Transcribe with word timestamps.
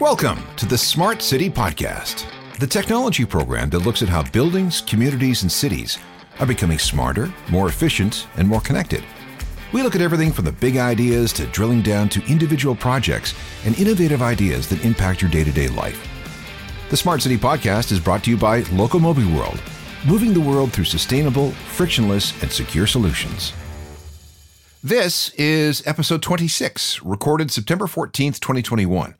Welcome 0.00 0.42
to 0.56 0.64
the 0.64 0.78
Smart 0.78 1.20
City 1.20 1.50
Podcast, 1.50 2.24
the 2.58 2.66
technology 2.66 3.26
program 3.26 3.68
that 3.68 3.80
looks 3.80 4.00
at 4.00 4.08
how 4.08 4.22
buildings, 4.22 4.80
communities, 4.80 5.42
and 5.42 5.52
cities 5.52 5.98
are 6.38 6.46
becoming 6.46 6.78
smarter, 6.78 7.30
more 7.50 7.68
efficient, 7.68 8.26
and 8.38 8.48
more 8.48 8.62
connected. 8.62 9.04
We 9.74 9.82
look 9.82 9.94
at 9.94 10.00
everything 10.00 10.32
from 10.32 10.46
the 10.46 10.52
big 10.52 10.78
ideas 10.78 11.34
to 11.34 11.46
drilling 11.48 11.82
down 11.82 12.08
to 12.10 12.24
individual 12.32 12.74
projects 12.74 13.34
and 13.66 13.78
innovative 13.78 14.22
ideas 14.22 14.70
that 14.70 14.86
impact 14.86 15.20
your 15.20 15.30
day 15.30 15.44
to 15.44 15.52
day 15.52 15.68
life. 15.68 16.08
The 16.88 16.96
Smart 16.96 17.20
City 17.20 17.36
Podcast 17.36 17.92
is 17.92 18.00
brought 18.00 18.24
to 18.24 18.30
you 18.30 18.38
by 18.38 18.62
Locomobi 18.62 19.36
World, 19.36 19.60
moving 20.06 20.32
the 20.32 20.40
world 20.40 20.72
through 20.72 20.84
sustainable, 20.84 21.50
frictionless, 21.50 22.42
and 22.42 22.50
secure 22.50 22.86
solutions. 22.86 23.52
This 24.82 25.28
is 25.34 25.86
episode 25.86 26.22
26, 26.22 27.02
recorded 27.02 27.50
September 27.50 27.86
14th, 27.86 28.40
2021. 28.40 29.14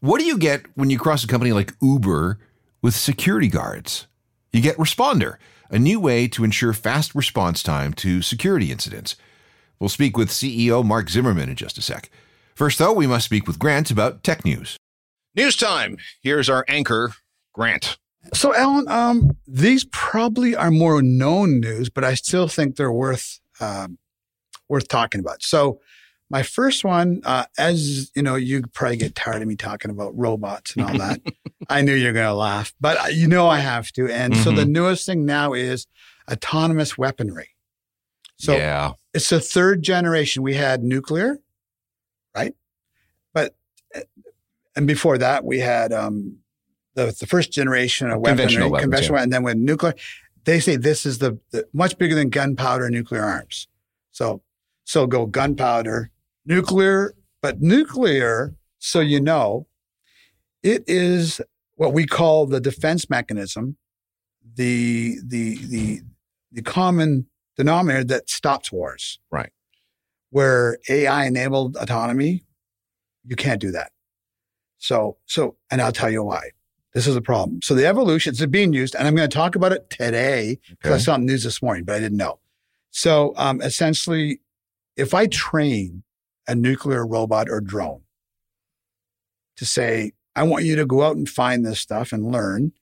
What 0.00 0.20
do 0.20 0.24
you 0.24 0.38
get 0.38 0.64
when 0.76 0.90
you 0.90 0.98
cross 0.98 1.24
a 1.24 1.26
company 1.26 1.52
like 1.52 1.74
Uber 1.82 2.38
with 2.80 2.94
security 2.94 3.48
guards? 3.48 4.06
You 4.52 4.60
get 4.60 4.76
Responder, 4.76 5.38
a 5.70 5.78
new 5.78 5.98
way 5.98 6.28
to 6.28 6.44
ensure 6.44 6.72
fast 6.72 7.16
response 7.16 7.64
time 7.64 7.92
to 7.94 8.22
security 8.22 8.70
incidents. 8.70 9.16
We'll 9.80 9.88
speak 9.88 10.16
with 10.16 10.28
CEO 10.28 10.84
Mark 10.84 11.10
Zimmerman 11.10 11.48
in 11.48 11.56
just 11.56 11.78
a 11.78 11.82
sec. 11.82 12.10
First, 12.54 12.78
though, 12.78 12.92
we 12.92 13.08
must 13.08 13.24
speak 13.24 13.48
with 13.48 13.58
Grant 13.58 13.90
about 13.90 14.22
tech 14.22 14.44
news. 14.44 14.76
News 15.34 15.56
time. 15.56 15.96
Here's 16.22 16.48
our 16.48 16.64
anchor, 16.68 17.14
Grant. 17.52 17.98
So, 18.32 18.54
Alan, 18.54 18.86
um, 18.88 19.36
these 19.48 19.84
probably 19.90 20.54
are 20.54 20.70
more 20.70 21.02
known 21.02 21.58
news, 21.58 21.90
but 21.90 22.04
I 22.04 22.14
still 22.14 22.46
think 22.46 22.76
they're 22.76 22.92
worth 22.92 23.40
um, 23.58 23.98
worth 24.68 24.86
talking 24.86 25.20
about. 25.20 25.42
So, 25.42 25.80
my 26.30 26.42
first 26.42 26.84
one, 26.84 27.22
uh, 27.24 27.44
as 27.56 28.10
you 28.14 28.22
know, 28.22 28.34
you 28.34 28.62
probably 28.74 28.98
get 28.98 29.14
tired 29.14 29.42
of 29.42 29.48
me 29.48 29.56
talking 29.56 29.90
about 29.90 30.16
robots 30.16 30.76
and 30.76 30.84
all 30.84 30.98
that. 30.98 31.20
I 31.70 31.82
knew 31.82 31.94
you're 31.94 32.12
going 32.12 32.26
to 32.26 32.34
laugh, 32.34 32.74
but 32.80 33.14
you 33.14 33.28
know 33.28 33.48
I 33.48 33.60
have 33.60 33.90
to. 33.92 34.08
And 34.12 34.34
mm-hmm. 34.34 34.42
so 34.42 34.50
the 34.50 34.62
mm-hmm. 34.62 34.72
newest 34.72 35.06
thing 35.06 35.24
now 35.24 35.54
is 35.54 35.86
autonomous 36.30 36.98
weaponry. 36.98 37.50
So 38.36 38.56
yeah. 38.56 38.92
it's 39.14 39.30
the 39.30 39.40
third 39.40 39.82
generation. 39.82 40.42
We 40.42 40.54
had 40.54 40.82
nuclear, 40.82 41.38
right? 42.34 42.54
But 43.32 43.56
uh, 43.94 44.00
and 44.76 44.86
before 44.86 45.18
that, 45.18 45.44
we 45.44 45.58
had 45.58 45.92
um, 45.92 46.38
the 46.94 47.16
the 47.18 47.26
first 47.26 47.52
generation 47.52 48.10
of 48.10 48.22
conventional 48.22 48.70
weaponry, 48.70 48.70
weapons, 48.70 48.84
conventional, 48.84 49.18
yeah. 49.18 49.22
and 49.24 49.32
then 49.32 49.42
with 49.42 49.56
nuclear. 49.56 49.94
They 50.44 50.60
say 50.60 50.76
this 50.76 51.04
is 51.04 51.18
the, 51.18 51.38
the 51.50 51.66
much 51.74 51.98
bigger 51.98 52.14
than 52.14 52.30
gunpowder 52.30 52.88
nuclear 52.90 53.22
arms. 53.22 53.66
So 54.12 54.42
so 54.84 55.06
go 55.06 55.26
gunpowder, 55.26 56.10
nuclear, 56.48 57.14
but 57.42 57.60
nuclear, 57.60 58.56
so 58.78 58.98
you 59.00 59.20
know, 59.20 59.68
it 60.62 60.82
is 60.88 61.40
what 61.76 61.92
we 61.92 62.06
call 62.06 62.46
the 62.46 62.60
defense 62.60 63.08
mechanism, 63.08 63.76
the 64.56 65.18
the 65.24 65.58
the 65.66 66.00
the 66.50 66.62
common 66.62 67.26
denominator 67.56 68.04
that 68.04 68.28
stops 68.28 68.72
wars. 68.72 69.20
Right. 69.30 69.50
Where 70.30 70.78
AI 70.88 71.26
enabled 71.26 71.76
autonomy, 71.76 72.44
you 73.24 73.36
can't 73.36 73.60
do 73.60 73.70
that. 73.72 73.92
So 74.78 75.18
so 75.26 75.56
and 75.70 75.80
I'll 75.80 75.92
tell 75.92 76.10
you 76.10 76.24
why. 76.24 76.50
This 76.94 77.06
is 77.06 77.14
a 77.14 77.20
problem. 77.20 77.60
So 77.62 77.74
the 77.74 77.86
evolution 77.86 78.32
is 78.32 78.44
being 78.46 78.72
used, 78.72 78.94
and 78.96 79.06
I'm 79.06 79.14
going 79.14 79.28
to 79.28 79.34
talk 79.34 79.54
about 79.54 79.72
it 79.72 79.90
today 79.90 80.58
because 80.70 80.90
okay. 80.90 80.94
I 80.94 80.98
saw 80.98 81.16
the 81.18 81.24
news 81.24 81.44
this 81.44 81.62
morning, 81.62 81.84
but 81.84 81.94
I 81.94 82.00
didn't 82.00 82.16
know. 82.16 82.40
So 82.90 83.34
um, 83.36 83.60
essentially, 83.60 84.40
if 84.96 85.12
I 85.12 85.26
train 85.26 86.02
a 86.48 86.54
nuclear 86.54 87.06
robot 87.06 87.48
or 87.48 87.60
drone 87.60 88.00
to 89.58 89.66
say, 89.66 90.12
I 90.34 90.44
want 90.44 90.64
you 90.64 90.76
to 90.76 90.86
go 90.86 91.02
out 91.02 91.16
and 91.16 91.28
find 91.28 91.64
this 91.64 91.80
stuff 91.80 92.12
and 92.12 92.32
learn, 92.32 92.72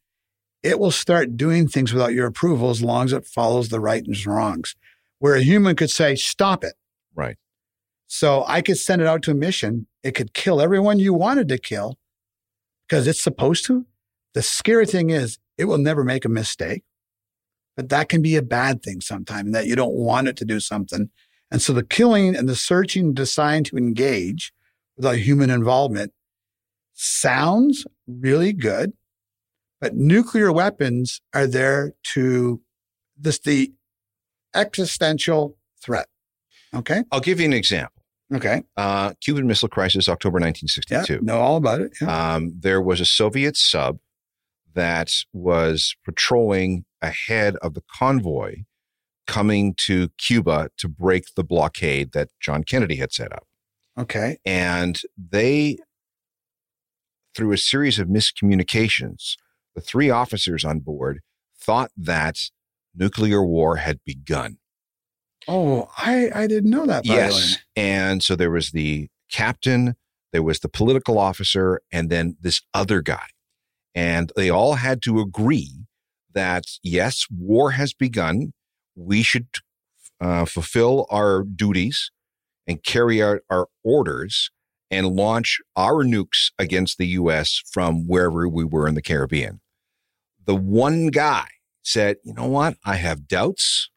it 0.63 0.79
will 0.79 0.91
start 0.91 1.37
doing 1.37 1.69
things 1.69 1.93
without 1.93 2.13
your 2.13 2.27
approval 2.27 2.71
as 2.71 2.83
long 2.83 3.07
as 3.07 3.13
it 3.13 3.27
follows 3.27 3.69
the 3.69 3.81
right 3.81 4.05
and 4.05 4.27
wrongs. 4.27 4.77
Where 5.19 5.35
a 5.35 5.43
human 5.43 5.75
could 5.75 5.91
say, 5.91 6.15
stop 6.15 6.63
it. 6.63 6.75
Right. 7.15 7.37
So 8.07 8.45
I 8.47 8.61
could 8.61 8.79
send 8.79 9.01
it 9.01 9.09
out 9.09 9.23
to 9.23 9.31
a 9.31 9.35
mission. 9.35 9.87
It 10.03 10.13
could 10.13 10.35
kill 10.35 10.61
everyone 10.61 10.99
you 10.99 11.15
wanted 11.15 11.49
to 11.49 11.59
kill 11.59 11.99
because 12.87 13.07
it's 13.07 13.23
supposed 13.23 13.65
to. 13.67 13.87
The 14.35 14.43
scary 14.43 14.87
thing 14.87 15.11
is 15.11 15.39
it 15.57 15.65
will 15.65 15.79
never 15.79 16.05
make 16.05 16.27
a 16.27 16.29
mistake, 16.29 16.85
but 17.75 17.89
that 17.89 18.11
can 18.11 18.21
be 18.21 18.37
a 18.37 18.43
bad 18.43 18.83
thing 18.83 19.01
sometimes 19.01 19.53
that 19.53 19.67
you 19.67 19.75
don't 19.75 19.95
want 19.95 20.29
it 20.29 20.37
to 20.37 20.45
do 20.45 20.61
something 20.61 21.11
and 21.51 21.63
so 21.63 21.73
the 21.73 21.85
killing 21.85 22.35
and 22.35 22.49
the 22.49 22.57
searching 22.57 23.15
designed 23.15 23.67
to 23.67 23.77
engage 23.77 24.53
without 24.97 25.17
human 25.17 25.51
involvement 25.51 26.13
sounds 26.95 27.87
really 28.07 28.53
good, 28.53 28.93
but 29.81 29.95
nuclear 29.95 30.53
weapons 30.53 31.21
are 31.35 31.47
there 31.47 31.93
to 32.15 32.61
this 33.19 33.39
the 33.39 33.73
existential 34.55 35.57
threat. 35.83 36.09
Okay. 36.75 37.05
I'll 37.13 37.21
give 37.21 37.39
you 37.41 37.47
an 37.47 37.53
example. 37.53 38.03
Okay. 38.35 38.65
Uh, 38.77 39.13
Cuban 39.21 39.47
Missile 39.47 39.69
Crisis, 39.69 40.09
October 40.09 40.41
1962. 40.41 41.13
Yeah, 41.15 41.19
know 41.23 41.39
all 41.39 41.57
about 41.57 41.81
it. 41.81 41.93
Yeah. 42.01 42.35
Um, 42.35 42.53
there 42.59 42.81
was 42.81 43.01
a 43.01 43.05
Soviet 43.05 43.57
sub 43.57 43.99
that 44.75 45.13
was 45.33 45.95
patrolling 46.05 46.85
ahead 47.01 47.57
of 47.57 47.75
the 47.75 47.83
convoy 47.91 48.57
coming 49.27 49.75
to 49.79 50.09
Cuba 50.19 50.71
to 50.79 50.89
break 50.89 51.35
the 51.35 51.45
blockade 51.45 52.13
that 52.13 52.29
John 52.41 52.65
Kennedy 52.65 52.97
had 52.97 53.13
set 53.13 53.33
up. 53.33 53.47
Okay. 53.99 54.39
And 54.45 55.01
they, 55.17 55.79
through 57.35 57.53
a 57.53 57.59
series 57.59 57.99
of 57.99 58.09
miscommunications, 58.09 59.37
the 59.75 59.81
three 59.81 60.11
officers 60.11 60.65
on 60.65 60.81
board 60.81 61.21
thought 61.59 61.91
that 61.97 62.39
nuclear 62.95 63.45
war 63.45 63.77
had 63.77 64.01
begun. 64.05 64.59
Oh, 65.49 65.89
I, 65.97 66.31
I 66.35 66.47
didn't 66.47 66.71
know 66.71 66.87
that. 66.87 67.07
yes. 67.07 67.59
And 67.77 68.23
so 68.23 68.37
there 68.37 68.51
was 68.51 68.71
the 68.71 69.09
captain, 69.31 69.95
there 70.33 70.43
was 70.43 70.61
the 70.61 70.69
political 70.69 71.19
officer, 71.19 71.81
and 71.93 72.11
then 72.11 72.37
this 72.41 72.63
other 72.75 73.01
guy. 73.01 73.27
And 73.95 74.33
they 74.37 74.51
all 74.51 74.75
had 74.75 75.03
to 75.03 75.21
agree 75.21 75.87
that, 76.35 76.65
yes, 76.83 77.27
war 77.31 77.73
has 77.73 77.95
begun 77.95 78.53
we 78.97 79.23
should 79.23 79.47
uh, 80.21 80.45
fulfill 80.47 81.07
our 81.11 81.45
duties 81.45 82.11
and 82.67 82.83
carry 82.83 83.23
out 83.23 83.41
our 83.51 83.69
orders 83.85 84.51
and 84.91 85.15
launch 85.15 85.61
our 85.77 86.05
nukes 86.05 86.51
against 86.59 86.99
the 86.99 87.07
US 87.09 87.63
from 87.71 88.07
wherever 88.07 88.49
we 88.49 88.65
were 88.65 88.89
in 88.89 88.95
the 88.95 89.03
Caribbean. 89.03 89.61
The 90.45 90.55
one 90.55 91.09
guy 91.09 91.47
said, 91.83 92.17
you 92.25 92.33
know 92.33 92.47
what? 92.47 92.77
I 92.85 92.97
have 92.97 93.29
doubts. 93.29 93.91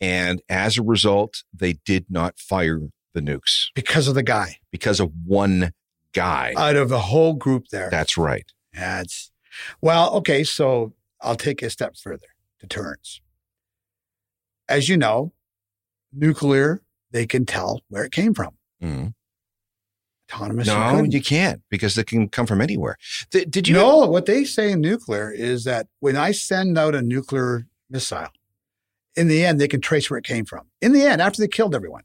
And 0.00 0.42
as 0.48 0.76
a 0.76 0.82
result, 0.82 1.44
they 1.52 1.74
did 1.84 2.06
not 2.10 2.38
fire 2.38 2.80
the 3.12 3.20
nukes. 3.20 3.68
Because 3.74 4.08
of 4.08 4.14
the 4.14 4.22
guy. 4.22 4.56
Because 4.70 5.00
of 5.00 5.12
one 5.24 5.72
guy. 6.12 6.52
Out 6.56 6.76
of 6.76 6.88
the 6.88 7.00
whole 7.00 7.34
group 7.34 7.66
there. 7.70 7.88
That's 7.90 8.18
right. 8.18 8.50
That's 8.72 9.30
well, 9.80 10.14
okay. 10.16 10.42
So 10.42 10.94
I'll 11.20 11.36
take 11.36 11.62
a 11.62 11.70
step 11.70 11.96
further 11.96 12.26
deterrence 12.60 13.20
as 14.68 14.88
you 14.88 14.96
know, 14.96 15.32
nuclear, 16.12 16.82
they 17.10 17.26
can 17.26 17.46
tell 17.46 17.82
where 17.88 18.04
it 18.04 18.12
came 18.12 18.34
from. 18.34 18.56
Mm-hmm. 18.82 19.08
Autonomous. 20.32 20.66
No, 20.66 21.02
you, 21.02 21.10
you, 21.10 21.22
can't 21.22 21.62
because 21.70 21.96
it 21.98 22.06
can 22.06 22.28
come 22.28 22.46
from 22.46 22.60
anywhere. 22.60 22.96
Th- 23.30 23.48
did 23.48 23.68
you 23.68 23.74
know 23.74 24.06
what 24.06 24.26
they 24.26 24.44
say 24.44 24.72
in 24.72 24.80
nuclear 24.80 25.30
is 25.30 25.64
that 25.64 25.86
when 26.00 26.16
I 26.16 26.32
send 26.32 26.78
out 26.78 26.94
a 26.94 27.02
nuclear 27.02 27.66
missile, 27.90 28.28
in 29.16 29.28
the 29.28 29.44
end, 29.44 29.60
they 29.60 29.68
can 29.68 29.80
trace 29.80 30.10
where 30.10 30.18
it 30.18 30.24
came 30.24 30.44
from. 30.44 30.66
In 30.80 30.92
the 30.92 31.02
end, 31.02 31.20
after 31.20 31.40
they 31.40 31.48
killed 31.48 31.74
everyone, 31.74 32.02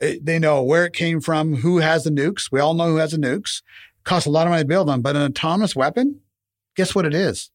it, 0.00 0.24
they 0.24 0.38
know 0.38 0.62
where 0.62 0.84
it 0.84 0.92
came 0.92 1.20
from, 1.20 1.56
who 1.56 1.78
has 1.78 2.04
the 2.04 2.10
nukes. 2.10 2.52
We 2.52 2.60
all 2.60 2.74
know 2.74 2.88
who 2.88 2.96
has 2.96 3.12
the 3.12 3.18
nukes. 3.18 3.62
It 3.98 4.04
costs 4.04 4.26
a 4.26 4.30
lot 4.30 4.46
of 4.46 4.50
money 4.50 4.62
to 4.62 4.68
build 4.68 4.88
them, 4.88 5.00
but 5.00 5.16
an 5.16 5.22
autonomous 5.22 5.74
weapon, 5.74 6.20
guess 6.76 6.94
what 6.94 7.06
it 7.06 7.14
is? 7.14 7.50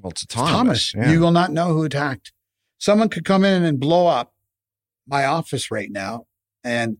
Well, 0.00 0.10
it's 0.10 0.24
autonomous. 0.24 0.24
It's 0.24 0.36
autonomous. 0.36 0.94
Yeah. 0.94 1.12
You 1.12 1.20
will 1.20 1.32
not 1.32 1.52
know 1.52 1.68
who 1.68 1.84
attacked. 1.84 2.31
Someone 2.82 3.08
could 3.08 3.24
come 3.24 3.44
in 3.44 3.62
and 3.62 3.78
blow 3.78 4.08
up 4.08 4.34
my 5.06 5.24
office 5.24 5.70
right 5.70 5.88
now, 5.88 6.26
and 6.64 6.96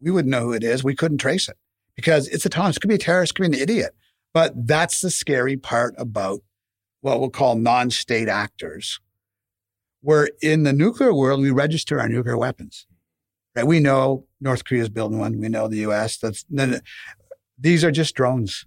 we 0.00 0.10
wouldn't 0.10 0.32
know 0.32 0.40
who 0.40 0.52
it 0.52 0.64
is. 0.64 0.82
We 0.82 0.96
couldn't 0.96 1.18
trace 1.18 1.48
it 1.48 1.56
because 1.94 2.26
it's 2.26 2.44
a 2.44 2.48
autonomous. 2.48 2.76
It 2.76 2.80
could 2.80 2.88
be 2.88 2.96
a 2.96 2.98
terrorist, 2.98 3.30
it 3.30 3.34
could 3.36 3.52
be 3.52 3.56
an 3.56 3.62
idiot. 3.62 3.92
But 4.34 4.66
that's 4.66 5.00
the 5.00 5.10
scary 5.10 5.56
part 5.56 5.94
about 5.96 6.40
what 7.02 7.20
we'll 7.20 7.30
call 7.30 7.54
non-state 7.54 8.28
actors. 8.28 8.98
Where 10.00 10.28
in 10.42 10.64
the 10.64 10.72
nuclear 10.72 11.14
world, 11.14 11.40
we 11.40 11.52
register 11.52 12.00
our 12.00 12.08
nuclear 12.08 12.36
weapons. 12.36 12.88
Right? 13.54 13.64
We 13.64 13.78
know 13.78 14.26
North 14.40 14.64
Korea 14.64 14.82
is 14.82 14.88
building 14.88 15.20
one. 15.20 15.38
We 15.38 15.48
know 15.48 15.68
the 15.68 15.76
U.S. 15.76 16.18
That's 16.18 16.44
these 17.56 17.84
are 17.84 17.92
just 17.92 18.16
drones. 18.16 18.64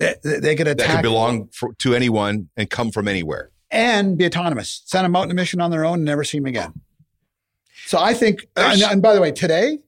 They, 0.00 0.16
they 0.22 0.54
could 0.54 0.68
attack. 0.68 0.86
That 0.86 0.96
could 0.96 1.02
belong 1.02 1.48
for, 1.54 1.72
to 1.76 1.94
anyone 1.94 2.50
and 2.58 2.68
come 2.68 2.90
from 2.90 3.08
anywhere 3.08 3.52
and 3.70 4.16
be 4.16 4.26
autonomous. 4.26 4.82
Send 4.84 5.04
them 5.04 5.16
out 5.16 5.22
on 5.22 5.30
a 5.30 5.34
mission 5.34 5.60
on 5.60 5.70
their 5.70 5.84
own 5.84 5.94
and 5.94 6.04
never 6.04 6.24
see 6.24 6.38
them 6.38 6.46
again. 6.46 6.72
So 7.86 7.98
I 7.98 8.14
think, 8.14 8.46
and, 8.56 8.82
and, 8.82 9.02
by 9.02 9.14
the 9.14 9.20
way, 9.20 9.30
today, 9.30 9.78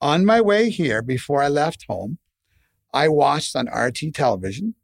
on 0.00 0.24
my 0.24 0.40
way 0.40 0.70
here, 0.70 1.02
before 1.02 1.40
I 1.42 1.48
left 1.48 1.84
home, 1.88 2.18
I 2.92 3.08
watched 3.08 3.54
on 3.54 3.68
RT 3.68 4.14
television 4.14 4.74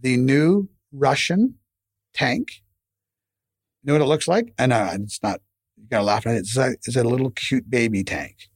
the 0.00 0.16
new 0.16 0.68
Russian 0.92 1.54
tank. 2.14 2.62
You 3.82 3.88
know 3.88 3.94
what 3.94 4.02
it 4.02 4.08
looks 4.08 4.28
like? 4.28 4.52
And 4.58 4.72
uh, 4.72 4.90
it's 4.94 5.22
not, 5.22 5.40
you 5.76 5.88
gotta 5.88 6.04
laugh 6.04 6.26
at 6.26 6.34
it. 6.34 6.38
It's 6.38 6.56
a, 6.56 6.70
it's 6.84 6.96
a 6.96 7.02
little 7.02 7.30
cute 7.30 7.68
baby 7.68 8.04
tank. 8.04 8.48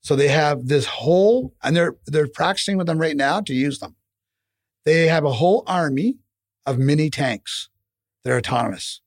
So 0.00 0.16
they 0.16 0.28
have 0.28 0.66
this 0.66 0.86
whole, 0.86 1.54
and 1.62 1.76
they're, 1.76 1.96
they're 2.06 2.26
practicing 2.26 2.76
with 2.76 2.88
them 2.88 2.98
right 2.98 3.16
now 3.16 3.40
to 3.40 3.54
use 3.54 3.78
them. 3.78 3.94
They 4.84 5.06
have 5.06 5.24
a 5.24 5.32
whole 5.32 5.62
army 5.66 6.16
of 6.66 6.78
mini 6.78 7.10
tanks. 7.10 7.68
They're 8.24 8.36
autonomous, 8.36 9.00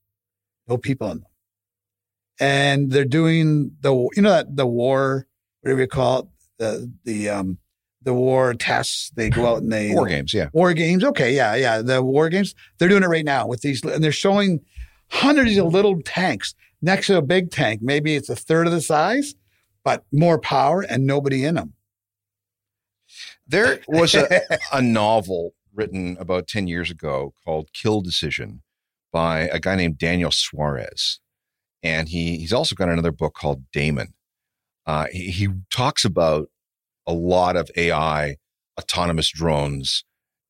no 0.68 0.76
people 0.76 1.10
in 1.10 1.18
them. 1.18 1.26
And 2.38 2.90
they're 2.90 3.04
doing 3.04 3.72
the, 3.80 3.92
you 4.14 4.22
know, 4.22 4.30
that 4.30 4.56
the 4.56 4.66
war, 4.66 5.26
whatever 5.62 5.80
you 5.80 5.86
call 5.86 6.18
it, 6.18 6.26
the, 6.58 6.92
the, 7.04 7.30
um, 7.30 7.58
the 8.02 8.14
war 8.14 8.54
tests. 8.54 9.10
They 9.16 9.28
go 9.30 9.46
out 9.46 9.62
and 9.62 9.72
they 9.72 9.92
War 9.92 10.06
games, 10.06 10.32
yeah. 10.32 10.48
War 10.52 10.72
games. 10.72 11.02
Okay. 11.02 11.34
Yeah. 11.34 11.54
Yeah. 11.56 11.82
The 11.82 12.02
war 12.02 12.28
games. 12.28 12.54
They're 12.78 12.88
doing 12.88 13.02
it 13.02 13.08
right 13.08 13.24
now 13.24 13.46
with 13.46 13.62
these, 13.62 13.82
and 13.82 14.02
they're 14.02 14.12
showing 14.12 14.60
hundreds 15.10 15.56
of 15.56 15.66
little 15.66 16.00
tanks 16.02 16.54
next 16.80 17.08
to 17.08 17.16
a 17.16 17.22
big 17.22 17.50
tank. 17.50 17.80
Maybe 17.82 18.14
it's 18.14 18.28
a 18.28 18.36
third 18.36 18.66
of 18.66 18.72
the 18.72 18.80
size, 18.80 19.34
but 19.84 20.04
more 20.12 20.38
power 20.38 20.82
and 20.82 21.04
nobody 21.04 21.44
in 21.44 21.56
them. 21.56 21.74
There 23.48 23.80
was 23.88 24.14
a, 24.14 24.40
a 24.72 24.80
novel 24.80 25.52
written 25.76 26.16
about 26.18 26.48
10 26.48 26.66
years 26.66 26.90
ago 26.90 27.34
called 27.44 27.72
Kill 27.72 28.00
Decision 28.00 28.62
by 29.12 29.40
a 29.52 29.60
guy 29.60 29.76
named 29.76 29.98
Daniel 29.98 30.30
Suarez. 30.30 31.20
And 31.82 32.08
he, 32.08 32.38
he's 32.38 32.52
also 32.52 32.74
got 32.74 32.88
another 32.88 33.12
book 33.12 33.34
called 33.34 33.70
Daemon. 33.72 34.14
Uh, 34.86 35.06
he, 35.12 35.30
he 35.30 35.48
talks 35.70 36.04
about 36.04 36.48
a 37.06 37.12
lot 37.12 37.56
of 37.56 37.70
AI 37.76 38.36
autonomous 38.78 39.30
drones 39.30 40.04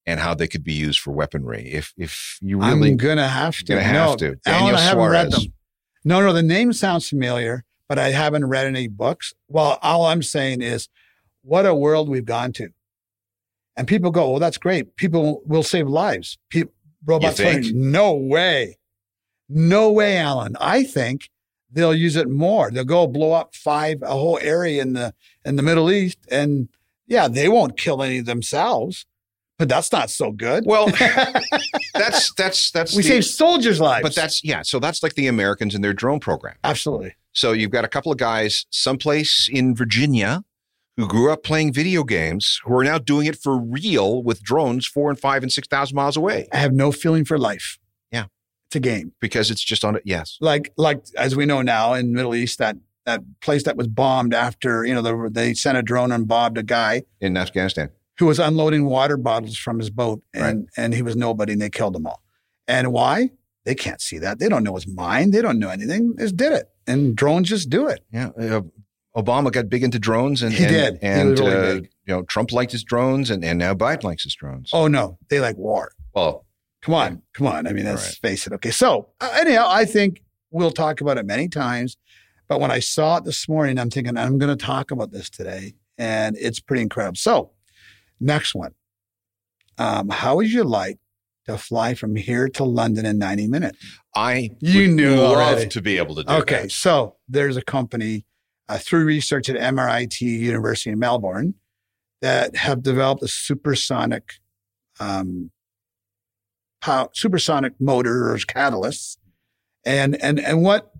and 0.07 0.21
how 0.21 0.35
they 0.35 0.47
could 0.47 0.65
be 0.65 0.73
used 0.73 1.01
for 1.01 1.13
weaponry. 1.13 1.69
If 1.73 1.93
if 1.97 2.39
you 2.41 2.59
really 2.59 2.91
I'm 2.91 2.97
gonna 2.97 3.29
have 3.29 3.57
to. 3.59 3.65
gonna 3.65 3.83
have 3.83 4.11
no, 4.11 4.17
to. 4.17 4.27
Alan, 4.27 4.41
Daniel 4.45 4.77
I 4.77 4.81
haven't 4.81 5.11
read 5.11 5.33
Suarez. 5.33 5.45
them. 5.45 5.53
No, 6.05 6.21
no, 6.21 6.33
the 6.33 6.43
name 6.43 6.73
sounds 6.73 7.09
familiar, 7.09 7.65
but 7.89 7.99
I 7.99 8.11
haven't 8.11 8.47
read 8.47 8.67
any 8.67 8.87
books. 8.87 9.35
Well, 9.49 9.79
all 9.83 10.07
I'm 10.07 10.23
saying 10.23 10.63
is, 10.63 10.89
what 11.43 11.67
a 11.67 11.75
world 11.75 12.09
we've 12.09 12.25
gone 12.25 12.53
to. 12.55 12.69
And 13.77 13.87
people 13.87 14.11
go, 14.11 14.31
"Well, 14.31 14.41
that's 14.41 14.59
great. 14.59 14.97
People 14.97 15.43
will 15.47 15.63
save 15.63 15.87
lives." 15.89 16.39
People, 16.51 16.73
robots, 17.05 17.41
no 17.73 18.15
way, 18.15 18.79
no 19.49 19.93
way, 19.93 20.17
Alan. 20.19 20.57
I 20.61 20.83
think 20.85 21.31
they'll 21.71 21.95
use 21.95 22.17
it 22.17 22.29
more. 22.29 22.71
They'll 22.71 22.85
go 22.85 23.07
blow 23.07 23.33
up 23.33 23.55
five 23.55 24.03
a 24.03 24.13
whole 24.13 24.39
area 24.41 24.81
in 24.83 24.95
the 24.95 25.15
in 25.45 25.57
the 25.57 25.63
Middle 25.63 25.91
East, 25.91 26.19
and 26.31 26.69
yeah, 27.07 27.29
they 27.29 27.49
won't 27.49 27.77
kill 27.77 28.03
any 28.03 28.21
themselves, 28.21 29.05
but 29.59 29.69
that's 29.69 29.93
not 29.93 30.11
so 30.11 30.33
good. 30.33 30.65
Well, 30.67 30.87
that's 31.95 32.33
that's 32.35 32.71
that's 32.71 32.95
we 32.97 33.03
the- 33.03 33.09
save 33.09 33.25
soldiers' 33.25 33.81
lives, 33.81 34.03
but 34.03 34.15
that's 34.15 34.43
yeah. 34.45 34.63
So 34.63 34.79
that's 34.79 35.03
like 35.03 35.15
the 35.15 35.27
Americans 35.27 35.75
and 35.75 35.85
their 35.85 35.93
drone 35.95 36.21
program. 36.21 36.57
absolutely. 36.65 37.15
So 37.33 37.53
you've 37.53 37.71
got 37.71 37.85
a 37.85 37.89
couple 37.89 38.11
of 38.11 38.17
guys 38.17 38.65
someplace 38.71 39.47
in 39.53 39.75
Virginia 39.75 40.43
who 40.97 41.07
grew 41.07 41.31
up 41.33 41.43
playing 41.43 41.73
video 41.73 42.05
games 42.05 42.61
who 42.65 42.75
are 42.77 42.85
now 42.85 42.99
doing 42.99 43.27
it 43.27 43.37
for 43.37 43.59
real 43.59 44.23
with 44.23 44.43
drones 44.43 44.87
four 44.87 45.11
and 45.11 45.19
five 45.21 45.43
and 45.43 45.53
six 45.53 45.69
thousand 45.69 45.95
miles 45.97 46.17
away 46.17 46.49
I 46.53 46.57
have 46.59 46.73
no 46.73 46.93
feeling 46.93 47.25
for 47.25 47.39
life. 47.39 47.79
Yeah. 48.11 48.27
It's 48.69 48.77
a 48.77 48.81
game. 48.81 49.13
because 49.21 49.51
it's 49.51 49.63
just 49.63 49.85
on 49.85 49.97
it. 49.97 50.03
Yes. 50.05 50.39
Like 50.41 50.73
like 50.77 51.05
as 51.17 51.37
we 51.37 51.47
know 51.47 51.63
now 51.63 51.95
in 51.95 52.13
Middle 52.13 52.35
East 52.35 52.59
that 52.59 52.77
that 53.05 53.21
place 53.41 53.63
that 53.65 53.77
was 53.77 53.87
bombed 53.87 54.35
after, 54.35 54.85
you 54.85 54.93
know, 54.93 55.01
the, 55.03 55.31
they 55.31 55.55
sent 55.55 55.79
a 55.79 55.83
drone 55.83 56.11
and 56.11 56.27
bombed 56.27 56.59
a 56.59 56.63
guy 56.65 57.03
In 57.21 57.37
Afghanistan. 57.37 57.91
who 58.19 58.27
was 58.27 58.39
unloading 58.41 58.87
water 58.87 59.17
bottles 59.17 59.57
from 59.57 59.79
his 59.79 59.91
boat 59.91 60.23
and 60.35 60.69
and 60.77 60.93
he 60.95 61.03
was 61.03 61.15
nobody 61.15 61.53
and 61.53 61.63
they 61.63 61.71
killed 61.71 61.95
them 61.95 62.07
all. 62.07 62.23
And 62.67 62.93
why? 62.93 63.31
They 63.65 63.75
can't 63.75 64.01
see 64.01 64.19
that. 64.19 64.39
They 64.39 64.49
don't 64.49 64.65
know 64.65 64.75
his 64.75 64.87
mind. 64.89 65.33
They 65.35 65.43
don't 65.43 65.59
know 65.59 65.71
anything. 65.71 66.15
They 66.17 66.25
just 66.25 66.37
did 66.37 66.53
it. 66.53 66.69
And 66.87 67.15
drones 67.17 67.49
just 67.49 67.69
do 67.69 67.87
it. 67.89 68.01
Yeah. 68.13 68.31
Uh, 68.41 68.63
Obama 69.17 69.51
got 69.51 69.69
big 69.69 69.83
into 69.83 69.99
drones 69.99 70.43
and 70.43 70.53
He 70.53 70.65
and, 70.65 70.73
did. 70.73 70.99
And 71.03 71.31
was 71.31 71.41
really 71.41 71.55
uh, 71.55 71.75
big. 71.75 71.83
you 72.07 72.15
know, 72.15 72.23
Trump 72.25 72.53
liked 72.53 72.73
his 72.73 72.85
drones 72.85 73.31
and, 73.31 73.45
and 73.45 73.59
now 73.59 73.75
Biden 73.75 74.05
likes 74.05 74.25
his 74.25 74.35
drones. 74.35 74.71
Oh 74.73 74.87
no, 74.89 75.19
they 75.31 75.41
like 75.41 75.57
war. 75.57 75.93
Well, 76.15 76.45
Come 76.83 76.95
on, 76.95 77.23
come 77.33 77.49
on. 77.49 77.67
I 77.67 77.73
mean, 77.73 77.85
let's 77.85 78.07
right. 78.07 78.31
face 78.31 78.47
it. 78.47 78.53
Okay, 78.53 78.71
so 78.71 79.09
uh, 79.21 79.29
anyhow, 79.41 79.67
I 79.69 79.85
think 79.87 80.23
we'll 80.53 80.71
talk 80.71 81.01
about 81.01 81.19
it 81.19 81.27
many 81.27 81.49
times. 81.49 81.97
But 82.47 82.61
when 82.61 82.71
I 82.71 82.79
saw 82.79 83.17
it 83.17 83.25
this 83.25 83.49
morning, 83.49 83.77
I'm 83.77 83.91
thinking 83.91 84.17
I'm 84.17 84.39
going 84.39 84.57
to 84.57 84.65
talk 84.65 84.93
about 84.93 85.11
this 85.11 85.29
today, 85.29 85.75
and 85.99 86.37
it's 86.39 86.61
pretty 86.61 86.83
incredible. 86.83 87.17
So, 87.17 87.51
next 88.21 88.55
one. 88.55 88.73
Um, 89.79 90.11
how 90.11 90.37
would 90.37 90.53
you 90.53 90.63
like 90.63 90.99
to 91.47 91.59
fly 91.59 91.95
from 91.95 92.15
here 92.15 92.49
to 92.51 92.63
London 92.63 93.05
in 93.05 93.19
90 93.19 93.49
minutes? 93.49 93.79
I 94.15 94.51
You 94.61 94.87
knew 94.87 95.17
love 95.17 95.39
already. 95.39 95.69
to 95.69 95.83
be 95.83 95.99
able 95.99 96.15
to 96.15 96.23
do 96.23 96.33
it. 96.33 96.39
Okay, 96.43 96.63
that. 96.63 96.71
so 96.71 97.17
there's 97.29 97.57
a 97.57 97.63
company 97.63 98.27
uh, 98.69 98.79
through 98.79 99.05
research 99.05 99.49
at 99.49 99.57
MRIT 99.57 100.21
University 100.21 100.91
in 100.91 100.99
Melbourne 100.99 101.55
that 102.21 102.57
have 102.57 102.83
developed 102.83 103.23
a 103.23 103.29
supersonic, 103.29 104.35
um, 105.01 105.51
pow- 106.81 107.11
supersonic 107.13 107.75
motor 107.81 108.33
or 108.33 108.37
catalysts, 108.39 109.19
and 109.85 110.21
and 110.23 110.41
and 110.41 110.63
what 110.63 110.93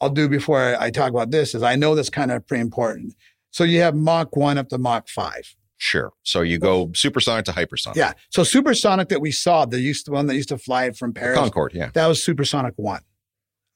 I'll 0.00 0.10
do 0.10 0.28
before 0.28 0.60
I, 0.60 0.86
I 0.86 0.90
talk 0.90 1.10
about 1.10 1.30
this 1.30 1.54
is 1.54 1.62
I 1.62 1.76
know 1.76 1.94
that's 1.94 2.10
kind 2.10 2.30
of 2.30 2.46
pretty 2.46 2.62
important. 2.62 3.14
So 3.50 3.64
you 3.64 3.80
have 3.80 3.94
Mach 3.94 4.36
one 4.36 4.58
up 4.58 4.68
to 4.70 4.78
Mach 4.78 5.08
five. 5.08 5.54
Sure. 5.78 6.12
So 6.22 6.40
you 6.40 6.58
go 6.58 6.90
supersonic 6.94 7.44
to 7.46 7.52
hypersonic. 7.52 7.96
Yeah. 7.96 8.12
So 8.30 8.42
supersonic 8.44 9.08
that 9.10 9.20
we 9.20 9.30
saw, 9.30 9.66
the 9.66 9.80
used 9.80 10.06
the 10.06 10.12
one 10.12 10.26
that 10.26 10.34
used 10.34 10.48
to 10.48 10.58
fly 10.58 10.90
from 10.90 11.12
Paris, 11.12 11.38
Concorde. 11.38 11.74
Yeah. 11.74 11.90
that 11.92 12.06
was 12.06 12.22
supersonic 12.22 12.74
one. 12.76 13.02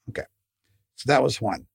Okay. 0.09 0.23
So 0.95 1.05
that 1.07 1.21
was 1.21 1.39
one. 1.39 1.67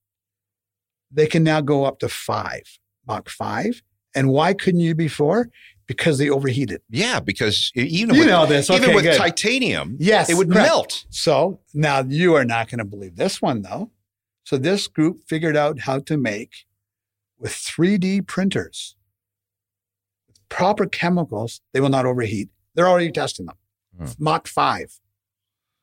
They 1.11 1.27
can 1.27 1.43
now 1.43 1.61
go 1.61 1.85
up 1.85 1.99
to 1.99 2.09
five, 2.09 2.63
Mach 3.07 3.29
five. 3.29 3.81
And 4.15 4.29
why 4.29 4.53
couldn't 4.53 4.81
you 4.81 4.95
before? 4.95 5.49
Because 5.87 6.17
they 6.17 6.29
overheated. 6.29 6.81
Yeah. 6.89 7.19
Because 7.19 7.71
even 7.75 8.15
You 8.15 8.21
with, 8.21 8.29
know 8.29 8.45
this. 8.45 8.69
even 8.69 8.93
with 8.95 9.03
good. 9.05 9.17
titanium, 9.17 9.95
Yes. 9.99 10.29
it 10.29 10.35
would 10.35 10.51
correct. 10.51 10.67
melt. 10.67 11.05
So 11.09 11.59
now 11.73 12.01
you 12.01 12.35
are 12.35 12.43
not 12.45 12.69
going 12.69 12.79
to 12.79 12.85
believe 12.85 13.15
this 13.15 13.41
one, 13.41 13.61
though. 13.61 13.91
So 14.43 14.57
this 14.57 14.87
group 14.87 15.21
figured 15.27 15.55
out 15.55 15.79
how 15.81 15.99
to 15.99 16.17
make 16.17 16.51
with 17.37 17.51
3D 17.51 18.25
printers, 18.27 18.95
with 20.27 20.39
proper 20.49 20.85
chemicals, 20.87 21.61
they 21.73 21.79
will 21.79 21.89
not 21.89 22.05
overheat. 22.05 22.49
They're 22.73 22.87
already 22.87 23.11
testing 23.11 23.45
them. 23.45 23.55
Hmm. 23.97 24.05
Mach 24.19 24.47
5. 24.47 24.99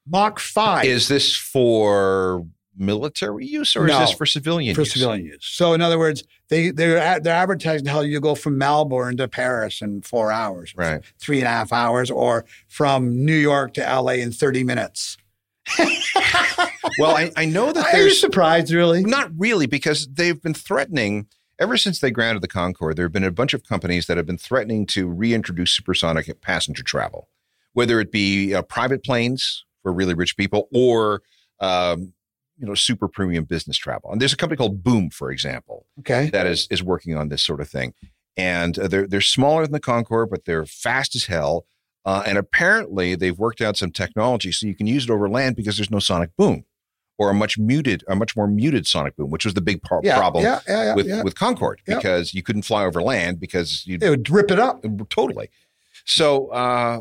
Mach 0.07 0.39
5 0.39 0.85
Is 0.85 1.09
this 1.09 1.35
for 1.37 2.47
military 2.77 3.47
use 3.47 3.77
or 3.77 3.87
No, 3.87 4.03
is 4.03 4.09
this 4.11 4.19
for 4.19 4.27
civilian 4.27 4.75
for 4.75 4.83
use? 4.83 4.93
civilian 4.93 5.25
use. 5.27 5.45
So 5.45 5.73
in 5.75 5.81
other 5.81 5.99
words, 5.99 6.25
they, 6.49 6.71
they're, 6.71 7.21
they're 7.21 7.35
advertising 7.35 7.87
how 7.87 8.01
you 8.01 8.21
go 8.21 8.35
from 8.35 8.59
Melbourne 8.59 9.17
to 9.19 9.29
Paris 9.29 9.81
in 9.83 10.03
four 10.03 10.31
hours, 10.33 10.75
Right. 10.77 11.03
three 11.19 11.39
and 11.39 11.47
a 11.47 11.51
half 11.51 11.73
hours, 11.73 12.11
or 12.11 12.45
from 12.69 13.25
New 13.25 13.37
York 13.37 13.75
to 13.75 13.81
LA 13.81 14.13
in 14.15 14.33
30 14.33 14.65
minutes. 14.65 15.17
Well, 16.99 17.17
I, 17.17 17.33
I 17.37 17.45
know 17.47 17.73
that 17.73 17.87
they 17.93 18.01
Are 18.01 18.05
you 18.05 18.11
surprised, 18.11 18.71
really? 18.73 19.03
not 19.03 19.31
really 19.37 19.67
because 19.67 20.07
they've 20.07 20.41
been 20.41 20.55
threatening 20.55 21.27
ever 21.59 21.77
since 21.77 21.99
they 21.99 22.11
grounded 22.11 22.43
the 22.43 22.47
Concorde. 22.49 22.97
There 22.97 23.07
have 23.07 23.13
been 23.13 23.25
a 23.25 23.31
bunch 23.33 23.55
of 23.55 23.65
companies 23.65 24.07
that 24.07 24.17
have 24.17 24.27
been 24.27 24.39
threatening 24.39 24.87
to 24.89 25.09
reintroduce 25.09 25.73
supersonic 25.73 26.41
passenger 26.43 26.83
travel, 26.83 27.29
whether 27.73 27.99
it 28.01 28.13
be 28.13 28.55
uh, 28.55 28.63
private 28.63 29.03
planes 29.03 29.65
for 29.83 29.93
really 29.93 30.15
rich 30.15 30.37
people 30.37 30.69
or 30.73 31.23
um, 31.61 32.13
you 32.59 32.67
know 32.67 32.75
super 32.75 33.09
premium 33.09 33.45
business 33.45 33.77
travel. 33.77 34.11
And 34.13 34.21
there's 34.21 34.33
a 34.33 34.37
company 34.37 34.57
called 34.57 34.83
Boom, 34.83 35.11
for 35.11 35.31
example, 35.31 35.87
Okay. 36.01 36.31
that 36.31 36.47
is 36.47 36.67
is 36.71 36.83
working 36.83 37.17
on 37.17 37.29
this 37.29 37.43
sort 37.43 37.61
of 37.61 37.69
thing. 37.69 37.95
And 38.37 38.79
uh, 38.79 38.89
they're 38.89 39.07
they're 39.07 39.21
smaller 39.21 39.63
than 39.63 39.73
the 39.73 39.81
Concorde, 39.81 40.31
but 40.31 40.45
they're 40.45 40.67
fast 40.67 41.15
as 41.15 41.25
hell. 41.27 41.67
Uh, 42.07 42.23
and 42.27 42.37
apparently, 42.37 43.15
they've 43.15 43.39
worked 43.39 43.61
out 43.63 43.77
some 43.79 43.91
technology 43.91 44.53
so 44.53 44.67
you 44.67 44.75
can 44.75 44.87
use 44.87 45.05
it 45.05 45.11
over 45.11 45.29
land 45.29 45.57
because 45.57 45.79
there's 45.79 45.91
no 45.91 45.99
sonic 46.01 46.31
boom, 46.37 46.65
or 47.17 47.31
a 47.31 47.35
much 47.35 47.57
muted, 47.59 48.05
a 48.09 48.15
much 48.15 48.37
more 48.37 48.47
muted 48.47 48.87
sonic 48.87 49.17
boom, 49.17 49.31
which 49.31 49.45
was 49.47 49.55
the 49.55 49.63
big 49.63 49.81
par- 49.83 50.01
Yeah, 50.05 50.19
problem 50.19 50.45
yeah, 50.45 50.61
yeah, 50.69 50.95
with 50.95 51.07
with 51.25 51.35
Concorde 51.35 51.81
because 51.87 52.35
you 52.35 52.43
couldn't 52.43 52.63
fly 52.63 52.85
over 52.85 53.01
land 53.01 53.41
because 53.41 53.85
It 53.89 54.07
would 54.11 54.29
rip 54.29 54.51
it 54.51 54.59
up. 54.59 54.85
totally. 55.09 55.49
So 56.05 56.49
uh, 56.49 57.01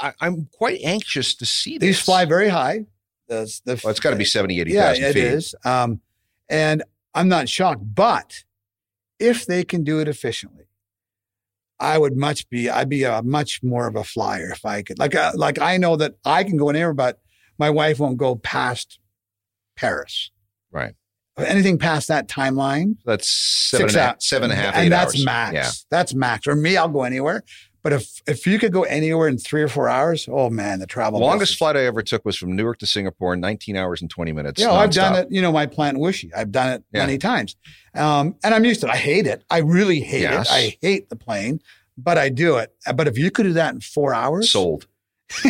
I, 0.00 0.12
I'm 0.20 0.48
quite 0.52 0.80
anxious 0.82 1.34
to 1.36 1.46
see 1.46 1.78
this. 1.78 1.86
These 1.86 2.00
fly 2.00 2.24
very 2.24 2.48
high. 2.48 2.86
The, 3.30 3.60
the, 3.64 3.80
Well, 3.82 3.90
it's 3.92 4.00
got 4.00 4.10
to 4.10 4.16
be 4.16 4.24
70, 4.26 4.60
80,000 4.60 5.02
yeah, 5.02 5.08
it 5.08 5.12
feet. 5.14 5.24
is. 5.24 5.54
Um, 5.64 6.00
and 6.48 6.82
I'm 7.14 7.28
not 7.28 7.48
shocked, 7.48 7.82
but 7.94 8.44
if 9.18 9.46
they 9.46 9.64
can 9.64 9.84
do 9.84 10.00
it 10.00 10.08
efficiently, 10.08 10.64
I 11.78 11.96
would 11.96 12.16
much 12.16 12.46
be. 12.50 12.68
I'd 12.68 12.88
be 12.90 13.04
a 13.04 13.22
much 13.22 13.62
more 13.62 13.86
of 13.86 13.96
a 13.96 14.04
flyer 14.04 14.50
if 14.50 14.66
I 14.66 14.82
could. 14.82 14.98
Like, 14.98 15.14
uh, 15.14 15.32
like 15.34 15.58
I 15.60 15.76
know 15.78 15.96
that 15.96 16.16
I 16.24 16.44
can 16.44 16.56
go 16.58 16.68
anywhere, 16.68 16.92
but 16.92 17.20
my 17.58 17.70
wife 17.70 17.98
won't 18.00 18.18
go 18.18 18.34
past 18.36 18.98
Paris. 19.76 20.30
Right. 20.72 20.94
anything 21.38 21.78
past 21.78 22.08
that 22.08 22.28
timeline, 22.28 22.96
That's 23.06 23.28
seven 23.30 23.88
Six 23.88 23.94
and 23.94 23.98
a 24.00 24.02
half- 24.04 24.14
hours. 24.16 24.26
seven 24.28 24.50
and 24.50 24.60
a 24.60 24.62
half, 24.62 24.74
and 24.74 24.86
eight 24.86 24.88
that's 24.90 25.14
hours. 25.14 25.24
max. 25.24 25.54
Yeah. 25.54 25.70
That's 25.90 26.14
max. 26.14 26.46
Or 26.46 26.54
me, 26.56 26.76
I'll 26.76 26.88
go 26.88 27.04
anywhere. 27.04 27.44
But 27.82 27.94
if 27.94 28.22
if 28.26 28.46
you 28.46 28.58
could 28.58 28.72
go 28.72 28.82
anywhere 28.82 29.26
in 29.28 29.38
three 29.38 29.62
or 29.62 29.68
four 29.68 29.88
hours, 29.88 30.28
oh 30.30 30.50
man, 30.50 30.80
the 30.80 30.86
travel. 30.86 31.18
The 31.18 31.24
longest 31.24 31.52
business. 31.52 31.58
flight 31.58 31.76
I 31.76 31.84
ever 31.86 32.02
took 32.02 32.24
was 32.24 32.36
from 32.36 32.54
Newark 32.54 32.78
to 32.80 32.86
Singapore, 32.86 33.36
19 33.36 33.76
hours 33.76 34.02
and 34.02 34.10
20 34.10 34.32
minutes. 34.32 34.60
Yeah, 34.60 34.68
well, 34.68 34.76
I've 34.76 34.90
done 34.92 35.14
it. 35.16 35.28
You 35.30 35.40
know, 35.40 35.50
my 35.52 35.66
plant 35.66 35.98
Wishy. 35.98 36.30
I've 36.34 36.52
done 36.52 36.68
it 36.74 36.84
Yeah. 36.92 37.00
many 37.06 37.16
times, 37.18 37.56
um, 37.94 38.34
and 38.44 38.54
I'm 38.54 38.64
used 38.64 38.80
to 38.82 38.86
it. 38.88 38.90
I 38.92 38.96
hate 38.96 39.26
it. 39.26 39.44
I 39.50 39.58
really 39.58 40.00
hate 40.00 40.22
Yes. 40.22 40.48
it. 40.50 40.52
I 40.52 40.76
hate 40.82 41.08
the 41.08 41.16
plane, 41.16 41.60
but 41.96 42.18
I 42.18 42.28
do 42.28 42.56
it. 42.58 42.74
But 42.94 43.08
if 43.08 43.16
you 43.16 43.30
could 43.30 43.44
do 43.44 43.52
that 43.54 43.72
in 43.74 43.80
four 43.80 44.12
hours, 44.12 44.50
Sold. 44.50 44.86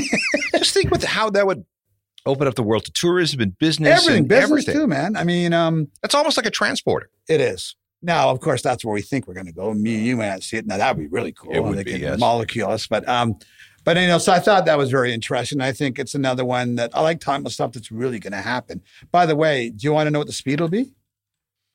Just 0.57 0.75
think 0.75 0.91
with 0.91 1.03
how 1.05 1.31
that 1.31 1.47
would 1.47 1.65
open 2.27 2.47
up 2.47 2.55
the 2.55 2.63
world 2.63 2.85
to 2.85 2.93
tourism 2.93 3.41
and 3.41 3.59
business 3.59 4.03
everything, 4.03 4.19
and 4.21 4.29
business 4.29 4.45
everything. 4.51 4.75
too, 4.75 4.87
man. 4.87 5.17
I 5.17 5.25
mean, 5.25 5.53
um, 5.55 5.89
That's 6.03 6.15
almost 6.15 6.37
like 6.37 6.47
a 6.47 6.51
transporter. 6.51 7.09
it 7.29 7.41
is. 7.41 7.75
Now, 8.02 8.30
of 8.30 8.40
course, 8.40 8.62
that's 8.62 8.85
where 8.85 8.95
we 8.95 9.02
think 9.02 9.26
we're 9.28 9.35
going 9.35 9.47
to 9.47 9.52
go. 9.52 9.75
Me, 9.75 9.99
you 9.99 10.16
may 10.16 10.28
not 10.28 10.42
see 10.42 10.57
it. 10.57 10.66
Now, 10.66 10.78
that 10.78 10.97
would 10.97 11.02
be 11.02 11.09
really 11.09 11.33
cool. 11.33 11.52
It 11.54 11.61
would 11.62 11.76
They 11.76 11.85
be, 11.85 11.99
yes. 11.99 12.19
Molecule 12.19 12.71
us, 12.71 12.87
but 12.87 13.07
um, 13.09 13.38
but 13.85 13.97
you 13.97 14.07
know, 14.07 14.19
so 14.19 14.33
I 14.33 14.38
thought 14.40 14.64
that 14.66 14.78
was 14.78 14.90
very 14.90 15.12
interesting. 15.12 15.61
I 15.61 15.73
think 15.73 15.99
it's 15.99 16.14
another 16.14 16.45
one 16.45 16.76
that 16.76 16.90
I 16.95 17.02
like 17.02 17.21
talking 17.21 17.42
about 17.42 17.52
stuff 17.52 17.73
that's 17.73 17.90
really 17.92 18.19
going 18.19 18.33
to 18.33 18.40
happen. 18.40 18.83
By 19.11 19.26
the 19.26 19.37
way, 19.37 19.71
do 19.71 19.78
you 19.87 19.92
want 19.92 20.07
to 20.07 20.11
know 20.11 20.19
what 20.19 20.26
the 20.28 20.33
speed 20.35 20.61
will 20.61 20.69
be? 20.69 20.92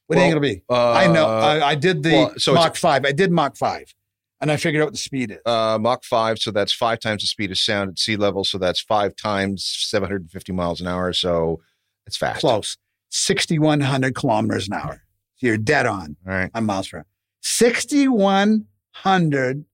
What 0.08 0.16
do 0.16 0.22
you 0.22 0.26
think 0.26 0.32
it'll 0.36 0.42
be? 0.42 0.62
Uh, 0.70 0.92
I 0.94 1.08
know. 1.08 1.28
I, 1.28 1.70
I 1.70 1.76
did 1.76 2.04
the 2.04 2.12
well, 2.12 2.34
so 2.38 2.54
Mach 2.54 2.76
five. 2.76 3.06
I 3.06 3.12
did 3.12 3.32
Mach 3.32 3.56
five, 3.58 3.94
and 4.40 4.52
I 4.52 4.58
figured 4.58 4.82
out 4.84 4.86
what 4.88 4.94
the 4.94 5.00
speed 5.00 5.32
is. 5.32 5.38
uh, 5.48 5.80
Mach 5.82 6.04
5, 6.04 6.38
so 6.40 6.52
that's 6.52 6.72
five 6.74 7.00
times 7.00 7.24
the 7.24 7.28
speed 7.28 7.50
of 7.52 7.58
sound 7.58 7.90
at 7.90 8.00
sea 8.00 8.16
level. 8.16 8.44
So 8.44 8.58
that's 8.60 8.82
five 8.82 9.16
times 9.16 9.64
750 9.66 10.52
miles 10.54 10.80
an 10.82 10.86
hour. 10.88 11.12
So 11.14 11.60
it's 12.06 12.18
fast. 12.18 12.42
Close, 12.42 12.78
sixty 13.10 13.58
one 13.58 13.82
hundred 13.82 14.14
kilometers 14.14 14.68
an 14.68 14.74
hour. 14.74 15.02
So 15.38 15.48
you're 15.48 15.58
dead 15.58 15.86
on 15.86 16.16
All 16.28 16.34
right. 16.34 16.52
on 16.54 16.66
miles 16.66 16.88
per 16.88 16.98
hour. 17.00 17.06
Sixty 17.42 18.08
one 18.08 18.66
hundred 18.92 19.66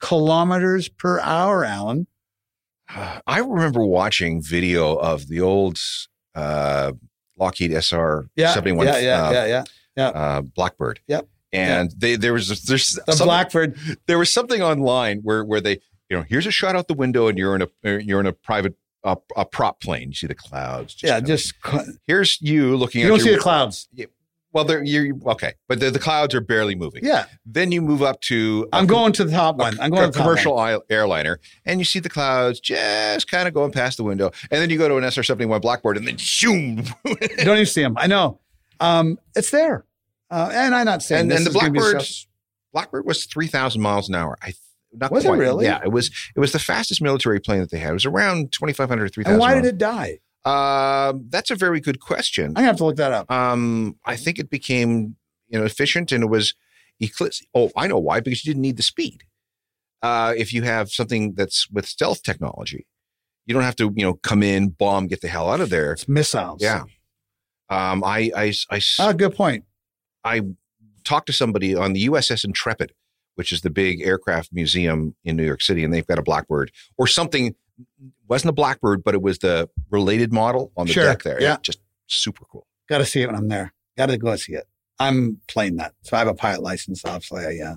kilometers 0.00 0.88
per 0.88 1.20
hour, 1.20 1.64
Alan. 1.64 2.06
I 3.26 3.38
remember 3.38 3.84
watching 3.84 4.42
video 4.42 4.94
of 4.96 5.28
the 5.28 5.40
old 5.40 5.78
uh, 6.34 6.92
Lockheed 7.38 7.72
SR 7.72 8.26
Yeah, 8.36 8.52
71 8.52 8.86
yeah, 8.86 8.98
yeah, 8.98 9.22
uh, 9.26 9.30
yeah, 9.32 9.64
yeah. 9.96 10.08
uh, 10.08 10.40
Blackbird. 10.42 11.00
Yep. 11.08 11.28
And 11.52 11.92
they 11.96 12.16
there 12.16 12.32
was 12.32 12.48
there's 12.64 12.92
The 13.06 13.20
Blackbird. 13.24 13.78
there 14.06 14.18
was 14.18 14.32
something 14.32 14.60
online 14.60 15.20
where 15.22 15.44
where 15.44 15.60
they 15.60 15.80
you 16.10 16.16
know 16.16 16.24
here's 16.28 16.46
a 16.46 16.50
shot 16.50 16.74
out 16.76 16.88
the 16.88 16.94
window 16.94 17.28
and 17.28 17.38
you're 17.38 17.54
in 17.54 17.62
a 17.62 17.68
you're 18.02 18.20
in 18.20 18.26
a 18.26 18.32
private 18.32 18.74
uh, 19.04 19.16
a 19.36 19.44
prop 19.44 19.80
plane. 19.80 20.08
You 20.08 20.14
see 20.14 20.26
the 20.26 20.34
clouds. 20.34 20.96
Yeah, 21.02 21.20
coming. 21.20 21.26
just 21.26 21.54
here's 22.06 22.38
you 22.40 22.76
looking. 22.76 23.02
you 23.02 23.08
don't 23.08 23.18
your, 23.18 23.26
see 23.26 23.34
the 23.34 23.40
clouds. 23.40 23.88
Well, 24.54 24.64
they're 24.64 24.82
you're 24.84 25.14
okay, 25.26 25.52
but 25.68 25.80
the, 25.80 25.90
the 25.90 25.98
clouds 25.98 26.34
are 26.34 26.40
barely 26.40 26.74
moving. 26.76 27.04
Yeah, 27.04 27.26
Then 27.44 27.72
you 27.72 27.82
move 27.82 28.02
up 28.02 28.20
to 28.22 28.68
I'm 28.72 28.86
going 28.86 29.12
to 29.14 29.24
the 29.24 29.32
top 29.32 29.56
one. 29.56 29.78
I'm 29.80 29.90
going 29.90 30.04
a 30.04 30.06
to 30.06 30.12
the 30.12 30.18
top 30.18 30.26
commercial 30.26 30.58
aisle- 30.58 30.84
airliner, 30.88 31.40
and 31.66 31.80
you 31.80 31.84
see 31.84 31.98
the 31.98 32.08
clouds 32.08 32.60
just 32.60 33.28
kind 33.30 33.46
of 33.48 33.52
going 33.54 33.72
past 33.72 33.96
the 33.96 34.04
window, 34.04 34.30
and 34.50 34.62
then 34.62 34.70
you 34.70 34.78
go 34.78 34.88
to 34.88 34.96
an 34.96 35.04
SR 35.04 35.24
seventy 35.24 35.46
one 35.46 35.60
Blackbird, 35.60 35.96
and 35.96 36.06
then 36.06 36.16
zoom. 36.18 36.76
Don't 37.04 37.18
even 37.40 37.66
see 37.66 37.82
them. 37.82 37.94
I 37.98 38.06
know. 38.06 38.40
Um, 38.80 39.18
it's 39.36 39.50
there, 39.50 39.84
uh, 40.30 40.50
and 40.54 40.74
I'm 40.74 40.84
not 40.86 41.02
saying 41.02 41.22
and 41.22 41.30
this 41.30 41.38
then 41.38 41.44
the 41.44 41.50
is 41.50 41.56
gonna 41.56 41.70
be 41.72 41.78
Blackbird 41.80 42.02
so- 42.02 42.26
Blackbird 42.72 43.06
was 43.06 43.26
three 43.26 43.48
thousand 43.48 43.82
miles 43.82 44.08
an 44.08 44.14
hour. 44.14 44.36
I 44.40 44.46
th- 44.46 44.56
not 44.96 45.10
Was 45.10 45.24
it 45.24 45.28
quite. 45.28 45.38
really? 45.40 45.64
Yeah, 45.64 45.80
it 45.84 45.90
was. 45.90 46.10
It 46.36 46.40
was 46.40 46.52
the 46.52 46.58
fastest 46.60 47.02
military 47.02 47.40
plane 47.40 47.58
that 47.60 47.70
they 47.72 47.78
had. 47.78 47.90
It 47.90 47.94
was 47.94 48.04
around 48.06 48.52
twenty 48.52 48.72
five 48.72 48.88
hundred, 48.88 49.12
three 49.12 49.22
And 49.24 49.32
thousand. 49.32 49.40
why 49.40 49.54
did 49.54 49.64
it 49.64 49.78
die? 49.78 50.20
Um, 50.44 51.26
that's 51.30 51.50
a 51.50 51.54
very 51.54 51.80
good 51.80 52.00
question. 52.00 52.52
I'm 52.56 52.64
have 52.64 52.76
to 52.76 52.84
look 52.84 52.96
that 52.96 53.12
up. 53.12 53.30
Um, 53.30 53.96
I 54.04 54.16
think 54.16 54.38
it 54.38 54.50
became 54.50 55.16
you 55.48 55.58
know 55.58 55.64
efficient 55.64 56.12
and 56.12 56.24
it 56.24 56.28
was 56.28 56.54
eclipse. 57.00 57.42
Oh, 57.54 57.70
I 57.76 57.86
know 57.86 57.98
why 57.98 58.20
because 58.20 58.44
you 58.44 58.52
didn't 58.52 58.62
need 58.62 58.76
the 58.76 58.82
speed. 58.82 59.24
Uh, 60.02 60.34
if 60.36 60.52
you 60.52 60.62
have 60.62 60.90
something 60.90 61.32
that's 61.34 61.70
with 61.70 61.86
stealth 61.86 62.22
technology, 62.22 62.86
you 63.46 63.54
don't 63.54 63.62
have 63.62 63.76
to 63.76 63.92
you 63.96 64.04
know 64.04 64.14
come 64.14 64.42
in, 64.42 64.68
bomb, 64.68 65.06
get 65.06 65.22
the 65.22 65.28
hell 65.28 65.50
out 65.50 65.60
of 65.60 65.70
there. 65.70 65.92
It's 65.92 66.08
missiles. 66.08 66.62
Yeah. 66.62 66.82
Um, 67.70 68.04
I 68.04 68.30
I 68.36 68.52
I, 68.70 68.80
Oh, 68.98 69.12
good 69.14 69.34
point. 69.34 69.64
I 70.24 70.42
talked 71.04 71.26
to 71.26 71.32
somebody 71.32 71.74
on 71.74 71.92
the 71.92 72.06
USS 72.08 72.44
Intrepid, 72.44 72.92
which 73.34 73.52
is 73.52 73.62
the 73.62 73.70
big 73.70 74.02
aircraft 74.02 74.50
museum 74.52 75.14
in 75.24 75.36
New 75.36 75.44
York 75.44 75.62
City, 75.62 75.84
and 75.84 75.92
they've 75.92 76.06
got 76.06 76.18
a 76.18 76.22
Blackbird 76.22 76.70
or 76.98 77.06
something. 77.06 77.54
Wasn't 78.28 78.48
a 78.48 78.52
Blackbird, 78.52 79.02
but 79.04 79.14
it 79.14 79.22
was 79.22 79.38
the 79.38 79.68
related 79.90 80.32
model 80.32 80.72
on 80.76 80.86
the 80.86 80.92
Sure, 80.92 81.04
deck 81.04 81.22
there. 81.22 81.40
yeah. 81.40 81.56
just 81.62 81.80
super 82.06 82.44
cool. 82.50 82.66
Got 82.88 82.98
to 82.98 83.06
see 83.06 83.22
it 83.22 83.26
when 83.26 83.36
I'm 83.36 83.48
there. 83.48 83.72
Got 83.96 84.06
to 84.06 84.18
go 84.18 84.34
see 84.36 84.52
it. 84.54 84.66
I'm 84.98 85.40
playing 85.48 85.76
that. 85.76 85.94
So 86.02 86.16
I 86.16 86.20
have 86.20 86.28
a 86.28 86.34
pilot 86.34 86.62
license. 86.62 87.04
Obviously, 87.04 87.44
I, 87.46 87.50
yeah, 87.50 87.74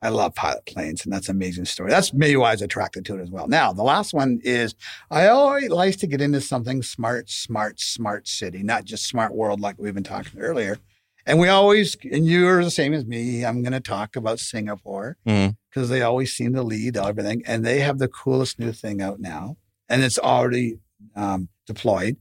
I 0.00 0.08
love 0.08 0.34
pilot 0.34 0.64
planes, 0.66 1.04
and 1.04 1.12
that's 1.12 1.28
an 1.28 1.36
amazing 1.36 1.64
story. 1.66 1.90
That's 1.90 2.12
maybe 2.14 2.36
why 2.36 2.48
I 2.50 2.52
was 2.52 2.62
attracted 2.62 3.04
to 3.06 3.18
it 3.18 3.22
as 3.22 3.30
well. 3.30 3.46
Now, 3.48 3.72
the 3.72 3.82
last 3.82 4.14
one 4.14 4.40
is 4.42 4.74
I 5.10 5.28
always 5.28 5.68
like 5.70 5.96
to 5.98 6.06
get 6.06 6.20
into 6.20 6.40
something 6.40 6.82
smart, 6.82 7.28
smart, 7.30 7.78
smart 7.80 8.26
city, 8.28 8.62
not 8.62 8.84
just 8.84 9.06
smart 9.06 9.34
world 9.34 9.60
like 9.60 9.76
we've 9.78 9.94
been 9.94 10.02
talking 10.04 10.40
earlier. 10.40 10.78
And 11.26 11.40
we 11.40 11.48
always, 11.48 11.96
and 12.10 12.24
you're 12.26 12.62
the 12.62 12.70
same 12.70 12.94
as 12.94 13.04
me. 13.04 13.44
I'm 13.44 13.62
going 13.62 13.72
to 13.72 13.80
talk 13.80 14.14
about 14.16 14.38
Singapore 14.38 15.16
Mhm. 15.26 15.56
Because 15.76 15.90
they 15.90 16.00
always 16.00 16.34
seem 16.34 16.54
to 16.54 16.62
lead 16.62 16.96
everything, 16.96 17.42
and 17.46 17.62
they 17.62 17.80
have 17.80 17.98
the 17.98 18.08
coolest 18.08 18.58
new 18.58 18.72
thing 18.72 19.02
out 19.02 19.20
now, 19.20 19.58
and 19.90 20.02
it's 20.02 20.18
already 20.18 20.78
um, 21.14 21.50
deployed, 21.66 22.16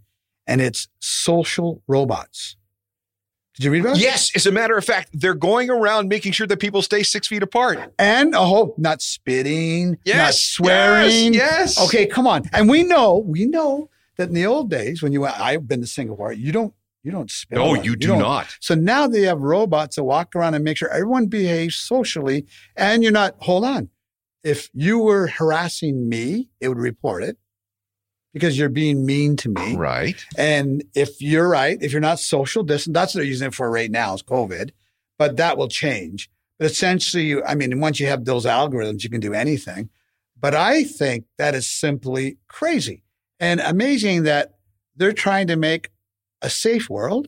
and 0.46 0.60
it's 0.60 0.90
social 1.00 1.82
robots. 1.88 2.58
Did 3.56 3.64
you 3.64 3.72
read 3.72 3.86
about 3.86 3.96
it? 3.96 4.02
Yes, 4.02 4.36
as 4.36 4.46
a 4.46 4.52
matter 4.52 4.76
of 4.76 4.84
fact, 4.84 5.12
they're 5.14 5.34
going 5.34 5.70
around 5.70 6.10
making 6.10 6.34
sure 6.34 6.46
that 6.48 6.60
people 6.60 6.82
stay 6.82 7.02
six 7.02 7.28
feet 7.28 7.44
apart. 7.44 7.94
And 7.98 8.36
oh, 8.36 8.76
not 8.78 9.02
spitting, 9.02 9.92
not 9.92 10.00
Yes, 10.04 10.42
swearing. 10.42 11.34
Yes. 11.34 11.78
yes. 11.78 11.88
Okay, 11.88 12.06
come 12.08 12.28
on. 12.28 12.44
And 12.52 12.68
we 12.68 12.84
know, 12.84 13.20
we 13.20 13.46
know 13.46 13.90
that 14.18 14.28
in 14.28 14.34
the 14.36 14.46
old 14.46 14.70
days 14.70 15.02
when 15.02 15.14
you 15.14 15.22
went, 15.22 15.40
I've 15.40 15.66
been 15.66 15.80
to 15.80 15.88
Singapore, 15.88 16.34
you 16.34 16.52
don't, 16.52 16.74
you 17.06 17.12
don't 17.12 17.30
spit. 17.30 17.58
No, 17.58 17.76
on 17.78 17.84
you 17.84 17.96
do 17.96 18.16
not. 18.16 18.48
So 18.60 18.74
now 18.76 19.08
they 19.08 19.22
have 19.22 19.40
robots 19.40 19.96
that 19.96 20.04
walk 20.04 20.36
around 20.36 20.56
and 20.56 20.64
make 20.64 20.78
sure 20.78 20.90
everyone 20.90 21.28
behaves 21.28 21.76
socially, 21.76 22.46
and 22.76 23.04
you're 23.04 23.12
not. 23.12 23.36
Hold 23.40 23.64
on, 23.64 23.90
if 24.44 24.70
you 24.74 25.00
were 25.00 25.28
harassing 25.28 26.10
me, 26.10 26.50
it 26.60 26.68
would 26.68 26.80
report 26.80 27.24
it 27.24 27.38
because 28.34 28.58
you're 28.58 28.70
being 28.70 29.06
mean 29.06 29.38
to 29.38 29.50
me. 29.50 29.76
Right. 29.76 30.24
And 30.38 30.84
if 30.94 31.22
you're 31.22 31.48
right, 31.48 31.78
if 31.82 31.92
you're 31.92 32.02
not 32.02 32.20
social 32.20 32.64
distant, 32.64 32.94
that's 32.94 33.16
what 33.16 33.20
they're 33.20 33.28
using 33.28 33.48
it 33.48 33.56
for 33.56 33.72
right 33.72 33.90
now 33.90 34.14
is 34.14 34.22
COVID, 34.22 34.72
but 35.18 35.38
that 35.38 35.58
will 35.58 35.70
change. 35.70 36.30
But 36.60 36.70
essentially, 36.70 37.42
I 37.44 37.56
mean, 37.56 37.80
once 37.80 38.00
you 38.00 38.08
have 38.08 38.26
those 38.26 38.46
algorithms, 38.46 39.04
you 39.04 39.10
can 39.10 39.22
do 39.22 39.34
anything. 39.34 39.90
But 40.38 40.54
I 40.54 40.84
think 40.84 41.26
that 41.38 41.56
is 41.56 41.68
simply 41.68 42.38
crazy 42.48 43.04
and 43.40 43.60
amazing 43.62 44.24
that 44.24 44.56
they're 44.96 45.14
trying 45.14 45.48
to 45.48 45.56
make 45.56 45.90
a 46.42 46.50
safe 46.50 46.90
world, 46.90 47.28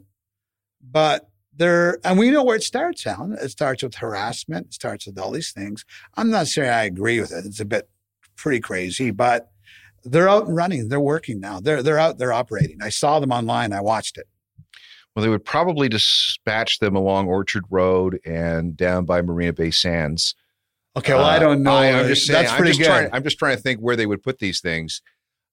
but 0.81 1.29
they're, 1.55 1.99
and 2.03 2.19
we 2.19 2.29
know 2.29 2.43
where 2.43 2.55
it 2.55 2.63
starts, 2.63 3.05
Alan. 3.07 3.33
It 3.33 3.49
starts 3.49 3.83
with 3.83 3.95
harassment. 3.95 4.67
It 4.67 4.73
starts 4.73 5.07
with 5.07 5.17
all 5.17 5.31
these 5.31 5.51
things. 5.51 5.85
I'm 6.15 6.29
not 6.29 6.47
saying 6.47 6.69
I 6.69 6.83
agree 6.83 7.19
with 7.19 7.31
it. 7.31 7.45
It's 7.45 7.59
a 7.59 7.65
bit 7.65 7.89
pretty 8.35 8.59
crazy, 8.59 9.11
but 9.11 9.51
they're 10.03 10.29
out 10.29 10.47
and 10.47 10.55
running. 10.55 10.87
They're 10.87 10.99
working 10.99 11.39
now. 11.39 11.59
They're 11.59 11.83
they're 11.83 11.99
out. 11.99 12.17
They're 12.17 12.33
operating. 12.33 12.81
I 12.81 12.89
saw 12.89 13.19
them 13.19 13.31
online. 13.31 13.73
I 13.73 13.81
watched 13.81 14.17
it. 14.17 14.27
Well, 15.15 15.23
they 15.23 15.29
would 15.29 15.45
probably 15.45 15.89
dispatch 15.89 16.79
them 16.79 16.95
along 16.95 17.27
Orchard 17.27 17.63
Road 17.69 18.19
and 18.23 18.77
down 18.77 19.05
by 19.05 19.21
Marina 19.21 19.53
Bay 19.53 19.71
Sands. 19.71 20.35
Okay. 20.95 21.13
Well, 21.13 21.25
I 21.25 21.39
don't 21.39 21.63
know. 21.63 21.71
Uh, 21.71 21.79
I, 21.79 21.85
am 21.87 22.07
just 22.07 22.27
saying. 22.27 22.39
That's 22.39 22.51
I'm 22.51 22.57
pretty 22.59 22.77
good. 22.77 22.85
Trying, 22.85 23.09
I'm 23.11 23.23
just 23.23 23.39
trying 23.39 23.55
to 23.55 23.61
think 23.61 23.79
where 23.79 23.95
they 23.95 24.05
would 24.05 24.21
put 24.21 24.39
these 24.39 24.61
things. 24.61 25.01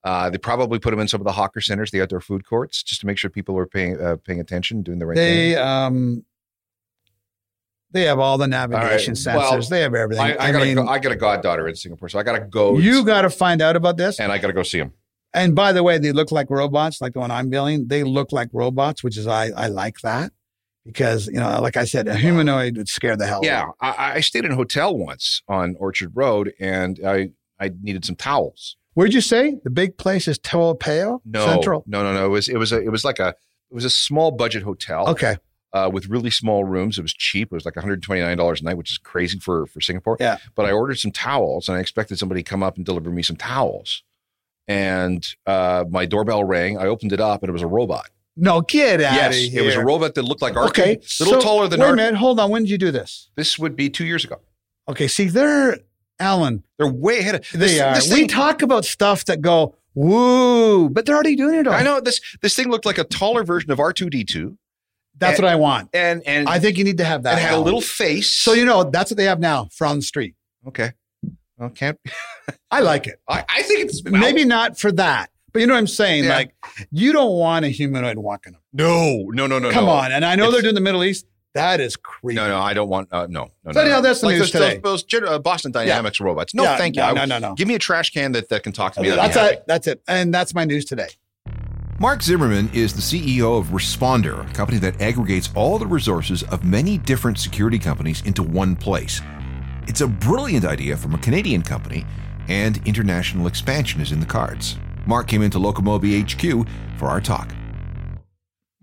Uh, 0.04 0.28
they 0.28 0.36
probably 0.36 0.78
put 0.78 0.90
them 0.90 1.00
in 1.00 1.08
some 1.08 1.20
of 1.20 1.24
the 1.24 1.32
hawker 1.32 1.62
centers, 1.62 1.90
the 1.90 2.02
outdoor 2.02 2.20
food 2.20 2.44
courts, 2.46 2.82
just 2.82 3.00
to 3.00 3.06
make 3.06 3.16
sure 3.16 3.30
people 3.30 3.56
are 3.56 3.66
paying 3.66 4.00
uh, 4.00 4.16
paying 4.24 4.38
attention, 4.38 4.82
doing 4.82 4.98
the 4.98 5.06
right 5.06 5.16
they 5.16 5.54
thing. 5.54 5.58
um 5.58 6.24
they 7.90 8.02
have 8.02 8.18
all 8.18 8.36
the 8.36 8.48
navigation 8.48 9.14
All 9.16 9.34
right. 9.34 9.36
Well, 9.38 9.52
sensors. 9.52 9.68
they 9.68 9.80
have 9.80 9.94
everything. 9.94 10.24
I, 10.24 10.34
I, 10.34 10.48
I, 10.48 10.52
got 10.52 10.62
mean, 10.62 10.78
a, 10.78 10.84
I 10.84 10.98
got 10.98 11.12
a 11.12 11.16
goddaughter 11.16 11.68
in 11.68 11.76
Singapore, 11.76 12.08
so 12.08 12.18
I 12.18 12.24
got 12.24 12.32
to 12.32 12.40
go. 12.40 12.76
you 12.76 13.04
got 13.04 13.22
to 13.22 13.30
find 13.30 13.62
out 13.62 13.76
about 13.76 13.96
this. 13.96 14.18
and 14.18 14.32
I 14.32 14.38
got 14.38 14.48
to 14.48 14.52
go 14.52 14.64
see 14.64 14.78
them. 14.78 14.92
And 15.32 15.54
by 15.54 15.72
the 15.72 15.82
way, 15.82 15.98
they 15.98 16.10
look 16.12 16.32
like 16.32 16.50
robots, 16.50 17.00
like 17.00 17.12
the 17.12 17.20
one 17.20 17.30
I'm 17.30 17.50
building. 17.50 17.86
They 17.86 18.02
look 18.02 18.32
like 18.32 18.48
robots, 18.52 19.02
which 19.02 19.16
is 19.16 19.26
I 19.26 19.50
I 19.56 19.68
like 19.68 20.00
that 20.02 20.32
because 20.84 21.28
you 21.28 21.40
know, 21.40 21.60
like 21.60 21.76
I 21.76 21.84
said, 21.84 22.08
a 22.08 22.16
humanoid 22.16 22.76
would 22.76 22.88
scare 22.88 23.16
the 23.16 23.26
hell. 23.26 23.40
Yeah. 23.42 23.66
I, 23.80 24.14
I 24.16 24.20
stayed 24.20 24.44
in 24.44 24.52
a 24.52 24.56
hotel 24.56 24.96
once 24.96 25.42
on 25.48 25.76
Orchard 25.78 26.12
Road, 26.14 26.52
and 26.60 27.00
I 27.04 27.30
I 27.58 27.70
needed 27.80 28.04
some 28.04 28.16
towels. 28.16 28.76
Where'd 28.94 29.12
you 29.14 29.20
say 29.20 29.58
the 29.64 29.70
big 29.70 29.96
place 29.98 30.26
is 30.28 30.38
Teopeo 30.38 31.20
No, 31.24 31.46
Central? 31.46 31.84
no, 31.86 32.02
no, 32.02 32.12
no. 32.14 32.26
It 32.26 32.28
was 32.28 32.48
it 32.48 32.56
was 32.56 32.72
a 32.72 32.80
it 32.80 32.90
was 32.90 33.04
like 33.04 33.18
a 33.18 33.28
it 33.28 33.74
was 33.74 33.84
a 33.84 33.90
small 33.90 34.30
budget 34.30 34.62
hotel. 34.62 35.08
Okay, 35.08 35.36
uh, 35.72 35.90
with 35.92 36.06
really 36.06 36.30
small 36.30 36.64
rooms. 36.64 36.96
It 36.98 37.02
was 37.02 37.12
cheap. 37.12 37.48
It 37.48 37.54
was 37.54 37.64
like 37.64 37.74
$129 37.74 38.60
a 38.60 38.64
night, 38.64 38.76
which 38.76 38.92
is 38.92 38.98
crazy 38.98 39.40
for, 39.40 39.66
for 39.66 39.80
Singapore. 39.80 40.16
Yeah. 40.20 40.38
But 40.54 40.66
I 40.66 40.70
ordered 40.72 40.98
some 41.00 41.10
towels 41.10 41.68
and 41.68 41.76
I 41.76 41.80
expected 41.80 42.18
somebody 42.18 42.44
to 42.44 42.48
come 42.48 42.62
up 42.62 42.76
and 42.76 42.86
deliver 42.86 43.10
me 43.10 43.22
some 43.24 43.34
towels. 43.36 44.04
And 44.68 45.26
uh, 45.46 45.84
my 45.90 46.06
doorbell 46.06 46.44
rang. 46.44 46.78
I 46.78 46.86
opened 46.86 47.12
it 47.12 47.20
up 47.20 47.42
and 47.42 47.50
it 47.50 47.52
was 47.52 47.62
a 47.62 47.66
robot. 47.66 48.08
No, 48.36 48.60
get 48.62 49.00
out 49.00 49.14
yes, 49.14 49.36
of 49.46 49.52
here. 49.52 49.62
it 49.62 49.66
was 49.66 49.74
a 49.76 49.84
robot 49.84 50.14
that 50.14 50.22
looked 50.22 50.42
like 50.42 50.54
R2, 50.54 50.68
Okay, 50.68 50.92
a 50.94 51.24
little 51.24 51.40
so- 51.40 51.46
taller 51.46 51.68
than 51.68 51.80
Wait 51.80 51.86
a 51.88 51.92
R2. 51.92 51.96
minute, 51.96 52.14
hold 52.16 52.40
on. 52.40 52.50
When 52.50 52.62
did 52.62 52.70
you 52.70 52.78
do 52.78 52.90
this? 52.90 53.30
This 53.36 53.58
would 53.58 53.76
be 53.76 53.90
two 53.90 54.04
years 54.04 54.24
ago. 54.24 54.40
Okay, 54.88 55.06
see, 55.08 55.26
they're 55.28 55.78
Alan. 56.20 56.62
They're 56.78 56.86
way 56.92 57.18
ahead 57.20 57.34
of 57.36 57.46
They 57.52 57.58
this, 57.58 57.80
are. 57.80 57.94
This 57.94 58.12
we 58.12 58.26
talk 58.26 58.62
about 58.62 58.84
stuff 58.84 59.24
that 59.26 59.40
go 59.40 59.76
woo, 59.94 60.88
but 60.90 61.06
they're 61.06 61.14
already 61.14 61.36
doing 61.36 61.54
it. 61.60 61.66
All. 61.66 61.74
I 61.74 61.82
know 61.82 62.00
this. 62.00 62.20
This 62.42 62.54
thing 62.54 62.68
looked 62.68 62.86
like 62.86 62.98
a 62.98 63.04
taller 63.04 63.44
version 63.44 63.70
of 63.70 63.78
R2D2, 63.78 64.56
That's 65.18 65.38
what 65.40 65.48
I 65.48 65.56
want. 65.56 65.90
and 65.94 66.22
and 66.26 66.48
I 66.48 66.58
think 66.58 66.78
you 66.78 66.84
need 66.84 66.98
to 66.98 67.04
have 67.04 67.22
that. 67.24 67.38
it 67.38 67.42
had 67.42 67.54
a 67.54 67.58
little 67.60 67.80
face. 67.80 68.30
So 68.30 68.52
you 68.52 68.64
know 68.64 68.84
that's 68.84 69.10
what 69.10 69.16
they 69.16 69.24
have 69.24 69.40
now 69.40 69.68
from 69.72 69.96
the 69.98 70.02
street. 70.02 70.34
okay. 70.68 70.92
Well, 71.56 71.70
can't 71.70 71.98
I 72.72 72.80
like 72.80 73.06
it. 73.06 73.20
I, 73.28 73.44
I 73.48 73.62
think 73.62 73.84
it's 73.88 74.02
Maybe 74.04 74.44
not 74.44 74.76
for 74.76 74.90
that, 74.92 75.30
but 75.52 75.60
you 75.60 75.68
know 75.68 75.74
what 75.74 75.78
I'm 75.78 75.86
saying. 75.86 76.24
Yeah. 76.24 76.34
Like 76.34 76.54
you 76.90 77.12
don't 77.12 77.38
want 77.38 77.64
a 77.64 77.68
humanoid 77.68 78.18
walking 78.18 78.56
up. 78.56 78.62
no, 78.72 79.26
no, 79.30 79.46
no, 79.46 79.60
no. 79.60 79.70
Come 79.70 79.84
no. 79.84 79.92
on, 79.92 80.10
and 80.10 80.24
I 80.24 80.34
know 80.34 80.44
It's- 80.44 80.54
they're 80.54 80.62
doing 80.62 80.74
the 80.74 80.80
Middle 80.80 81.04
East. 81.04 81.26
That 81.54 81.80
is 81.80 81.94
creepy. 81.96 82.34
No, 82.36 82.48
no, 82.48 82.58
I 82.58 82.74
don't 82.74 82.88
want. 82.88 83.08
Uh, 83.12 83.26
no, 83.30 83.50
no, 83.64 83.72
So 83.72 83.72
no. 83.72 83.80
anyhow, 83.82 83.96
no. 83.96 84.02
that's 84.02 84.20
the 84.20 84.26
like 84.26 84.32
news 84.38 84.40
those, 84.40 84.50
today. 84.50 84.80
Those, 84.82 85.04
those 85.04 85.22
uh, 85.28 85.38
Boston 85.38 85.70
Dynamics 85.70 86.18
robots. 86.20 86.52
No, 86.52 86.64
Yeah, 86.64 86.76
thank 86.76 86.96
you. 86.96 87.02
no, 87.02 87.08
I- 87.08 87.12
no, 87.12 87.24
no, 87.24 87.38
no. 87.38 87.54
Give 87.54 87.68
me 87.68 87.74
a 87.76 87.78
trash 87.78 88.10
can 88.10 88.32
that, 88.32 88.48
that 88.48 88.64
can 88.64 88.72
talk 88.72 88.94
to 88.94 89.00
me. 89.02 89.10
I'd 89.10 89.16
that's 89.18 89.36
happy. 89.36 89.54
it. 89.56 89.64
That's 89.68 89.86
it. 89.86 90.02
And 90.08 90.34
that's 90.34 90.52
my 90.54 90.64
news 90.64 90.84
today. 90.84 91.08
Mark 92.00 92.22
Zimmerman 92.22 92.68
is 92.74 92.92
the 92.92 93.00
CEO 93.00 93.56
of 93.60 93.68
Responder, 93.68 94.50
a 94.50 94.52
company 94.52 94.78
that 94.80 95.00
aggregates 95.00 95.48
all 95.54 95.78
the 95.78 95.86
resources 95.86 96.42
of 96.44 96.64
many 96.64 96.98
different 96.98 97.38
security 97.38 97.78
companies 97.78 98.20
into 98.22 98.42
one 98.42 98.74
place. 98.74 99.20
It's 99.86 100.00
a 100.00 100.08
brilliant 100.08 100.64
idea 100.64 100.96
from 100.96 101.14
a 101.14 101.18
Canadian 101.18 101.62
company, 101.62 102.04
and 102.48 102.84
international 102.84 103.46
expansion 103.46 104.00
is 104.00 104.10
in 104.10 104.18
the 104.18 104.26
cards. 104.26 104.76
Mark 105.06 105.28
came 105.28 105.40
into 105.42 105.58
Locomobi 105.58 106.20
HQ 106.24 106.66
for 106.98 107.06
our 107.06 107.20
talk. 107.20 107.54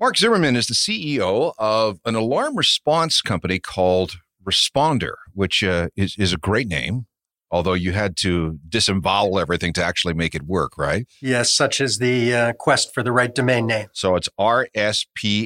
Mark 0.01 0.17
Zimmerman 0.17 0.55
is 0.55 0.65
the 0.65 0.73
CEO 0.73 1.53
of 1.59 1.99
an 2.05 2.15
alarm 2.15 2.55
response 2.55 3.21
company 3.21 3.59
called 3.59 4.13
Responder, 4.43 5.13
which 5.35 5.63
uh, 5.63 5.89
is, 5.95 6.15
is 6.17 6.33
a 6.33 6.37
great 6.37 6.67
name, 6.67 7.05
although 7.51 7.73
you 7.73 7.91
had 7.91 8.17
to 8.17 8.57
disembowel 8.67 9.37
everything 9.37 9.73
to 9.73 9.83
actually 9.83 10.15
make 10.15 10.33
it 10.33 10.41
work, 10.47 10.75
right? 10.75 11.05
Yes, 11.21 11.51
such 11.51 11.79
as 11.79 11.99
the 11.99 12.33
uh, 12.33 12.53
quest 12.53 12.95
for 12.95 13.03
the 13.03 13.11
right 13.11 13.35
domain 13.35 13.67
name. 13.67 13.89
So 13.93 14.15
it's 14.15 14.27
rspndr.io. 14.39 15.45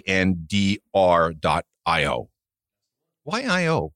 Why 3.24 3.41
IO? 3.41 3.91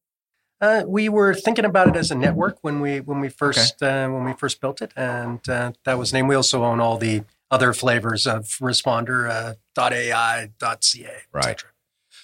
Uh, 0.59 0.83
we 0.85 1.07
were 1.07 1.33
thinking 1.33 1.63
about 1.63 1.87
it 1.87 1.95
as 1.95 2.11
a 2.11 2.15
network 2.15 2.57
when 2.63 2.81
we 2.81 2.99
when 2.99 3.21
we 3.21 3.29
first 3.29 3.81
uh, 3.81 4.09
when 4.09 4.25
we 4.25 4.33
first 4.33 4.59
built 4.59 4.81
it, 4.81 4.91
and 4.97 5.39
uh, 5.47 5.71
that 5.85 5.97
was 5.97 6.11
named. 6.11 6.27
We 6.27 6.35
also 6.35 6.65
own 6.65 6.81
all 6.81 6.97
the 6.97 7.23
other 7.51 7.73
flavors 7.73 8.25
of 8.27 8.45
Responder, 8.61 9.29
uh, 9.29 9.53
.ai, 9.77 10.49
.ca, 10.59 11.09
Right. 11.31 11.45
etc. 11.45 11.71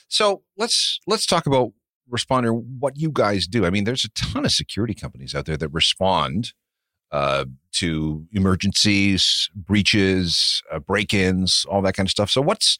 So 0.08 0.44
let's 0.58 1.00
let's 1.08 1.26
talk 1.26 1.46
about 1.48 1.72
Responder. 2.12 2.54
What 2.80 2.98
you 2.98 3.10
guys 3.12 3.48
do? 3.48 3.66
I 3.66 3.70
mean, 3.72 3.84
there's 3.86 4.06
a 4.06 4.10
ton 4.10 4.46
of 4.46 4.52
security 4.52 4.94
companies 4.94 5.34
out 5.34 5.46
there 5.46 5.58
that 5.58 5.70
respond 5.70 6.54
uh, 7.12 7.46
to 7.74 8.28
emergencies, 8.32 9.50
breaches, 9.56 10.62
uh, 10.72 10.80
break-ins, 10.80 11.66
all 11.70 11.82
that 11.82 11.94
kind 11.96 12.08
of 12.08 12.12
stuff. 12.12 12.30
So 12.30 12.42
what's 12.42 12.78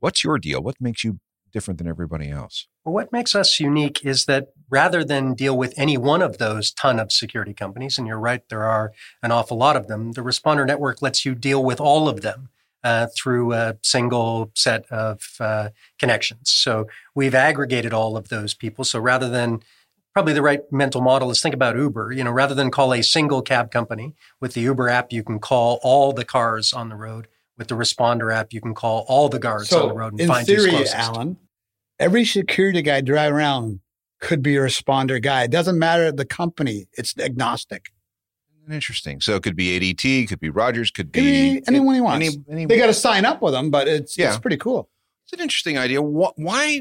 what's 0.00 0.24
your 0.24 0.38
deal? 0.38 0.62
What 0.62 0.76
makes 0.80 1.04
you 1.04 1.20
different 1.52 1.78
than 1.78 1.86
everybody 1.88 2.30
else? 2.30 2.66
Well, 2.84 2.94
what 2.94 3.12
makes 3.12 3.34
us 3.34 3.60
unique 3.60 4.04
is 4.04 4.24
that 4.26 4.48
rather 4.70 5.04
than 5.04 5.34
deal 5.34 5.56
with 5.56 5.74
any 5.76 5.96
one 5.96 6.22
of 6.22 6.38
those 6.38 6.72
ton 6.72 6.98
of 6.98 7.12
security 7.12 7.54
companies, 7.54 7.98
and 7.98 8.06
you're 8.06 8.18
right, 8.18 8.48
there 8.48 8.64
are 8.64 8.92
an 9.22 9.32
awful 9.32 9.56
lot 9.56 9.76
of 9.76 9.88
them, 9.88 10.12
the 10.12 10.22
Responder 10.22 10.66
Network 10.66 11.02
lets 11.02 11.24
you 11.24 11.34
deal 11.34 11.62
with 11.64 11.80
all 11.80 12.08
of 12.08 12.22
them 12.22 12.48
uh, 12.82 13.06
through 13.16 13.52
a 13.52 13.76
single 13.82 14.50
set 14.54 14.84
of 14.90 15.36
uh, 15.40 15.70
connections. 15.98 16.50
So 16.50 16.86
we've 17.14 17.34
aggregated 17.34 17.92
all 17.92 18.16
of 18.16 18.28
those 18.28 18.54
people. 18.54 18.84
So 18.84 19.00
rather 19.00 19.28
than 19.28 19.62
probably 20.12 20.32
the 20.32 20.42
right 20.42 20.60
mental 20.70 21.00
model 21.00 21.30
is 21.30 21.42
think 21.42 21.54
about 21.54 21.76
Uber. 21.76 22.12
You 22.12 22.24
know, 22.24 22.30
rather 22.30 22.54
than 22.54 22.70
call 22.70 22.94
a 22.94 23.02
single 23.02 23.42
cab 23.42 23.70
company 23.70 24.14
with 24.40 24.54
the 24.54 24.60
Uber 24.60 24.88
app, 24.88 25.12
you 25.12 25.24
can 25.24 25.40
call 25.40 25.80
all 25.82 26.12
the 26.12 26.24
cars 26.24 26.72
on 26.72 26.88
the 26.88 26.96
road. 26.96 27.28
With 27.56 27.68
the 27.68 27.76
Responder 27.76 28.34
app, 28.34 28.52
you 28.52 28.60
can 28.60 28.74
call 28.74 29.04
all 29.06 29.28
the 29.28 29.38
guards 29.38 29.72
on 29.72 29.88
the 29.88 29.94
road 29.94 30.12
and 30.14 30.20
in 30.22 30.26
find 30.26 30.44
who's 30.46 30.56
theory, 30.56 30.70
closest. 30.70 30.96
Alan, 30.96 31.36
every 32.00 32.24
security 32.24 32.82
guy 32.82 33.00
driving 33.00 33.36
around 33.36 33.80
could 34.24 34.42
be 34.42 34.56
a 34.56 34.60
responder 34.60 35.22
guy. 35.22 35.44
It 35.44 35.50
doesn't 35.52 35.78
matter 35.78 36.10
the 36.10 36.24
company; 36.24 36.86
it's 36.94 37.16
agnostic. 37.18 37.86
Interesting. 38.70 39.20
So 39.20 39.36
it 39.36 39.42
could 39.42 39.56
be 39.56 39.78
ADT, 39.78 40.26
could 40.28 40.40
be 40.40 40.48
Rogers, 40.48 40.90
could 40.90 41.12
Could 41.12 41.22
be, 41.22 41.60
be 41.60 41.62
anyone 41.68 41.94
he 41.96 42.00
wants. 42.00 42.26
Any, 42.26 42.44
any, 42.50 42.66
They 42.66 42.78
got 42.78 42.86
to 42.86 42.94
sign 42.94 43.24
up 43.26 43.42
with 43.42 43.52
them, 43.52 43.70
but 43.70 43.86
it's 43.88 44.16
Yeah. 44.16 44.28
it's 44.30 44.38
pretty 44.38 44.56
cool. 44.56 44.88
it's 45.24 45.34
an 45.34 45.40
interesting 45.40 45.76
idea. 45.76 46.00
Why 46.00 46.80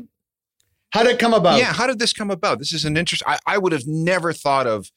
How 0.92 1.04
did 1.04 1.12
it 1.14 1.20
come 1.20 1.34
about? 1.34 1.60
yeah, 1.60 1.74
how 1.74 1.86
did 1.88 2.00
this 2.00 2.14
come 2.14 2.32
about? 2.32 2.60
This 2.60 2.72
is 2.72 2.86
an 2.86 2.96
interest. 2.96 3.22
I, 3.28 3.38
I 3.46 3.58
would 3.58 3.74
have 3.74 3.86
never 3.86 4.32
thought 4.32 4.66
of 4.66 4.92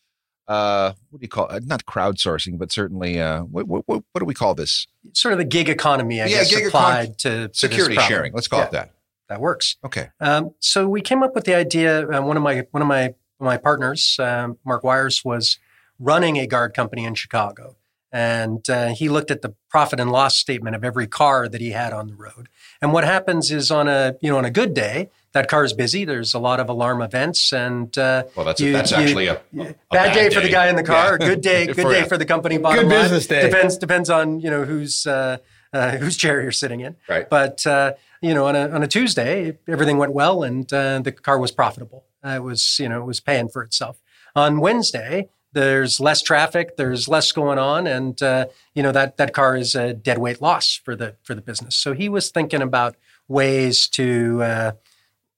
uh, 0.46 0.92
what 1.10 1.18
do 1.20 1.24
you 1.24 1.28
call 1.28 1.48
it? 1.48 1.66
Not 1.66 1.84
crowdsourcing, 1.86 2.56
but 2.56 2.70
certainly 2.70 3.20
uh, 3.20 3.40
what, 3.42 3.66
what, 3.66 3.82
what, 3.86 4.04
what 4.12 4.20
do 4.20 4.24
we 4.24 4.34
call 4.34 4.54
this? 4.54 4.86
sort 5.12 5.32
of 5.32 5.38
the 5.38 5.44
gig 5.44 5.68
economy, 5.68 6.20
I 6.22 6.26
Yeah, 6.26 6.36
guess, 6.38 6.50
gig 6.54 6.64
econ- 6.64 6.68
applied 6.68 7.18
to 7.20 7.48
to 7.48 7.54
Security 7.54 7.96
problem. 7.96 8.08
sharing. 8.08 8.32
Let's 8.32 8.46
call 8.46 8.62
it 8.62 8.70
that. 8.70 8.92
That 9.28 9.40
works. 9.40 9.76
Okay. 9.84 10.10
Um, 10.20 10.54
so 10.60 10.86
we 10.88 11.00
came 11.00 11.22
up 11.22 11.34
with 11.34 11.44
the 11.44 11.54
idea. 11.54 12.08
Uh, 12.08 12.22
one 12.22 12.36
of 12.36 12.42
my 12.42 12.66
one 12.70 12.82
of 12.82 12.88
my 12.88 13.14
my 13.40 13.56
partners, 13.56 14.16
um, 14.20 14.58
Mark 14.64 14.84
Wires, 14.84 15.24
was 15.24 15.58
running 15.98 16.36
a 16.38 16.46
guard 16.46 16.74
company 16.74 17.04
in 17.04 17.14
Chicago, 17.14 17.76
and 18.12 18.68
uh, 18.70 18.88
he 18.88 19.08
looked 19.08 19.30
at 19.30 19.42
the 19.42 19.54
profit 19.68 19.98
and 20.00 20.10
loss 20.12 20.36
statement 20.36 20.76
of 20.76 20.84
every 20.84 21.06
car 21.06 21.48
that 21.48 21.60
he 21.60 21.70
had 21.72 21.92
on 21.92 22.06
the 22.06 22.14
road. 22.14 22.48
And 22.80 22.92
what 22.92 23.04
happens 23.04 23.50
is 23.50 23.70
on 23.70 23.88
a 23.88 24.14
you 24.20 24.30
know 24.30 24.38
on 24.38 24.44
a 24.44 24.50
good 24.50 24.74
day, 24.74 25.10
that 25.32 25.48
car 25.48 25.64
is 25.64 25.72
busy. 25.72 26.04
There's 26.04 26.32
a 26.32 26.38
lot 26.38 26.60
of 26.60 26.68
alarm 26.68 27.02
events, 27.02 27.52
and 27.52 27.96
uh, 27.98 28.24
Well, 28.36 28.46
that's 28.46 28.60
You- 28.60 28.72
that's 28.72 28.90
you- 28.92 28.96
actually 28.98 29.26
a, 29.26 29.34
a 29.34 29.38
bad, 29.54 29.76
bad 29.90 30.14
day, 30.14 30.30
for 30.30 30.40
the 30.40 30.48
guy 30.48 30.68
in 30.68 30.76
the 30.76 30.82
car. 30.84 31.18
Yeah. 31.20 31.26
Good 31.28 31.40
day, 31.40 31.66
good 31.72 31.76
For- 31.82 31.90
day 31.92 32.04
for 32.08 32.16
the 32.16 32.24
company. 32.26 32.58
Bottom 32.58 32.84
Good 32.88 32.94
line. 32.94 33.02
business 33.04 33.26
day. 33.26 33.42
Depends 33.50 33.76
depends 33.76 34.08
on 34.08 34.40
you 34.40 34.50
know 34.50 34.64
who's 34.64 35.06
uh, 35.06 35.38
uh, 35.72 35.96
whose 35.98 36.16
chair 36.16 36.40
you're 36.40 36.52
sitting 36.52 36.80
in. 36.80 36.96
right. 37.08 37.28
But 37.28 37.66
uh, 37.66 37.94
you 38.22 38.34
know, 38.34 38.46
on 38.46 38.56
a 38.56 38.68
on 38.68 38.82
a 38.82 38.88
Tuesday, 38.88 39.58
everything 39.68 39.98
went 39.98 40.12
well, 40.12 40.42
and 40.42 40.70
uh, 40.72 41.00
the 41.00 41.12
car 41.12 41.38
was 41.38 41.52
profitable. 41.52 42.04
Uh, 42.24 42.30
it 42.36 42.42
was 42.42 42.78
you 42.78 42.88
know 42.88 43.02
it 43.02 43.06
was 43.06 43.20
paying 43.20 43.48
for 43.48 43.62
itself. 43.62 44.00
On 44.34 44.60
Wednesday, 44.60 45.28
there's 45.52 46.00
less 46.00 46.22
traffic, 46.22 46.76
there's 46.76 47.08
less 47.08 47.32
going 47.32 47.58
on, 47.58 47.86
and 47.86 48.22
uh, 48.22 48.46
you 48.74 48.82
know 48.82 48.92
that 48.92 49.16
that 49.16 49.32
car 49.32 49.56
is 49.56 49.74
a 49.74 49.94
dead 49.94 50.18
weight 50.18 50.40
loss 50.40 50.74
for 50.76 50.94
the 50.94 51.16
for 51.22 51.34
the 51.34 51.42
business. 51.42 51.76
So 51.76 51.92
he 51.92 52.08
was 52.08 52.30
thinking 52.30 52.62
about 52.62 52.96
ways 53.28 53.88
to 53.88 54.42
uh, 54.42 54.72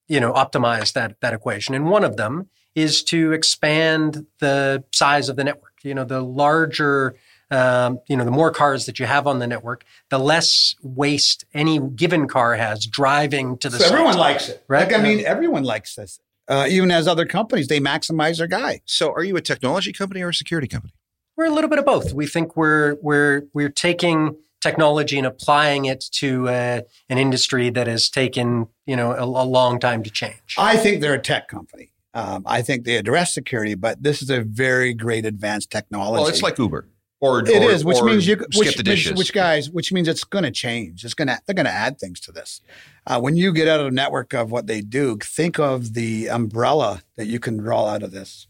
you 0.08 0.20
know 0.20 0.32
optimize 0.32 0.92
that 0.94 1.20
that 1.20 1.34
equation, 1.34 1.74
and 1.74 1.90
one 1.90 2.04
of 2.04 2.16
them 2.16 2.48
is 2.74 3.02
to 3.02 3.32
expand 3.32 4.26
the 4.40 4.84
size 4.92 5.28
of 5.28 5.36
the 5.36 5.44
network. 5.44 5.74
You 5.82 5.94
know, 5.94 6.04
the 6.04 6.20
larger 6.22 7.14
um, 7.50 8.00
you 8.08 8.16
know, 8.16 8.24
the 8.24 8.30
more 8.30 8.50
cars 8.50 8.86
that 8.86 8.98
you 8.98 9.06
have 9.06 9.26
on 9.26 9.38
the 9.38 9.46
network, 9.46 9.84
the 10.10 10.18
less 10.18 10.74
waste 10.82 11.44
any 11.54 11.78
given 11.78 12.28
car 12.28 12.56
has 12.56 12.86
driving 12.86 13.56
to 13.58 13.68
the 13.68 13.78
So 13.78 13.86
everyone 13.86 14.12
site. 14.14 14.20
likes 14.20 14.48
it, 14.48 14.64
Right? 14.68 14.86
Like 14.90 14.98
I 14.98 15.02
mean, 15.02 15.24
everyone 15.24 15.64
likes 15.64 15.94
this. 15.94 16.20
Uh, 16.46 16.66
even 16.68 16.90
as 16.90 17.06
other 17.06 17.26
companies, 17.26 17.68
they 17.68 17.78
maximize 17.80 18.38
their 18.38 18.46
guy. 18.46 18.80
So, 18.86 19.12
are 19.12 19.22
you 19.22 19.36
a 19.36 19.42
technology 19.42 19.92
company 19.92 20.22
or 20.22 20.30
a 20.30 20.34
security 20.34 20.66
company? 20.66 20.94
We're 21.36 21.44
a 21.46 21.50
little 21.50 21.68
bit 21.70 21.78
of 21.78 21.84
both. 21.84 22.12
We 22.14 22.26
think 22.26 22.56
we're 22.56 22.96
we're 23.02 23.42
we're 23.52 23.68
taking 23.68 24.36
technology 24.60 25.18
and 25.18 25.26
applying 25.26 25.84
it 25.84 26.04
to 26.10 26.48
uh, 26.48 26.80
an 27.08 27.18
industry 27.18 27.70
that 27.70 27.86
has 27.86 28.08
taken 28.08 28.66
you 28.86 28.96
know 28.96 29.12
a, 29.12 29.24
a 29.24 29.44
long 29.44 29.78
time 29.78 30.02
to 30.04 30.10
change. 30.10 30.54
I 30.56 30.76
think 30.76 31.00
they're 31.02 31.14
a 31.14 31.18
tech 31.20 31.48
company. 31.48 31.92
Um, 32.14 32.42
I 32.46 32.62
think 32.62 32.84
they 32.84 32.96
address 32.96 33.34
security, 33.34 33.74
but 33.74 34.02
this 34.02 34.22
is 34.22 34.30
a 34.30 34.40
very 34.40 34.94
great 34.94 35.26
advanced 35.26 35.70
technology. 35.70 36.12
Well, 36.22 36.28
it's 36.28 36.42
like 36.42 36.58
Uber. 36.58 36.88
Or 37.20 37.40
It 37.40 37.48
or- 37.48 37.70
is, 37.70 37.84
which 37.84 38.00
means 38.02 38.28
you 38.28 38.36
skip 38.36 38.48
which, 38.54 38.76
the 38.76 38.82
dishes. 38.82 39.12
Which, 39.12 39.18
which 39.18 39.32
guys, 39.32 39.70
which 39.70 39.92
means 39.92 40.06
it's 40.06 40.22
going 40.22 40.44
to 40.44 40.52
change. 40.52 41.04
It's 41.04 41.14
going 41.14 41.26
to 41.28 41.38
they're 41.46 41.54
going 41.54 41.66
to 41.66 41.72
add 41.72 41.98
things 41.98 42.20
to 42.20 42.32
this. 42.32 42.60
Uh, 43.06 43.20
when 43.20 43.36
you 43.36 43.52
get 43.52 43.66
out 43.66 43.80
of 43.80 43.86
the 43.86 43.92
network 43.92 44.32
of 44.34 44.52
what 44.52 44.68
they 44.68 44.80
do, 44.80 45.18
think 45.20 45.58
of 45.58 45.94
the 45.94 46.28
umbrella 46.28 47.02
that 47.16 47.26
you 47.26 47.40
can 47.40 47.56
draw 47.56 47.86
out 47.88 48.04
of 48.04 48.12
this. 48.12 48.46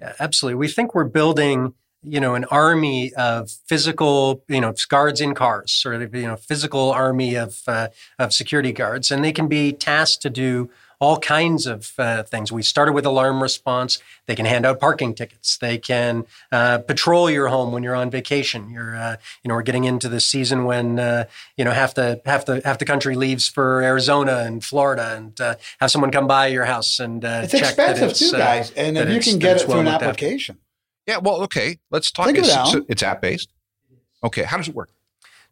Yeah, 0.00 0.14
absolutely. 0.18 0.56
We 0.56 0.66
think 0.66 0.96
we're 0.96 1.04
building, 1.04 1.74
you 2.02 2.18
know, 2.18 2.34
an 2.34 2.44
army 2.46 3.14
of 3.14 3.50
physical, 3.68 4.42
you 4.48 4.60
know, 4.60 4.74
guards 4.88 5.20
in 5.20 5.34
cars, 5.34 5.70
sort 5.70 6.02
of, 6.02 6.12
you 6.12 6.26
know, 6.26 6.36
physical 6.36 6.90
army 6.90 7.36
of 7.36 7.60
uh, 7.68 7.88
of 8.18 8.32
security 8.32 8.72
guards, 8.72 9.12
and 9.12 9.24
they 9.24 9.32
can 9.32 9.46
be 9.46 9.72
tasked 9.72 10.22
to 10.22 10.30
do 10.30 10.70
all 11.04 11.18
kinds 11.18 11.66
of 11.66 11.92
uh, 11.98 12.22
things. 12.22 12.50
We 12.50 12.62
started 12.62 12.92
with 12.92 13.04
alarm 13.06 13.42
response. 13.42 13.98
They 14.26 14.34
can 14.34 14.46
hand 14.46 14.64
out 14.64 14.80
parking 14.80 15.14
tickets. 15.14 15.58
They 15.58 15.76
can 15.78 16.24
uh, 16.50 16.78
patrol 16.78 17.30
your 17.30 17.48
home 17.48 17.72
when 17.72 17.82
you're 17.82 17.94
on 17.94 18.10
vacation. 18.10 18.70
You're, 18.70 18.96
uh, 18.96 19.16
you 19.42 19.48
know, 19.48 19.54
we're 19.54 19.62
getting 19.62 19.84
into 19.84 20.08
the 20.08 20.20
season 20.20 20.64
when 20.64 20.98
uh, 20.98 21.24
you 21.58 21.64
know 21.64 21.72
half 21.72 21.94
the 21.94 22.22
half 22.24 22.46
the 22.46 22.62
half 22.64 22.78
the 22.78 22.84
country 22.86 23.14
leaves 23.14 23.48
for 23.48 23.82
Arizona 23.82 24.38
and 24.38 24.64
Florida, 24.64 25.14
and 25.16 25.40
uh, 25.40 25.54
have 25.80 25.90
someone 25.90 26.10
come 26.10 26.26
by 26.26 26.46
your 26.46 26.64
house 26.64 26.98
and 26.98 27.24
uh, 27.24 27.42
It's 27.44 27.52
check 27.52 27.76
that 27.76 27.90
expensive 27.90 28.10
it's, 28.10 28.30
too, 28.30 28.36
guys. 28.36 28.70
And 28.72 28.96
that 28.96 29.08
if 29.08 29.14
you 29.14 29.20
can 29.32 29.38
get 29.38 29.56
it's 29.56 29.62
it 29.62 29.66
through 29.66 29.74
well 29.74 29.80
an 29.80 29.86
looked 29.86 29.94
after. 30.02 30.08
application, 30.08 30.58
yeah. 31.06 31.18
Well, 31.18 31.42
okay. 31.42 31.78
Let's 31.90 32.10
talk. 32.10 32.26
Think 32.26 32.38
of 32.38 32.44
it, 32.44 32.50
It's, 32.50 32.90
it's 32.90 33.02
app 33.02 33.20
based. 33.20 33.50
Okay. 34.22 34.44
How 34.44 34.56
does 34.56 34.68
it 34.68 34.74
work? 34.74 34.90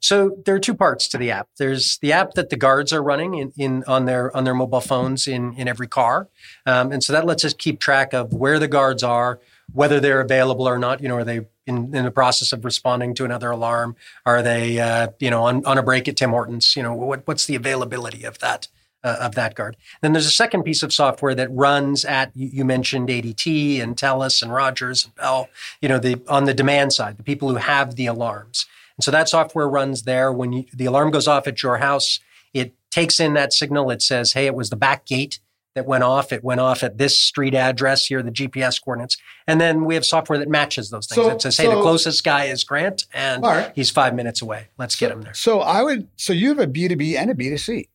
So 0.02 0.36
there 0.44 0.56
are 0.56 0.60
two 0.60 0.74
parts 0.74 1.06
to 1.08 1.18
the 1.18 1.30
app. 1.30 1.48
There's 1.58 1.98
the 1.98 2.12
app 2.12 2.32
that 2.32 2.50
the 2.50 2.56
guards 2.56 2.92
are 2.92 3.02
running 3.02 3.36
in, 3.36 3.52
in 3.56 3.84
on 3.86 4.04
their 4.04 4.36
on 4.36 4.42
their 4.42 4.54
mobile 4.54 4.80
phones 4.80 5.28
in 5.28 5.54
in 5.54 5.68
every 5.68 5.86
car, 5.86 6.28
um, 6.66 6.90
and 6.90 7.02
so 7.02 7.12
that 7.12 7.24
lets 7.24 7.44
us 7.44 7.54
keep 7.54 7.78
track 7.78 8.12
of 8.12 8.34
where 8.34 8.58
the 8.58 8.66
guards 8.66 9.04
are, 9.04 9.40
whether 9.72 10.00
they're 10.00 10.20
available 10.20 10.68
or 10.68 10.76
not. 10.76 11.00
You 11.00 11.08
know, 11.08 11.16
are 11.16 11.24
they 11.24 11.46
in, 11.66 11.94
in 11.94 12.04
the 12.04 12.10
process 12.10 12.52
of 12.52 12.64
responding 12.64 13.14
to 13.14 13.24
another 13.24 13.52
alarm? 13.52 13.94
Are 14.26 14.42
they 14.42 14.80
uh, 14.80 15.08
you 15.20 15.30
know 15.30 15.44
on, 15.44 15.64
on 15.64 15.78
a 15.78 15.84
break 15.84 16.08
at 16.08 16.16
Tim 16.16 16.30
Hortons? 16.30 16.74
You 16.74 16.82
know, 16.82 16.94
what, 16.94 17.24
what's 17.26 17.46
the 17.46 17.54
availability 17.54 18.24
of 18.24 18.40
that? 18.40 18.68
Uh, 19.04 19.16
of 19.20 19.34
that 19.34 19.56
guard. 19.56 19.76
Then 20.00 20.12
there's 20.12 20.26
a 20.26 20.30
second 20.30 20.62
piece 20.62 20.84
of 20.84 20.92
software 20.92 21.34
that 21.34 21.50
runs 21.50 22.04
at 22.04 22.30
you, 22.36 22.46
you, 22.52 22.64
mentioned 22.64 23.08
ADT 23.08 23.82
and 23.82 23.96
TELUS 23.96 24.42
and 24.42 24.52
Rogers 24.52 25.04
and 25.04 25.14
Bell. 25.16 25.48
You 25.80 25.88
know, 25.88 25.98
the 25.98 26.22
on 26.28 26.44
the 26.44 26.54
demand 26.54 26.92
side, 26.92 27.16
the 27.16 27.24
people 27.24 27.48
who 27.48 27.56
have 27.56 27.96
the 27.96 28.06
alarms. 28.06 28.66
And 29.02 29.04
so 29.04 29.10
that 29.10 29.28
software 29.28 29.68
runs 29.68 30.02
there. 30.02 30.32
When 30.32 30.52
you, 30.52 30.64
the 30.72 30.84
alarm 30.84 31.10
goes 31.10 31.26
off 31.26 31.48
at 31.48 31.60
your 31.60 31.78
house, 31.78 32.20
it 32.54 32.72
takes 32.92 33.18
in 33.18 33.34
that 33.34 33.52
signal. 33.52 33.90
It 33.90 34.00
says, 34.00 34.34
hey, 34.34 34.46
it 34.46 34.54
was 34.54 34.70
the 34.70 34.76
back 34.76 35.06
gate 35.06 35.40
that 35.74 35.86
went 35.86 36.04
off. 36.04 36.32
It 36.32 36.44
went 36.44 36.60
off 36.60 36.84
at 36.84 36.98
this 36.98 37.18
street 37.18 37.52
address 37.52 38.06
here, 38.06 38.22
the 38.22 38.30
GPS 38.30 38.80
coordinates. 38.80 39.16
And 39.48 39.60
then 39.60 39.86
we 39.86 39.96
have 39.96 40.04
software 40.04 40.38
that 40.38 40.48
matches 40.48 40.90
those 40.90 41.08
things. 41.08 41.26
So, 41.26 41.30
it 41.32 41.42
says, 41.42 41.56
hey, 41.56 41.64
so, 41.64 41.74
the 41.74 41.82
closest 41.82 42.22
guy 42.22 42.44
is 42.44 42.62
Grant 42.62 43.06
and 43.12 43.42
Mark, 43.42 43.72
he's 43.74 43.90
five 43.90 44.14
minutes 44.14 44.40
away. 44.40 44.68
Let's 44.78 44.96
so, 44.96 45.08
get 45.08 45.12
him 45.12 45.22
there. 45.22 45.34
So 45.34 45.62
I 45.62 45.82
would, 45.82 46.06
so 46.14 46.32
you 46.32 46.50
have 46.50 46.60
a 46.60 46.68
B2B 46.68 47.16
and 47.16 47.28
a 47.28 47.34
B2C. 47.34 47.88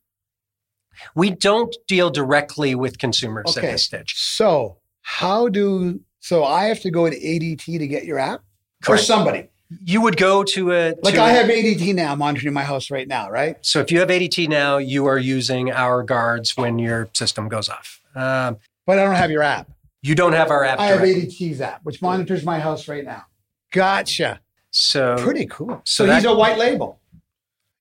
We 1.15 1.29
don't 1.29 1.73
deal 1.87 2.09
directly 2.09 2.75
with 2.75 2.97
consumers 2.97 3.55
okay. 3.55 3.65
at 3.65 3.71
this 3.71 3.83
stage. 3.85 4.13
So 4.17 4.79
how 5.03 5.47
do, 5.47 6.01
so 6.19 6.43
I 6.43 6.65
have 6.65 6.81
to 6.81 6.91
go 6.91 7.09
to 7.09 7.17
ADT 7.17 7.63
to 7.63 7.87
get 7.87 8.03
your 8.03 8.19
app? 8.19 8.41
Correct. 8.83 9.01
Or 9.01 9.05
somebody? 9.05 9.47
You 9.83 10.01
would 10.01 10.15
go 10.15 10.43
to 10.43 10.71
a 10.71 10.93
like 11.03 11.15
to 11.15 11.21
I 11.21 11.29
have 11.31 11.47
ADT 11.47 11.93
now 11.93 12.15
monitoring 12.15 12.53
my 12.53 12.63
house 12.63 12.89
right 12.89 13.07
now, 13.07 13.29
right? 13.29 13.57
So 13.61 13.79
if 13.79 13.91
you 13.91 13.99
have 13.99 14.07
ADT 14.07 14.47
now, 14.47 14.77
you 14.77 15.05
are 15.07 15.17
using 15.17 15.71
our 15.71 16.03
guards 16.03 16.55
when 16.55 16.79
your 16.79 17.09
system 17.13 17.49
goes 17.49 17.67
off. 17.67 18.01
Um, 18.15 18.57
but 18.85 18.97
I 18.97 19.03
don't 19.03 19.15
have 19.15 19.29
your 19.29 19.43
app. 19.43 19.69
You 20.01 20.15
don't 20.15 20.33
have 20.33 20.51
our 20.51 20.63
app. 20.63 20.79
I 20.79 20.87
have 20.87 21.01
ADT's 21.01 21.59
app, 21.59 21.81
which 21.83 22.01
monitors 22.01 22.45
my 22.45 22.59
house 22.59 22.87
right 22.87 23.03
now. 23.03 23.25
Gotcha. 23.73 24.39
So 24.71 25.17
pretty 25.17 25.45
cool. 25.47 25.81
So, 25.83 26.03
so 26.03 26.07
that, 26.07 26.15
he's 26.15 26.25
a 26.25 26.35
white 26.35 26.57
label. 26.57 27.01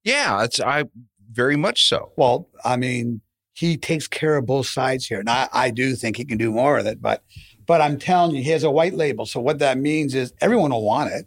Yeah, 0.02 0.42
it's 0.42 0.60
I 0.60 0.84
very 1.30 1.56
much 1.56 1.88
so. 1.88 2.12
Well, 2.16 2.48
I 2.64 2.76
mean, 2.76 3.20
he 3.52 3.76
takes 3.76 4.08
care 4.08 4.36
of 4.36 4.46
both 4.46 4.66
sides 4.66 5.06
here, 5.06 5.20
and 5.20 5.30
I, 5.30 5.48
I 5.52 5.70
do 5.70 5.94
think 5.94 6.16
he 6.16 6.24
can 6.24 6.38
do 6.38 6.50
more 6.50 6.76
with 6.76 6.86
it. 6.86 7.00
But 7.00 7.22
but 7.66 7.80
I'm 7.80 7.98
telling 7.98 8.34
you, 8.34 8.42
he 8.42 8.50
has 8.50 8.64
a 8.64 8.70
white 8.70 8.94
label. 8.94 9.26
So 9.26 9.40
what 9.40 9.58
that 9.60 9.78
means 9.78 10.14
is 10.14 10.32
everyone 10.40 10.70
will 10.70 10.84
want 10.84 11.12
it 11.12 11.26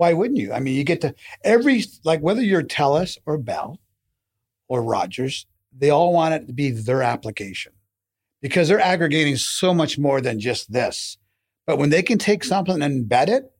why 0.00 0.14
wouldn't 0.14 0.38
you? 0.38 0.50
I 0.50 0.60
mean, 0.60 0.76
you 0.76 0.82
get 0.82 1.02
to 1.02 1.14
every, 1.44 1.84
like 2.04 2.20
whether 2.20 2.40
you're 2.40 2.62
TELUS 2.62 3.18
or 3.26 3.36
Bell 3.36 3.78
or 4.66 4.82
Rogers, 4.82 5.46
they 5.76 5.90
all 5.90 6.14
want 6.14 6.32
it 6.32 6.46
to 6.46 6.54
be 6.54 6.70
their 6.70 7.02
application 7.02 7.72
because 8.40 8.66
they're 8.66 8.80
aggregating 8.80 9.36
so 9.36 9.74
much 9.74 9.98
more 9.98 10.22
than 10.22 10.40
just 10.40 10.72
this. 10.72 11.18
But 11.66 11.76
when 11.76 11.90
they 11.90 12.02
can 12.02 12.16
take 12.16 12.44
something 12.44 12.80
and 12.80 13.06
embed 13.06 13.28
it, 13.28 13.52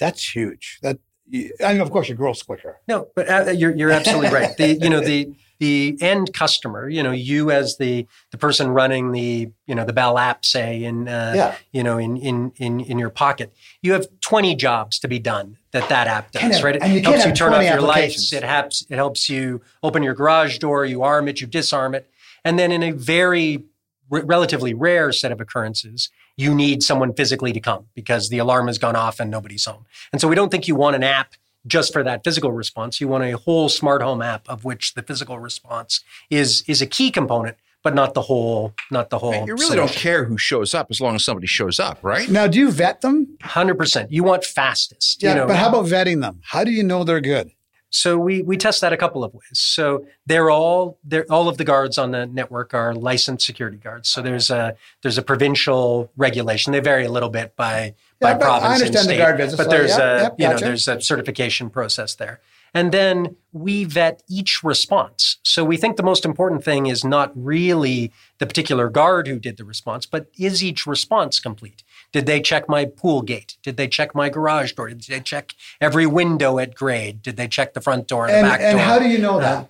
that's 0.00 0.34
huge. 0.34 0.80
That 0.82 0.98
I 1.32 1.74
mean, 1.74 1.80
of 1.80 1.92
course, 1.92 2.10
it 2.10 2.14
grows 2.14 2.42
quicker. 2.42 2.80
No, 2.88 3.06
but 3.14 3.30
uh, 3.30 3.50
you're 3.52 3.76
you're 3.76 3.92
absolutely 3.92 4.30
right. 4.30 4.56
The 4.56 4.74
you 4.82 4.90
know 4.90 5.00
the 5.00 5.32
the 5.58 5.96
end 6.00 6.32
customer, 6.32 6.88
you 6.88 7.02
know, 7.02 7.10
you 7.10 7.50
as 7.50 7.78
the 7.78 8.06
the 8.30 8.38
person 8.38 8.68
running 8.68 9.12
the 9.12 9.50
you 9.66 9.74
know 9.74 9.84
the 9.84 9.92
Bell 9.92 10.18
app, 10.18 10.44
say 10.44 10.84
in 10.84 11.08
uh, 11.08 11.32
yeah. 11.34 11.54
you 11.72 11.82
know 11.82 11.98
in 11.98 12.16
in 12.16 12.52
in 12.56 12.80
in 12.80 12.98
your 12.98 13.10
pocket, 13.10 13.52
you 13.82 13.92
have 13.92 14.06
twenty 14.20 14.54
jobs 14.54 14.98
to 15.00 15.08
be 15.08 15.18
done 15.18 15.56
that 15.72 15.88
that 15.88 16.06
app 16.06 16.30
does, 16.32 16.42
have, 16.42 16.64
right? 16.64 16.76
It 16.76 16.86
you 16.88 17.02
helps 17.02 17.26
you 17.26 17.32
turn 17.32 17.54
off 17.54 17.62
your 17.62 17.80
lights. 17.80 18.32
It 18.32 18.44
helps 18.44 18.86
it 18.88 18.96
helps 18.96 19.28
you 19.28 19.60
open 19.82 20.02
your 20.02 20.14
garage 20.14 20.58
door. 20.58 20.84
You 20.84 21.02
arm 21.02 21.28
it, 21.28 21.40
you 21.40 21.46
disarm 21.46 21.94
it, 21.94 22.08
and 22.44 22.58
then 22.58 22.70
in 22.70 22.82
a 22.82 22.92
very 22.92 23.64
r- 24.10 24.24
relatively 24.24 24.74
rare 24.74 25.12
set 25.12 25.32
of 25.32 25.40
occurrences, 25.40 26.08
you 26.36 26.54
need 26.54 26.82
someone 26.84 27.12
physically 27.12 27.52
to 27.52 27.60
come 27.60 27.86
because 27.94 28.28
the 28.28 28.38
alarm 28.38 28.68
has 28.68 28.78
gone 28.78 28.96
off 28.96 29.18
and 29.18 29.30
nobody's 29.30 29.64
home. 29.64 29.86
And 30.12 30.20
so 30.20 30.28
we 30.28 30.36
don't 30.36 30.50
think 30.50 30.68
you 30.68 30.76
want 30.76 30.94
an 30.94 31.02
app 31.02 31.34
just 31.68 31.92
for 31.92 32.02
that 32.02 32.24
physical 32.24 32.52
response. 32.52 33.00
You 33.00 33.08
want 33.08 33.24
a 33.24 33.32
whole 33.32 33.68
smart 33.68 34.02
home 34.02 34.22
app 34.22 34.48
of 34.48 34.64
which 34.64 34.94
the 34.94 35.02
physical 35.02 35.38
response 35.38 36.02
is 36.30 36.64
is 36.66 36.82
a 36.82 36.86
key 36.86 37.10
component, 37.10 37.56
but 37.82 37.94
not 37.94 38.14
the 38.14 38.22
whole 38.22 38.74
not 38.90 39.10
the 39.10 39.18
whole. 39.18 39.32
Man, 39.32 39.46
you 39.46 39.54
really 39.54 39.66
solution. 39.66 39.86
don't 39.86 39.94
care 39.94 40.24
who 40.24 40.38
shows 40.38 40.74
up 40.74 40.88
as 40.90 41.00
long 41.00 41.14
as 41.14 41.24
somebody 41.24 41.46
shows 41.46 41.78
up, 41.78 41.98
right? 42.02 42.28
Now, 42.28 42.46
do 42.46 42.58
you 42.58 42.70
vet 42.70 43.02
them? 43.02 43.36
Hundred 43.42 43.76
percent. 43.76 44.10
You 44.10 44.24
want 44.24 44.44
fastest. 44.44 45.22
Yeah, 45.22 45.30
you 45.30 45.36
know? 45.36 45.46
but 45.46 45.56
how 45.56 45.68
about 45.68 45.86
vetting 45.86 46.20
them? 46.20 46.40
How 46.42 46.64
do 46.64 46.70
you 46.70 46.82
know 46.82 47.04
they're 47.04 47.20
good? 47.20 47.50
So 47.90 48.18
we 48.18 48.42
we 48.42 48.56
test 48.56 48.80
that 48.82 48.92
a 48.92 48.96
couple 48.96 49.24
of 49.24 49.32
ways. 49.32 49.42
So 49.52 50.06
they're 50.26 50.50
all 50.50 50.98
they're 51.04 51.26
all 51.30 51.48
of 51.48 51.56
the 51.56 51.64
guards 51.64 51.96
on 51.96 52.10
the 52.10 52.26
network 52.26 52.74
are 52.74 52.94
licensed 52.94 53.46
security 53.46 53.78
guards. 53.78 54.08
So 54.08 54.20
there's 54.20 54.50
a 54.50 54.76
there's 55.02 55.18
a 55.18 55.22
provincial 55.22 56.10
regulation. 56.16 56.72
They 56.72 56.80
vary 56.80 57.04
a 57.04 57.10
little 57.10 57.30
bit 57.30 57.56
by 57.56 57.94
yeah, 58.20 58.34
by 58.34 58.38
province 58.38 58.64
I 58.64 58.72
understand 58.74 58.96
and 58.96 59.04
state, 59.04 59.50
the 59.50 59.56
but 59.56 59.70
there's 59.70 59.94
so, 59.94 60.02
a 60.02 60.22
yep, 60.22 60.34
you 60.38 60.46
gotcha. 60.46 60.60
know 60.60 60.66
there's 60.68 60.88
a 60.88 61.00
certification 61.00 61.70
process 61.70 62.14
there. 62.14 62.40
And 62.74 62.92
then 62.92 63.36
we 63.52 63.84
vet 63.84 64.22
each 64.28 64.62
response. 64.62 65.38
So 65.42 65.64
we 65.64 65.76
think 65.76 65.96
the 65.96 66.02
most 66.02 66.24
important 66.24 66.62
thing 66.62 66.86
is 66.86 67.04
not 67.04 67.32
really 67.34 68.12
the 68.38 68.46
particular 68.46 68.90
guard 68.90 69.26
who 69.26 69.38
did 69.38 69.56
the 69.56 69.64
response, 69.64 70.04
but 70.04 70.26
is 70.38 70.62
each 70.62 70.86
response 70.86 71.40
complete? 71.40 71.82
Did 72.12 72.26
they 72.26 72.40
check 72.40 72.68
my 72.68 72.84
pool 72.86 73.22
gate? 73.22 73.58
Did 73.62 73.76
they 73.76 73.88
check 73.88 74.14
my 74.14 74.28
garage 74.28 74.72
door? 74.72 74.88
Did 74.88 75.02
they 75.02 75.20
check 75.20 75.54
every 75.80 76.06
window 76.06 76.58
at 76.58 76.74
grade? 76.74 77.22
Did 77.22 77.36
they 77.36 77.48
check 77.48 77.74
the 77.74 77.80
front 77.80 78.08
door, 78.08 78.26
the 78.26 78.34
and, 78.34 78.46
back 78.46 78.60
and 78.60 78.72
door? 78.72 78.80
And 78.80 78.80
how 78.80 78.98
do 78.98 79.08
you 79.08 79.18
know 79.18 79.38
that? 79.40 79.56
Uh, 79.56 79.64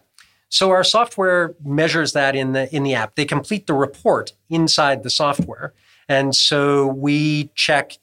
so 0.48 0.70
our 0.70 0.85
software 0.85 1.55
measures 1.64 2.12
that 2.12 2.35
in 2.35 2.53
the 2.53 2.74
in 2.74 2.83
the 2.83 2.94
app. 2.94 3.16
They 3.16 3.24
complete 3.24 3.66
the 3.66 3.74
report 3.74 4.33
inside 4.48 5.03
the 5.03 5.11
software. 5.11 5.74
And 6.09 6.35
so 6.35 6.87
we 6.87 7.51
check 7.55 7.98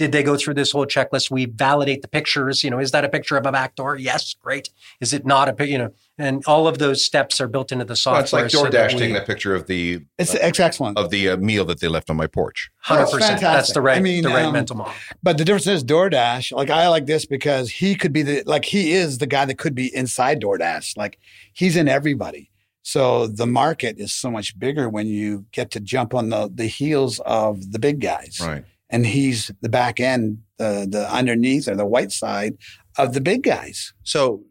did 0.00 0.12
they 0.12 0.22
go 0.22 0.34
through 0.34 0.54
this 0.54 0.72
whole 0.72 0.86
checklist? 0.86 1.30
We 1.30 1.44
validate 1.44 2.00
the 2.00 2.08
pictures. 2.08 2.64
You 2.64 2.70
know, 2.70 2.78
is 2.78 2.90
that 2.92 3.04
a 3.04 3.08
picture 3.10 3.36
of 3.36 3.44
a 3.44 3.52
back 3.52 3.74
door? 3.74 3.96
Yes, 3.96 4.34
great. 4.42 4.70
Is 4.98 5.12
it 5.12 5.26
not 5.26 5.46
a 5.46 5.52
picture? 5.52 5.72
you 5.72 5.76
know? 5.76 5.92
And 6.16 6.42
all 6.46 6.66
of 6.66 6.78
those 6.78 7.04
steps 7.04 7.38
are 7.38 7.46
built 7.46 7.70
into 7.70 7.84
the 7.84 7.94
software. 7.94 8.40
Well, 8.40 8.46
it's 8.46 8.54
like 8.54 8.72
DoorDash 8.72 8.92
so 8.92 8.98
taking 8.98 9.16
a 9.16 9.20
picture 9.20 9.54
of 9.54 9.66
the 9.66 10.00
it's 10.16 10.34
uh, 10.34 10.38
excellent 10.40 10.96
of 10.96 11.10
the 11.10 11.28
uh, 11.28 11.36
meal 11.36 11.66
that 11.66 11.80
they 11.80 11.88
left 11.88 12.08
on 12.08 12.16
my 12.16 12.26
porch. 12.26 12.70
Hundred 12.78 13.10
percent. 13.10 13.42
That's 13.42 13.74
the 13.74 13.82
right. 13.82 13.98
I 13.98 14.00
mean, 14.00 14.22
the 14.22 14.30
right 14.30 14.46
um, 14.46 14.54
mental 14.54 14.76
model. 14.76 14.94
But 15.22 15.36
the 15.36 15.44
difference 15.44 15.66
is 15.66 15.84
DoorDash. 15.84 16.52
Like 16.52 16.70
I 16.70 16.88
like 16.88 17.04
this 17.04 17.26
because 17.26 17.70
he 17.70 17.94
could 17.94 18.14
be 18.14 18.22
the 18.22 18.42
like 18.46 18.64
he 18.64 18.92
is 18.92 19.18
the 19.18 19.26
guy 19.26 19.44
that 19.44 19.58
could 19.58 19.74
be 19.74 19.94
inside 19.94 20.40
DoorDash. 20.40 20.96
Like 20.96 21.18
he's 21.52 21.76
in 21.76 21.88
everybody. 21.88 22.50
So 22.82 23.26
the 23.26 23.46
market 23.46 23.96
is 23.98 24.14
so 24.14 24.30
much 24.30 24.58
bigger 24.58 24.88
when 24.88 25.08
you 25.08 25.44
get 25.52 25.70
to 25.72 25.80
jump 25.80 26.14
on 26.14 26.30
the 26.30 26.50
the 26.52 26.68
heels 26.68 27.20
of 27.26 27.72
the 27.72 27.78
big 27.78 28.00
guys. 28.00 28.38
Right 28.40 28.64
and 28.90 29.06
he's 29.06 29.50
the 29.60 29.68
back 29.68 30.00
end, 30.00 30.38
the 30.58 30.86
the 30.90 31.12
underneath 31.12 31.68
or 31.68 31.76
the 31.76 31.86
white 31.86 32.12
side 32.12 32.56
of 32.98 33.14
the 33.14 33.20
big 33.20 33.42
guys. 33.42 33.92
So 34.02 34.44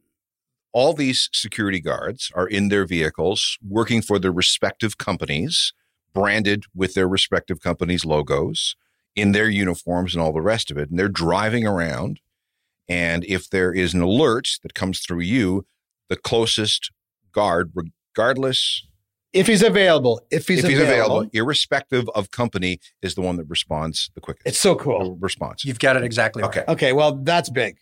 all 0.71 0.93
these 0.93 1.30
security 1.34 1.80
guards 1.80 2.32
are 2.36 2.47
in 2.47 2.69
their 2.69 2.86
vehicles 2.86 3.58
working 3.67 4.02
for 4.02 4.19
their 4.19 4.32
respective 4.32 4.97
companies, 4.97 5.73
branded 6.13 6.65
with 6.75 6.93
their 6.93 7.08
respective 7.08 7.60
companies' 7.60 8.06
logos, 8.06 8.75
in 9.15 9.32
their 9.32 9.49
uniforms 9.49 10.13
and 10.13 10.21
all 10.21 10.32
the 10.32 10.41
rest 10.41 10.71
of 10.71 10.78
it. 10.78 10.89
And 10.89 10.97
they're 10.97 11.10
driving 11.10 11.65
around. 11.65 12.19
And 12.88 13.23
if 13.25 13.49
there 13.49 13.73
is 13.73 13.93
an 13.93 14.02
alert 14.02 14.49
that 14.63 14.73
comes 14.73 15.02
through 15.02 15.21
you, 15.21 15.65
the 16.08 16.15
closest 16.15 16.91
guard, 17.32 17.71
regardless 17.75 18.88
if 19.34 19.48
he's 19.48 19.62
available, 19.62 20.22
if 20.32 20.48
he's, 20.48 20.63
if 20.63 20.70
he's 20.70 20.80
available, 20.80 21.18
available, 21.18 21.30
irrespective 21.34 22.10
of 22.15 22.32
company, 22.32 22.80
is 23.02 23.15
the 23.15 23.22
one 23.22 23.38
that 23.38 23.46
responds 23.46 24.12
the 24.15 24.22
quickest. 24.22 24.48
It's 24.48 24.60
so 24.60 24.76
cool. 24.76 25.18
Response. 25.20 25.65
You've 25.65 25.80
got 25.80 25.96
it 25.98 26.04
exactly 26.04 26.44
okay. 26.44 26.60
Right. 26.62 26.70
Okay. 26.70 26.94
Well, 26.94 27.15
that's 27.15 27.50
big. 27.50 27.78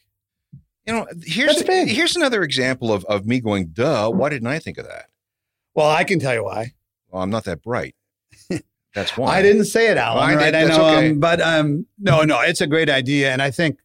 You 0.85 0.93
know, 0.93 1.07
here's 1.23 1.61
here's 1.61 2.15
another 2.15 2.43
example 2.43 2.93
of 2.93 3.03
of 3.05 3.25
me 3.25 3.39
going, 3.39 3.67
"Duh! 3.67 4.09
Why 4.09 4.29
didn't 4.29 4.47
I 4.47 4.59
think 4.59 4.77
of 4.77 4.85
that?" 4.85 5.07
Well, 5.73 5.89
I 5.89 6.03
can 6.03 6.19
tell 6.19 6.33
you 6.33 6.43
why. 6.43 6.73
Well, 7.09 7.21
I'm 7.21 7.29
not 7.29 7.43
that 7.45 7.61
bright. 7.61 7.95
That's 8.93 9.15
why 9.17 9.37
I 9.37 9.41
didn't 9.41 9.65
say 9.65 9.87
it, 9.87 9.97
Alan. 9.97 10.23
I, 10.23 10.35
right? 10.35 10.55
I 10.55 10.63
know, 10.63 10.85
okay. 10.85 11.11
um, 11.11 11.19
but 11.19 11.41
um, 11.41 11.85
no, 11.99 12.23
no, 12.23 12.41
it's 12.41 12.61
a 12.61 12.67
great 12.67 12.89
idea, 12.89 13.31
and 13.31 13.41
I 13.41 13.51
think, 13.51 13.79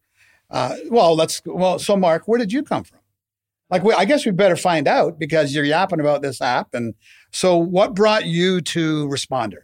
uh, 0.49 0.75
well, 0.89 1.15
let's 1.15 1.41
well. 1.45 1.77
So, 1.77 1.95
Mark, 1.95 2.27
where 2.27 2.39
did 2.39 2.51
you 2.51 2.63
come 2.63 2.83
from? 2.83 2.99
Like, 3.69 3.83
we, 3.83 3.93
I 3.93 4.05
guess 4.05 4.23
we 4.23 4.31
better 4.31 4.55
find 4.55 4.87
out 4.87 5.17
because 5.17 5.55
you're 5.55 5.65
yapping 5.65 5.99
about 5.99 6.21
this 6.21 6.41
app. 6.41 6.73
And 6.73 6.93
so, 7.33 7.57
what 7.57 7.93
brought 7.93 8.25
you 8.25 8.61
to 8.61 9.07
Responder? 9.07 9.63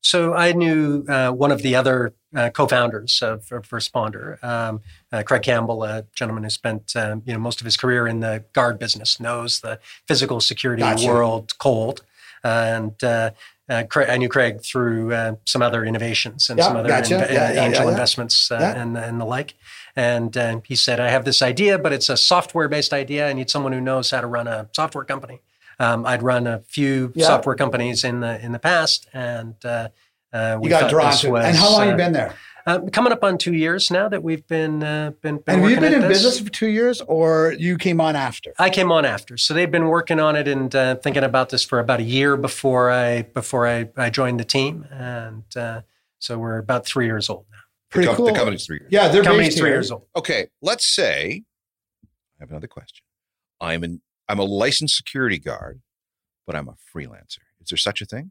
So, 0.00 0.32
I 0.32 0.52
knew 0.52 1.04
uh, 1.08 1.32
one 1.32 1.52
of 1.52 1.62
the 1.62 1.74
other 1.74 2.14
uh, 2.34 2.50
co-founders 2.50 3.20
of, 3.22 3.50
of 3.52 3.68
Responder, 3.68 4.42
um, 4.42 4.80
uh, 5.12 5.22
Craig 5.24 5.42
Campbell, 5.42 5.84
a 5.84 6.04
gentleman 6.14 6.44
who 6.44 6.50
spent 6.50 6.94
um, 6.96 7.22
you 7.26 7.32
know 7.32 7.38
most 7.38 7.60
of 7.60 7.64
his 7.64 7.76
career 7.76 8.06
in 8.06 8.20
the 8.20 8.44
guard 8.52 8.78
business, 8.78 9.20
knows 9.20 9.60
the 9.60 9.78
physical 10.06 10.40
security 10.40 10.82
gotcha. 10.82 11.06
world 11.06 11.58
cold, 11.58 12.02
and 12.42 13.02
uh, 13.04 13.32
uh, 13.70 13.84
Craig, 13.88 14.10
I 14.10 14.16
knew 14.16 14.28
Craig 14.28 14.62
through 14.62 15.12
uh, 15.12 15.34
some 15.44 15.62
other 15.62 15.84
innovations 15.84 16.50
and 16.50 16.58
Yeah, 16.58 16.66
some 16.66 16.76
other 16.76 16.88
gotcha. 16.88 17.14
inv- 17.14 17.32
Yeah, 17.32 17.52
yeah, 17.52 17.64
angel 17.64 17.88
investments 17.88 18.50
uh, 18.50 18.74
and, 18.76 18.98
and 18.98 19.20
the 19.20 19.24
like. 19.24 19.54
And 19.94 20.36
uh, 20.36 20.60
he 20.64 20.74
said, 20.74 20.98
I 20.98 21.08
have 21.08 21.24
this 21.24 21.40
idea, 21.40 21.78
but 21.78 21.92
it's 21.92 22.08
a 22.08 22.16
software 22.16 22.68
based 22.68 22.92
idea. 22.92 23.28
I 23.28 23.32
need 23.32 23.48
someone 23.48 23.72
who 23.72 23.80
knows 23.80 24.10
how 24.10 24.20
to 24.20 24.26
run 24.26 24.48
a 24.48 24.68
software 24.72 25.04
company. 25.04 25.40
Um, 25.80 26.06
I'd 26.06 26.22
run 26.22 26.46
a 26.46 26.60
few 26.60 27.12
Yeah. 27.16 27.26
software 27.26 27.56
companies 27.56 28.04
in 28.04 28.20
the 28.20 28.38
in 28.44 28.52
the 28.52 28.58
past, 28.60 29.08
and 29.12 29.54
uh, 29.64 29.88
uh, 30.32 30.58
we 30.60 30.66
You 30.66 30.70
got 30.70 30.82
thought 30.82 30.90
drawn 30.90 31.16
to 31.16 31.26
it. 31.28 31.30
was, 31.32 31.44
And 31.46 31.56
how 31.56 31.70
long 31.72 31.82
uh, 31.88 31.90
you 31.90 31.96
been 31.96 32.12
there? 32.12 32.34
uh, 32.66 32.80
coming 32.92 33.12
up 33.12 33.24
on 33.24 33.38
two 33.38 33.54
years 33.54 33.90
now 33.90 34.06
that 34.08 34.22
we've 34.22 34.46
been 34.46 34.82
uh, 34.82 35.12
been, 35.22 35.38
been 35.38 35.42
And 35.46 35.60
have 35.62 35.70
you 35.70 35.76
working 35.76 35.80
been 35.80 36.02
in 36.02 36.08
this. 36.08 36.22
business 36.22 36.38
for 36.40 36.50
two 36.50 36.68
years 36.68 37.00
or 37.08 37.54
you 37.58 37.78
came 37.78 38.00
on 38.00 38.14
after? 38.14 38.52
I 38.58 38.68
came 38.68 38.92
on 38.92 39.04
after, 39.06 39.36
so 39.38 39.54
they've 39.54 39.70
been 39.70 39.86
working 39.88 40.20
on 40.20 40.36
it 40.36 40.46
and 40.46 40.72
uh, 40.76 40.96
thinking 40.96 41.24
about 41.24 41.48
this 41.48 41.64
for 41.64 41.78
about 41.80 42.00
a 42.00 42.04
year 42.04 42.36
before 42.36 42.90
I 42.90 43.22
before 43.22 43.66
I, 43.66 43.88
I 43.96 44.10
joined 44.10 44.38
the 44.38 44.44
team, 44.44 44.86
and 44.90 45.44
uh, 45.56 45.80
so 46.18 46.36
we're 46.38 46.58
about 46.58 46.84
three 46.84 47.06
years 47.06 47.30
old 47.30 47.46
now. 47.50 47.56
Pretty 47.88 48.04
the, 48.06 48.10
com- 48.10 48.16
cool. 48.18 48.26
the 48.26 48.32
company's 48.38 48.66
three 48.66 48.78
years. 48.80 48.90
Yeah, 48.92 49.08
they're 49.08 49.22
Company's 49.24 49.48
based 49.48 49.58
three 49.58 49.70
here. 49.70 49.76
years 49.76 49.90
old. 49.90 50.04
Okay, 50.14 50.48
let's 50.60 50.84
say 50.86 51.44
I 52.02 52.42
have 52.42 52.50
another 52.50 52.68
question. 52.68 53.02
I'm 53.60 53.82
an 53.82 54.02
I'm 54.30 54.38
a 54.38 54.44
licensed 54.44 54.96
security 54.96 55.38
guard, 55.38 55.80
but 56.46 56.54
I'm 56.56 56.68
a 56.68 56.74
freelancer. 56.94 57.38
Is 57.60 57.68
there 57.70 57.76
such 57.76 58.00
a 58.00 58.06
thing? 58.06 58.30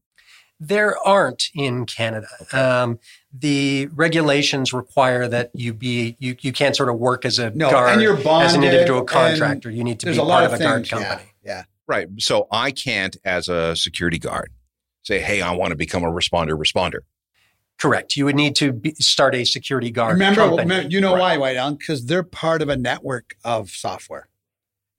There 0.61 0.97
aren't 1.07 1.43
in 1.55 1.85
Canada. 1.85 2.27
Um, 2.51 2.99
the 3.33 3.87
regulations 3.93 4.73
require 4.73 5.27
that 5.27 5.51
you 5.53 5.73
be 5.73 6.17
you, 6.19 6.35
you 6.41 6.51
can't 6.51 6.75
sort 6.75 6.89
of 6.89 6.97
work 6.97 7.23
as 7.25 7.39
a 7.39 7.49
No, 7.51 7.69
guard 7.71 7.93
and 7.93 8.01
you're 8.01 8.17
bonded. 8.17 8.49
as 8.49 8.53
an 8.55 8.63
individual 8.63 9.03
contractor. 9.03 9.69
You 9.69 9.83
need 9.85 9.99
to 10.01 10.07
be 10.07 10.17
a 10.17 10.21
part 10.21 10.45
of, 10.45 10.53
a 10.53 10.59
guard 10.59 10.89
company. 10.89 11.31
Yeah, 11.43 11.53
yeah. 11.55 11.63
Right. 11.87 12.07
So 12.19 12.47
I 12.51 12.71
can't, 12.71 13.15
as 13.23 13.47
a 13.47 13.75
security 13.75 14.19
guard, 14.19 14.51
say, 15.03 15.19
"Hey, 15.21 15.41
I 15.41 15.51
want 15.53 15.71
to 15.71 15.77
become 15.77 16.03
a 16.03 16.11
responder." 16.11 16.57
Responder. 16.57 16.99
Correct. 17.79 18.17
You 18.17 18.25
would 18.25 18.35
need 18.35 18.57
to 18.57 18.73
be, 18.73 18.93
start 18.95 19.33
a 19.35 19.45
security 19.45 19.91
guard 19.91 20.13
Remember, 20.15 20.41
company. 20.49 20.87
you 20.89 20.99
know 20.99 21.13
Right. 21.13 21.19
why, 21.21 21.37
White 21.37 21.55
Allen? 21.55 21.75
Because 21.75 22.05
they're 22.05 22.23
part 22.23 22.61
of 22.61 22.67
a 22.67 22.75
network 22.75 23.35
of 23.45 23.69
software, 23.69 24.27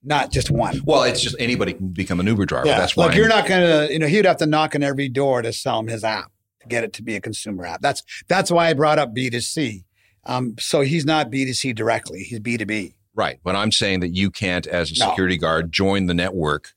not 0.03 0.31
just 0.33 0.51
one. 0.51 0.81
Well, 0.85 1.03
it's 1.03 1.21
just 1.21 1.37
anybody 1.39 1.73
can 1.75 1.89
become 1.89 2.21
an 2.21 2.27
Uber 2.27 2.47
driver. 2.47 2.67
That's 2.69 2.97
why. 2.97 3.07
Like 3.07 3.17
you're 3.17 3.29
not 3.29 3.47
going 3.47 3.61
to, 3.89 3.93
you 3.93 3.99
know, 3.99 4.07
he'd 4.07 4.25
have 4.25 4.39
to 4.39 4.47
knock 4.47 4.75
on 4.75 4.83
every 4.83 5.09
door 5.09 5.43
to 5.43 5.53
sell 5.53 5.79
him 5.81 5.89
his 5.89 6.05
app 6.05 6.31
to 6.63 6.69
get 6.69 6.85
it 6.85 6.93
to 6.95 7.03
be 7.03 7.17
a 7.17 7.21
consumer 7.21 7.67
app. 7.67 7.81
That's 7.83 8.03
that's 8.29 8.51
why 8.51 8.69
I 8.69 8.75
brought 8.75 8.99
up 8.99 9.15
B2C. 9.15 9.85
Um, 10.25 10.55
so 10.59 10.81
he's 10.83 11.05
not 11.05 11.31
B2C 11.31 11.75
directly; 11.75 12.21
he's 12.23 12.41
B2B. 12.41 12.95
right. 13.15 13.41
But 13.43 13.57
I'm 13.57 13.73
saying 13.73 14.01
that 14.01 14.09
you 14.11 14.31
can't, 14.31 14.67
as 14.67 14.91
a 14.91 14.99
No. 14.99 15.09
security 15.11 15.37
guard, 15.39 15.73
join 15.73 16.07
the 16.07 16.15
network 16.15 16.73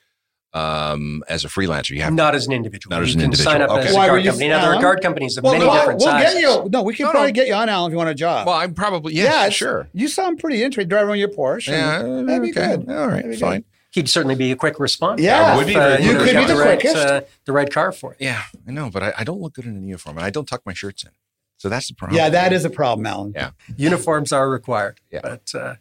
um, 0.53 1.23
as 1.27 1.43
a 1.43 1.47
freelancer. 1.47 1.91
You 1.91 2.01
have 2.03 2.13
Not 2.13 2.35
as 2.35 2.45
an 2.47 2.53
individual. 2.53 2.95
Not 2.95 3.03
as 3.03 3.13
an 3.15 3.21
can 3.21 3.25
individual. 3.25 3.51
sign 3.51 3.61
up 3.61 3.69
Okay. 3.71 3.87
as 3.87 3.93
a 3.93 3.97
Why 3.97 4.07
guard 4.07 4.23
company. 4.25 4.47
Now, 4.49 4.61
there 4.61 4.75
are 4.75 4.81
guard 4.81 5.01
companies 5.01 5.37
of 5.37 5.43
Well, 5.43 5.53
many 5.53 5.65
no, 5.65 5.73
different 5.73 5.99
we'll 5.99 6.09
sizes. 6.09 6.33
get 6.33 6.41
you. 6.41 6.69
No, 6.69 6.83
we 6.83 6.93
can 6.93 7.05
No, 7.05 7.11
probably 7.11 7.31
no. 7.31 7.33
get 7.35 7.47
you 7.47 7.53
on 7.55 7.69
Alan 7.69 7.89
if 7.89 7.93
you 7.93 7.97
want 7.97 8.09
a 8.09 8.15
job. 8.15 8.47
Well, 8.47 8.55
I'm 8.55 8.73
probably 8.73 9.13
yes, 9.15 9.33
it's- 9.35 9.53
sure. 9.53 9.87
You 9.93 10.07
sound 10.07 10.39
pretty 10.39 10.63
interesting. 10.63 10.89
Driving 10.89 11.09
on 11.11 11.17
your 11.19 11.29
Porsche. 11.29 11.69
Yeah, 11.69 11.99
and 12.01 12.29
that'd 12.29 12.43
be 12.43 12.51
okay. 12.51 12.77
good. 12.77 12.89
All 12.89 13.07
right, 13.07 13.15
That'd 13.17 13.31
be 13.31 13.37
fine. 13.37 13.63
He'd 13.91 14.09
certainly 14.09 14.33
be 14.35 14.51
a 14.51 14.55
quick 14.55 14.79
response. 14.79 15.21
Yeah, 15.21 15.55
would 15.55 15.67
be 15.67 15.75
uh, 15.75 15.99
you 15.99 16.13
You 16.13 16.17
could 16.17 16.35
be 16.35 16.45
the 16.45 16.53
the 16.53 16.59
right, 16.59 16.79
quickest. 16.79 16.95
uh, 16.95 17.21
the 17.45 17.51
right 17.51 17.71
car 17.71 17.91
for 17.91 18.13
it. 18.13 18.17
Yeah, 18.19 18.41
I 18.67 18.71
know, 18.71 18.89
but 18.89 19.03
I, 19.03 19.13
I 19.19 19.23
don't 19.23 19.39
look 19.39 19.53
good 19.53 19.65
in 19.65 19.77
a 19.77 19.79
uniform, 19.81 20.17
and 20.17 20.25
I 20.25 20.31
don't 20.31 20.47
tuck 20.47 20.61
my 20.65 20.73
shirts 20.73 21.03
in. 21.03 21.11
So 21.57 21.69
that's 21.69 21.87
the 21.89 21.93
problem. 21.93 22.17
Yeah, 22.17 22.29
that 22.29 22.51
is 22.53 22.65
a 22.65 22.71
problem, 22.71 23.05
Alan. 23.05 23.33
Yeah. 23.35 23.51
Uniforms 23.77 24.33
are 24.33 24.49
required. 24.49 24.99
Yeah. 25.11 25.19
But 25.21 25.53
uh, 25.55 25.75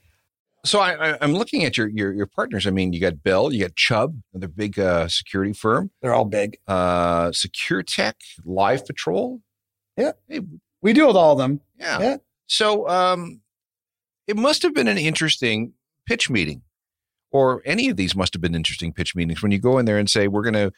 So 0.64 0.78
I, 0.78 1.12
I, 1.14 1.18
I'm 1.20 1.32
looking 1.32 1.64
at 1.64 1.76
your, 1.76 1.88
your 1.88 2.12
your 2.12 2.26
partners. 2.26 2.66
I 2.66 2.70
mean, 2.70 2.92
you 2.92 3.00
got 3.00 3.22
Bell, 3.22 3.52
you 3.52 3.62
got 3.62 3.74
Chubb, 3.74 4.16
another 4.32 4.48
big 4.48 4.78
uh, 4.78 5.08
security 5.08 5.52
firm, 5.52 5.90
They're 6.00 6.14
all 6.14 6.24
big. 6.24 6.56
uh, 6.68 7.32
Secure 7.32 7.82
Tech, 7.82 8.16
Live 8.44 8.86
Patrol. 8.86 9.40
Yeah. 9.96 10.12
Hey, 10.28 10.40
We 10.80 10.92
deal 10.92 11.08
with 11.08 11.16
all 11.16 11.32
of 11.32 11.38
them. 11.38 11.60
yeah. 11.78 11.98
Yeah. 12.00 12.16
So 12.46 12.88
um, 12.88 13.40
it 14.26 14.36
must 14.36 14.62
have 14.62 14.72
been 14.74 14.88
an 14.88 14.98
interesting 14.98 15.72
pitch 16.06 16.30
meeting, 16.30 16.62
or 17.32 17.60
any 17.64 17.88
of 17.88 17.96
these 17.96 18.14
must 18.14 18.32
have 18.34 18.40
been 18.40 18.54
interesting 18.54 18.92
pitch 18.92 19.16
meetings 19.16 19.42
when 19.42 19.50
you 19.52 19.58
go 19.58 19.78
in 19.78 19.84
there 19.86 19.98
and 19.98 20.08
say, 20.08 20.28
"We're 20.28 20.42
going 20.42 20.70
to 20.70 20.72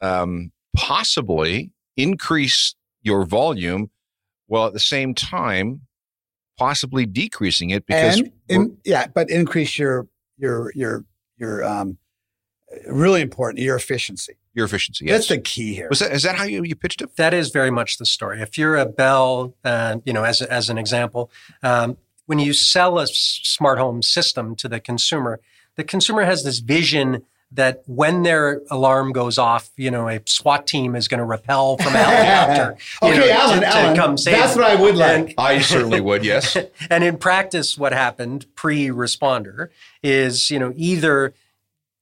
um, 0.00 0.50
possibly 0.76 1.70
increase 1.96 2.74
your 3.02 3.24
volume, 3.24 3.90
while 4.46 4.66
at 4.66 4.72
the 4.72 4.80
same 4.80 5.14
time." 5.14 5.82
Possibly 6.58 7.06
decreasing 7.06 7.70
it 7.70 7.86
because 7.86 8.18
and 8.18 8.32
in, 8.48 8.76
yeah, 8.84 9.06
but 9.06 9.30
increase 9.30 9.78
your 9.78 10.08
your 10.36 10.72
your 10.74 11.04
your 11.38 11.64
um 11.64 11.98
really 12.88 13.20
important 13.20 13.62
your 13.62 13.76
efficiency. 13.76 14.34
your 14.54 14.66
efficiency. 14.66 15.04
Yes. 15.06 15.14
That's 15.14 15.28
the 15.28 15.38
key 15.38 15.74
here. 15.74 15.88
Was 15.88 16.00
that 16.00 16.12
is 16.12 16.24
that 16.24 16.36
how 16.36 16.44
you, 16.44 16.62
you 16.64 16.74
pitched 16.74 17.00
it? 17.00 17.16
that 17.16 17.32
is 17.32 17.50
very 17.50 17.70
much 17.70 17.98
the 17.98 18.06
story. 18.06 18.42
If 18.42 18.58
you're 18.58 18.76
a 18.76 18.86
Bell, 18.86 19.54
uh, 19.64 19.98
you 20.04 20.12
know, 20.12 20.24
as, 20.24 20.42
as 20.42 20.68
an 20.68 20.78
example, 20.78 21.30
um, 21.62 21.96
when 22.26 22.38
you 22.38 22.52
sell 22.52 22.98
a 22.98 23.02
s- 23.02 23.40
smart 23.44 23.78
home 23.78 24.02
system 24.02 24.56
to 24.56 24.68
the 24.68 24.80
consumer, 24.80 25.40
the 25.76 25.84
consumer 25.84 26.24
has 26.24 26.42
this 26.42 26.58
vision 26.58 27.22
that 27.52 27.82
when 27.86 28.22
their 28.24 28.60
alarm 28.70 29.12
goes 29.12 29.38
off, 29.38 29.70
you 29.76 29.90
know, 29.90 30.08
a 30.08 30.20
SWAT 30.26 30.66
team 30.66 30.94
is 30.94 31.08
going 31.08 31.18
to 31.18 31.24
repel 31.24 31.78
from 31.78 31.94
a 31.94 31.98
helicopter. 31.98 32.76
okay, 33.02 33.18
know, 33.18 33.30
Alan, 33.30 33.60
to, 33.60 33.60
to 33.60 33.68
Alan, 33.68 33.96
come 33.96 34.18
save 34.18 34.36
that's 34.36 34.54
them. 34.54 34.62
what 34.62 34.70
I 34.70 34.80
would 34.80 34.96
like. 34.96 35.28
And- 35.30 35.34
I 35.38 35.60
certainly 35.60 36.00
would. 36.00 36.24
Yes. 36.24 36.56
and 36.90 37.02
in 37.02 37.16
practice, 37.16 37.78
what 37.78 37.92
happened 37.92 38.46
pre-responder 38.54 39.68
is, 40.02 40.50
you 40.50 40.58
know, 40.58 40.72
either 40.76 41.32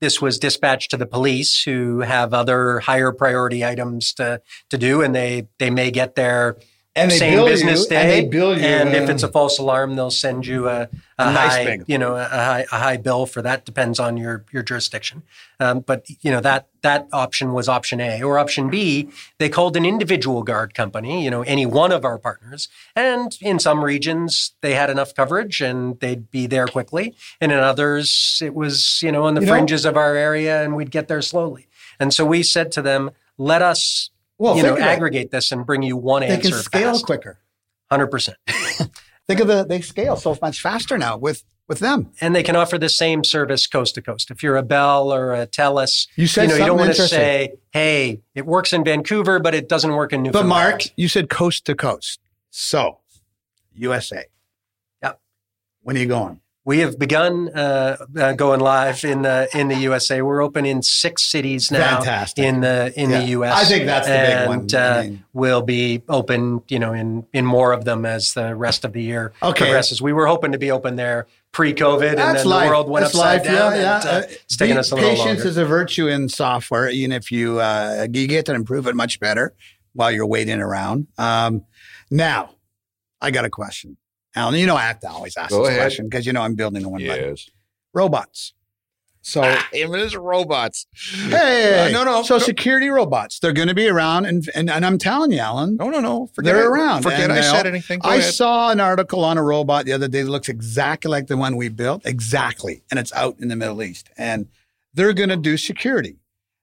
this 0.00 0.20
was 0.20 0.38
dispatched 0.38 0.90
to 0.90 0.96
the 0.96 1.06
police 1.06 1.62
who 1.62 2.00
have 2.00 2.34
other 2.34 2.80
higher 2.80 3.12
priority 3.12 3.64
items 3.64 4.12
to, 4.14 4.42
to 4.70 4.76
do, 4.76 5.00
and 5.00 5.14
they, 5.14 5.48
they 5.58 5.70
may 5.70 5.90
get 5.90 6.16
there 6.16 6.56
and 6.96 7.10
they 7.10 7.18
same 7.18 7.34
bill 7.34 7.46
business 7.46 7.82
you, 7.82 7.88
day. 7.90 7.96
and 7.96 8.10
they 8.10 8.28
bill 8.28 8.56
you. 8.56 8.64
and 8.64 8.94
if 8.94 9.08
uh, 9.08 9.12
it's 9.12 9.22
a 9.22 9.28
false 9.28 9.58
alarm, 9.58 9.94
they'll 9.96 10.10
send 10.10 10.46
you 10.46 10.68
a, 10.68 10.82
a, 10.82 10.88
A 11.18 11.32
nice 11.32 11.52
high, 11.52 11.78
you 11.86 11.98
know, 11.98 12.16
a 12.16 12.24
high, 12.24 12.66
a 12.72 12.78
high 12.78 12.96
bill 12.96 13.26
for 13.26 13.42
that. 13.42 13.64
Depends 13.64 14.00
on 14.00 14.16
your 14.16 14.44
your 14.52 14.62
jurisdiction. 14.62 15.22
Um, 15.60 15.80
but 15.80 16.06
you 16.22 16.30
know 16.30 16.40
that 16.40 16.68
that 16.82 17.06
option 17.12 17.52
was 17.52 17.68
option 17.68 18.00
A 18.00 18.22
or 18.22 18.38
option 18.38 18.70
B. 18.70 19.08
They 19.38 19.48
called 19.48 19.76
an 19.76 19.84
individual 19.84 20.42
guard 20.42 20.74
company, 20.74 21.22
you 21.24 21.30
know, 21.30 21.42
any 21.42 21.66
one 21.66 21.92
of 21.92 22.04
our 22.04 22.18
partners, 22.18 22.68
and 22.94 23.36
in 23.40 23.58
some 23.58 23.84
regions 23.84 24.54
they 24.62 24.74
had 24.74 24.90
enough 24.90 25.14
coverage 25.14 25.60
and 25.60 26.00
they'd 26.00 26.30
be 26.30 26.46
there 26.46 26.66
quickly, 26.66 27.14
and 27.40 27.52
in 27.52 27.58
others 27.58 28.40
it 28.42 28.54
was 28.54 29.00
you 29.02 29.12
know 29.12 29.24
on 29.24 29.34
the 29.34 29.42
You 29.42 29.46
know- 29.46 29.52
fringes 29.52 29.84
of 29.84 29.96
our 29.96 30.16
area 30.16 30.62
and 30.62 30.74
we'd 30.76 30.90
get 30.90 31.08
there 31.08 31.22
slowly. 31.22 31.68
And 31.98 32.12
so 32.12 32.26
we 32.26 32.42
said 32.42 32.72
to 32.72 32.82
them, 32.82 33.10
let 33.38 33.62
us 33.62 34.10
well, 34.38 34.56
you 34.56 34.62
know 34.62 34.76
aggregate 34.76 35.30
this 35.30 35.52
and 35.52 35.64
bring 35.66 35.82
you 35.82 35.96
one 35.96 36.20
They 36.22 36.28
answer 36.28 36.50
can 36.50 36.58
scale 36.58 36.92
fast. 36.92 37.06
quicker. 37.06 37.38
Hundred 37.90 38.08
percent. 38.08 38.38
Think 39.26 39.40
of 39.40 39.48
the 39.48 39.64
they 39.64 39.80
scale 39.80 40.16
so 40.16 40.36
much 40.40 40.60
faster 40.60 40.96
now 40.98 41.16
with 41.16 41.42
with 41.68 41.80
them. 41.80 42.12
and 42.20 42.34
they 42.34 42.44
can 42.44 42.54
offer 42.54 42.78
the 42.78 42.88
same 42.88 43.24
service 43.24 43.66
coast 43.66 43.96
to 43.96 44.02
coast. 44.02 44.30
If 44.30 44.40
you're 44.42 44.56
a 44.56 44.62
Bell 44.62 45.12
or 45.12 45.34
a 45.34 45.46
Telus, 45.48 46.06
You 46.14 46.28
said 46.28 46.42
you 46.44 46.48
know 46.50 46.54
you 46.56 46.66
don't 46.66 46.78
want 46.78 46.94
to 46.94 47.08
say, 47.08 47.54
"Hey, 47.72 48.20
it 48.36 48.46
works 48.46 48.72
in 48.72 48.84
Vancouver, 48.84 49.40
but 49.40 49.52
it 49.54 49.68
doesn't 49.68 49.92
work 49.92 50.12
in 50.12 50.22
New." 50.22 50.30
But 50.30 50.46
Mark, 50.46 50.82
you 50.96 51.08
said 51.08 51.28
coast 51.28 51.64
to 51.66 51.74
coast. 51.74 52.20
So, 52.50 53.00
USA. 53.74 54.26
Yep. 55.02 55.20
When 55.82 55.96
are 55.96 56.00
you 56.00 56.06
going? 56.06 56.40
We 56.66 56.80
have 56.80 56.98
begun 56.98 57.48
uh, 57.54 57.96
uh, 58.18 58.32
going 58.32 58.58
live 58.60 59.04
in 59.04 59.22
the 59.22 59.48
in 59.54 59.68
the 59.68 59.76
USA. 59.76 60.20
We're 60.20 60.42
open 60.42 60.66
in 60.66 60.82
six 60.82 61.22
cities 61.22 61.70
now 61.70 61.96
Fantastic. 61.98 62.44
in 62.44 62.60
the 62.60 62.92
in 62.96 63.08
Yeah. 63.10 63.20
the 63.20 63.26
US. 63.28 63.54
I 63.56 63.64
think 63.64 63.86
that's 63.86 64.06
the 64.08 64.12
big 64.12 64.48
one. 64.48 64.66
Uh, 64.74 64.78
I 64.98 65.02
mean- 65.04 65.24
we'll 65.32 65.62
be 65.62 66.02
open, 66.08 66.62
you 66.68 66.78
know, 66.80 66.92
in 66.92 67.24
in 67.32 67.46
more 67.46 67.72
of 67.72 67.84
them 67.84 68.04
as 68.04 68.34
the 68.34 68.54
rest 68.54 68.84
of 68.84 68.92
the 68.92 69.02
year 69.02 69.32
Okay. 69.42 69.64
progresses. 69.64 70.02
We 70.02 70.12
were 70.12 70.26
hoping 70.26 70.52
to 70.52 70.58
be 70.58 70.70
open 70.72 70.96
there 70.96 71.26
pre-COVID, 71.52 72.08
and 72.10 72.18
That's 72.18 72.38
then 72.42 72.48
life. 72.48 72.64
the 72.64 72.70
world 72.70 72.90
went 72.90 73.04
That's 73.04 73.14
upside 73.14 73.46
life. 73.46 73.56
down. 73.56 73.72
Yeah, 73.76 73.80
yeah. 73.80 73.96
and, 74.00 74.06
uh, 74.08 74.10
Uh, 74.10 74.22
it's 74.44 74.56
taking 74.58 74.76
us 74.76 74.90
a 74.90 74.96
little 74.96 75.10
patience 75.10 75.26
longer. 75.38 75.48
is 75.48 75.56
a 75.56 75.64
virtue 75.64 76.08
in 76.08 76.28
software. 76.28 76.90
Even 76.90 77.12
if 77.12 77.30
you 77.30 77.60
uh, 77.60 78.08
you 78.12 78.26
get 78.26 78.44
to 78.46 78.54
improve 78.54 78.86
it 78.88 78.94
much 78.96 79.20
better 79.20 79.54
while 79.94 80.10
you're 80.10 80.26
waiting 80.26 80.60
around. 80.60 81.06
Um, 81.16 81.64
now, 82.10 82.50
I 83.22 83.30
got 83.30 83.44
a 83.46 83.50
question, 83.50 83.96
Alan. 84.36 84.54
You 84.60 84.66
know 84.66 84.76
I 84.76 84.82
have 84.82 85.00
to 85.00 85.10
always 85.10 85.36
ask 85.36 85.50
Go 85.50 85.60
this 85.62 85.68
ahead. 85.70 85.80
question 85.80 86.08
because 86.08 86.26
you 86.26 86.32
know 86.32 86.42
I'm 86.42 86.54
building 86.54 86.82
the 86.82 86.88
one. 86.88 87.00
Yes. 87.00 87.48
Robots. 87.94 88.52
So 89.22 89.42
It 89.72 89.90
is 89.90 90.14
robots. 90.14 90.86
hey, 91.12 91.88
Uh, 91.88 91.90
no, 91.90 92.04
no. 92.04 92.22
So 92.22 92.36
no. 92.36 92.38
security 92.38 92.88
robots, 92.88 93.40
they're 93.40 93.52
going 93.52 93.66
to 93.66 93.74
be 93.74 93.88
around, 93.88 94.24
and, 94.26 94.48
and 94.54 94.70
and 94.70 94.86
I'm 94.86 94.98
telling 94.98 95.32
you, 95.32 95.40
Alan, 95.40 95.74
No, 95.76 95.90
no, 95.90 96.00
no. 96.00 96.28
Forget 96.32 96.54
they're 96.54 96.62
I- 96.62 96.66
around. 96.80 97.02
Forget 97.02 97.22
And 97.22 97.32
I 97.32 97.40
said 97.40 97.66
anything. 97.66 97.98
Go 97.98 98.08
I 98.08 98.16
ahead. 98.16 98.32
saw 98.34 98.70
an 98.70 98.78
article 98.78 99.24
on 99.24 99.36
a 99.36 99.42
robot 99.42 99.84
the 99.84 99.92
other 99.94 100.06
day 100.06 100.22
that 100.22 100.30
looks 100.30 100.48
exactly 100.48 101.10
like 101.10 101.26
the 101.26 101.36
one 101.36 101.56
we 101.56 101.68
built, 101.68 102.02
exactly, 102.06 102.84
and 102.88 103.00
it's 103.00 103.12
out 103.14 103.34
in 103.40 103.48
the 103.48 103.56
Middle 103.56 103.82
East, 103.82 104.10
and 104.16 104.46
they're 104.94 105.12
going 105.12 105.30
to 105.30 105.36
do 105.36 105.56
security. 105.56 106.18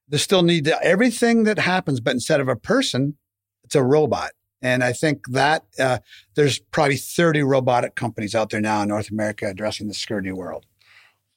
They 0.07 0.17
still 0.17 0.43
need 0.43 0.63
to, 0.65 0.81
everything 0.83 1.43
that 1.43 1.59
happens, 1.59 1.99
but 1.99 2.11
instead 2.13 2.39
of 2.39 2.47
a 2.47 2.55
person, 2.55 3.17
it's 3.65 3.75
a 3.75 3.83
robot. 3.83 4.31
And 4.63 4.83
I 4.83 4.93
think 4.93 5.27
that 5.27 5.65
uh, 5.77 5.99
there's 6.35 6.57
probably 6.57 6.95
30 6.95 7.43
robotic 7.43 7.95
companies 7.95 8.33
out 8.33 8.49
there 8.49 8.61
now 8.61 8.81
in 8.81 8.87
North 8.87 9.11
America 9.11 9.47
addressing 9.47 9.89
the 9.89 9.93
security 9.93 10.31
world. 10.31 10.65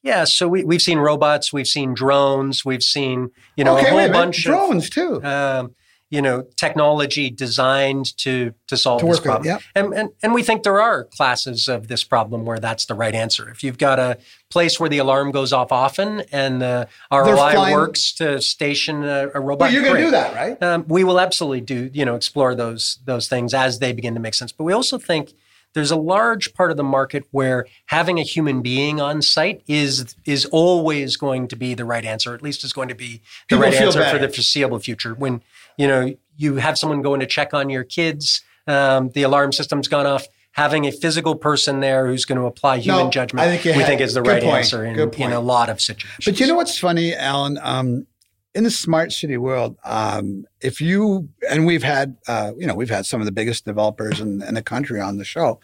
Yeah, 0.05 0.23
so 0.23 0.47
we, 0.47 0.63
we've 0.63 0.81
seen 0.81 0.99
robots, 0.99 1.53
we've 1.53 1.67
seen 1.67 1.93
drones, 1.93 2.65
we've 2.65 2.85
seen 2.85 3.33
you 3.57 3.65
know 3.65 3.77
okay, 3.77 3.87
a 3.87 3.91
whole 3.91 3.99
wait 3.99 4.13
bunch 4.13 4.45
drones 4.45 4.89
too. 4.89 5.17
of 5.17 5.25
um, 5.25 5.75
you 6.11 6.23
know 6.23 6.43
technology 6.57 7.31
designed 7.31 8.17
to 8.19 8.55
to 8.69 8.77
solve 8.77 9.01
To 9.01 9.07
this 9.07 9.25
work 9.25 9.39
with 9.39 9.47
it, 9.47 9.51
problem. 9.51 9.63
And, 9.75 9.95
and 9.95 10.11
and 10.23 10.35
we 10.35 10.43
think 10.43 10.63
there 10.63 10.81
are 10.81 11.05
classes 11.05 11.69
of 11.69 11.89
this 11.89 12.05
problem 12.05 12.45
where 12.45 12.59
that's 12.59 12.87
the 12.87 12.95
right 12.95 13.15
answer. 13.15 13.49
If 13.49 13.65
you've 13.65 13.79
got 13.79 13.99
a 13.99 14.19
place 14.49 14.79
where 14.79 14.89
the 14.89 14.99
alarm 14.99 15.33
goes 15.33 15.53
off 15.53 15.73
often 15.73 16.23
and 16.33 16.63
the 16.63 16.89
ROI 17.11 17.73
works 17.73 18.13
to 18.15 18.41
station 18.41 19.03
a, 19.05 19.31
a 19.35 19.41
robot, 19.41 19.67
But 19.67 19.73
you're 19.73 19.83
going 19.83 19.97
to 19.97 20.03
do 20.03 20.11
that, 20.13 20.35
right? 20.35 20.63
Um, 20.63 20.85
we 20.87 21.03
will 21.03 21.19
absolutely 21.19 21.63
do, 21.63 21.91
you 21.93 22.05
know, 22.05 22.15
explore 22.15 22.55
those 22.55 22.99
those 23.05 23.29
things 23.29 23.53
as 23.55 23.81
they 23.81 23.93
begin 23.93 24.15
to 24.15 24.21
make 24.21 24.35
sense. 24.35 24.53
But 24.53 24.65
we 24.65 24.73
also 24.73 24.99
think 24.99 25.33
there's 25.75 25.91
a 25.91 25.97
large 25.97 26.55
part 26.55 26.71
of 26.71 26.79
the 26.79 26.85
market 26.85 27.25
where 27.33 27.67
having 27.87 28.19
a 28.19 28.23
human 28.23 28.63
being 28.63 29.01
on 29.01 29.21
site 29.21 29.63
is 29.67 30.15
is 30.25 30.47
always 30.47 31.17
going 31.17 31.49
to 31.49 31.57
be 31.57 31.75
the 31.75 31.85
right 31.85 32.05
answer. 32.05 32.33
At 32.35 32.43
least 32.43 32.65
is 32.65 32.73
going 32.73 32.89
to 32.89 32.95
be 32.95 33.21
the 33.49 33.57
People 33.57 33.65
right 33.65 33.75
answer 33.75 33.99
better. 33.99 34.19
for 34.19 34.27
the 34.27 34.33
foreseeable 34.33 34.79
future. 34.79 35.13
When 35.13 35.43
you 35.77 35.87
know 35.87 36.15
you 36.37 36.57
have 36.57 36.79
someone 36.79 37.03
going 37.03 37.21
to 37.21 37.27
check 37.27 37.55
on 37.55 37.71
your 37.71 37.85
kids, 37.85 38.43
um, 38.67 39.11
the 39.11 39.23
alarm 39.23 39.53
system's 39.53 39.89
gone 39.89 40.07
off. 40.07 40.27
Having 40.53 40.87
a 40.87 40.91
physical 40.91 41.35
person 41.35 41.81
there 41.81 42.07
who's 42.07 42.25
going 42.25 42.41
to 42.41 42.47
apply 42.47 42.79
human 42.79 43.05
No, 43.05 43.11
judgment 43.11 43.47
think 43.47 43.65
we 43.65 43.73
had- 43.73 43.87
think 43.87 44.01
is 44.01 44.15
the 44.15 44.23
right 44.23 44.43
point, 44.43 44.57
answer 44.57 44.87
in, 44.87 44.99
in 44.99 45.33
a 45.33 45.41
lot 45.41 45.69
of 45.69 45.83
situations. 45.83 46.25
But 46.25 46.41
you 46.41 46.47
know 46.47 46.55
what's 46.55 46.79
funny, 46.79 47.15
Alan? 47.15 47.59
Um, 47.63 48.07
in 48.55 48.65
the 48.65 48.71
smart 48.71 49.13
city 49.13 49.37
world, 49.37 49.77
um, 49.85 50.47
if 50.63 50.81
you 50.81 51.29
and 51.51 51.67
we've 51.67 51.83
had, 51.83 52.17
uh, 52.27 52.53
you 52.57 52.67
know, 52.67 52.75
we've 52.75 52.89
had 52.89 53.05
some 53.05 53.21
of 53.21 53.27
the 53.27 53.33
biggest 53.33 53.67
developers 53.67 54.19
in, 54.19 54.41
in 54.41 54.55
the 54.55 54.63
country 54.63 54.99
on 54.99 55.19
the 55.19 55.27
show, 55.27 55.61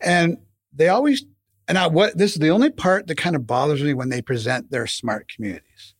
and 0.00 0.38
they 0.72 0.88
always, 0.88 1.24
and 1.68 1.78
I, 1.78 1.86
what 1.86 2.18
this 2.18 2.32
is 2.32 2.38
the 2.40 2.50
only 2.50 2.70
part 2.70 3.06
that 3.06 3.16
kind 3.18 3.36
of 3.36 3.46
bothers 3.46 3.80
me 3.80 3.94
when 3.94 4.08
they 4.08 4.22
present 4.22 4.72
their 4.72 4.88
smart 4.88 5.28
communities. 5.32 5.94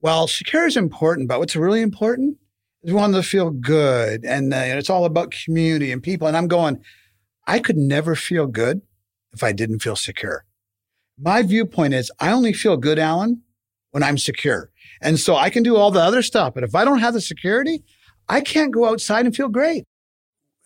Well, 0.00 0.26
security 0.26 0.70
is 0.70 0.76
important, 0.76 1.28
but 1.28 1.38
what's 1.38 1.54
really 1.54 1.80
important 1.80 2.38
we 2.82 2.92
want 2.92 3.14
to 3.14 3.22
feel 3.22 3.50
good, 3.50 4.24
and 4.24 4.52
uh, 4.52 4.56
it's 4.58 4.90
all 4.90 5.04
about 5.04 5.34
community 5.44 5.92
and 5.92 6.02
people. 6.02 6.26
And 6.26 6.36
I'm 6.36 6.48
going, 6.48 6.82
I 7.46 7.58
could 7.58 7.76
never 7.76 8.14
feel 8.14 8.46
good 8.46 8.82
if 9.32 9.42
I 9.42 9.52
didn't 9.52 9.80
feel 9.80 9.96
secure. 9.96 10.44
My 11.18 11.42
viewpoint 11.42 11.94
is 11.94 12.10
I 12.18 12.32
only 12.32 12.52
feel 12.52 12.76
good, 12.76 12.98
Alan, 12.98 13.42
when 13.92 14.02
I'm 14.02 14.18
secure. 14.18 14.70
And 15.00 15.18
so 15.18 15.36
I 15.36 15.50
can 15.50 15.62
do 15.62 15.76
all 15.76 15.90
the 15.90 16.00
other 16.00 16.22
stuff. 16.22 16.54
But 16.54 16.64
if 16.64 16.74
I 16.74 16.84
don't 16.84 16.98
have 16.98 17.14
the 17.14 17.20
security, 17.20 17.84
I 18.28 18.40
can't 18.40 18.72
go 18.72 18.86
outside 18.86 19.26
and 19.26 19.34
feel 19.34 19.48
great. 19.48 19.84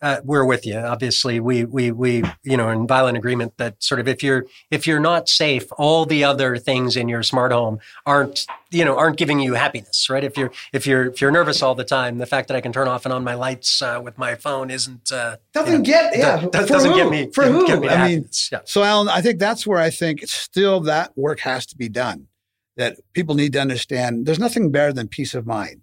Uh, 0.01 0.17
we're 0.23 0.45
with 0.45 0.65
you. 0.65 0.77
Obviously, 0.77 1.39
we 1.39 1.65
we 1.65 1.91
we 1.91 2.23
you 2.43 2.55
know 2.55 2.69
in 2.69 2.85
violent 2.87 3.17
agreement 3.17 3.57
that 3.57 3.81
sort 3.81 3.99
of 3.99 4.07
if 4.07 4.21
you're 4.21 4.45
if 4.69 4.85
you're 4.85 4.99
not 4.99 5.27
safe, 5.27 5.65
all 5.77 6.05
the 6.05 6.23
other 6.23 6.57
things 6.57 6.95
in 6.95 7.09
your 7.09 7.23
smart 7.23 7.51
home 7.51 7.79
aren't 8.05 8.45
you 8.69 8.85
know 8.85 8.97
aren't 8.97 9.17
giving 9.17 9.39
you 9.39 9.53
happiness, 9.55 10.09
right? 10.09 10.23
If 10.23 10.37
you're 10.37 10.51
if 10.71 10.85
you're 10.85 11.07
if 11.07 11.19
you're 11.21 11.31
nervous 11.31 11.61
all 11.63 11.73
the 11.73 11.83
time, 11.83 12.19
the 12.19 12.25
fact 12.27 12.47
that 12.49 12.55
I 12.57 12.61
can 12.61 12.71
turn 12.71 12.87
off 12.87 13.05
and 13.05 13.13
on 13.13 13.23
my 13.23 13.33
lights 13.33 13.81
uh, 13.81 13.99
with 14.03 14.17
my 14.17 14.35
phone 14.35 14.69
isn't 14.69 15.11
uh, 15.11 15.37
Doesn't 15.53 15.71
you 15.71 15.77
know, 15.79 15.83
get, 15.83 16.17
yeah. 16.17 16.41
do- 16.41 16.49
doesn't 16.49 16.91
who? 16.91 16.97
get 16.97 17.09
me 17.09 17.31
For 17.33 17.45
who? 17.45 17.79
me 17.79 17.89
I 17.89 18.07
mean, 18.07 18.29
yeah. 18.51 18.59
so 18.65 18.83
Alan, 18.83 19.09
I 19.09 19.21
think 19.21 19.39
that's 19.39 19.65
where 19.65 19.79
I 19.79 19.89
think 19.89 20.21
still 20.27 20.79
that 20.81 21.17
work 21.17 21.39
has 21.39 21.65
to 21.67 21.75
be 21.77 21.89
done. 21.89 22.27
That 22.75 22.97
people 23.13 23.33
need 23.33 23.53
to 23.53 23.59
understand 23.61 24.27
there's 24.27 24.37
nothing 24.37 24.69
better 24.71 24.93
than 24.93 25.07
peace 25.07 25.33
of 25.33 25.47
mind 25.47 25.81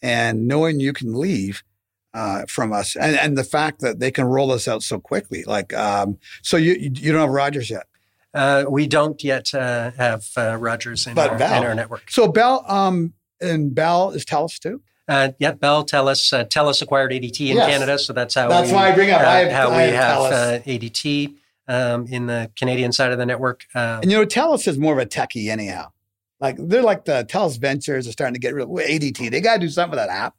and 0.00 0.46
knowing 0.48 0.80
you 0.80 0.92
can 0.94 1.12
leave 1.14 1.62
uh, 2.18 2.44
from 2.48 2.72
us 2.72 2.96
and, 2.96 3.14
and 3.16 3.36
the 3.38 3.44
fact 3.44 3.80
that 3.80 3.98
they 4.00 4.10
can 4.10 4.24
roll 4.24 4.50
us 4.52 4.66
out 4.72 4.82
so 4.82 4.98
quickly. 4.98 5.44
Like, 5.44 5.70
um, 5.74 6.18
so 6.42 6.56
you, 6.56 6.72
you 7.04 7.12
don't 7.12 7.20
have 7.26 7.30
Rogers 7.30 7.68
yet. 7.70 7.86
Uh, 8.34 8.64
we 8.68 8.86
don't 8.86 9.22
yet 9.24 9.54
uh, 9.54 9.90
have 9.92 10.24
uh, 10.36 10.56
Rogers 10.56 11.06
in 11.06 11.16
our, 11.18 11.34
in 11.36 11.42
our 11.42 11.74
network. 11.74 12.10
So 12.10 12.28
Bell, 12.28 12.64
um, 12.68 13.12
and 13.40 13.74
Bell 13.74 14.10
is 14.10 14.24
Telus 14.24 14.58
too. 14.58 14.82
Uh, 15.08 15.30
yeah, 15.38 15.52
Bell, 15.52 15.86
Telus, 15.86 16.32
uh, 16.34 16.44
Telus 16.44 16.82
acquired 16.82 17.12
ADT 17.12 17.40
in 17.50 17.56
Yes. 17.56 17.70
Canada, 17.70 17.98
so 17.98 18.12
that's 18.12 18.34
how 18.34 18.48
That's 18.48 18.68
we, 18.68 18.74
why 18.74 18.88
I 18.90 18.94
bring 18.94 19.10
up- 19.10 19.22
uh, 19.22 19.24
I 19.26 19.38
have- 19.44 19.52
how 19.52 19.68
I 19.70 19.86
we 19.86 19.92
have 19.94 20.32
have 20.32 20.32
uh, 20.32 20.58
ADT 20.66 21.34
um, 21.66 22.06
in 22.08 22.26
the 22.26 22.50
Canadian 22.56 22.92
side 22.92 23.10
of 23.12 23.18
the 23.18 23.24
network. 23.26 23.64
Um, 23.74 24.00
And 24.02 24.10
you 24.10 24.18
know, 24.18 24.26
Telus 24.26 24.68
is 24.68 24.76
more 24.78 24.92
of 24.92 24.98
a 24.98 25.06
techie 25.06 25.48
anyhow. 25.50 25.92
Like 26.40 26.56
they're 26.58 26.82
like 26.82 27.04
the 27.06 27.24
Telus 27.28 27.58
Ventures 27.58 28.06
are 28.06 28.12
starting 28.12 28.34
to 28.34 28.40
get 28.40 28.54
real 28.54 28.68
ADT. 28.68 29.30
They 29.30 29.40
got 29.40 29.54
to 29.54 29.60
do 29.60 29.68
something 29.70 29.92
with 29.98 30.06
that 30.06 30.10
app. 30.10 30.34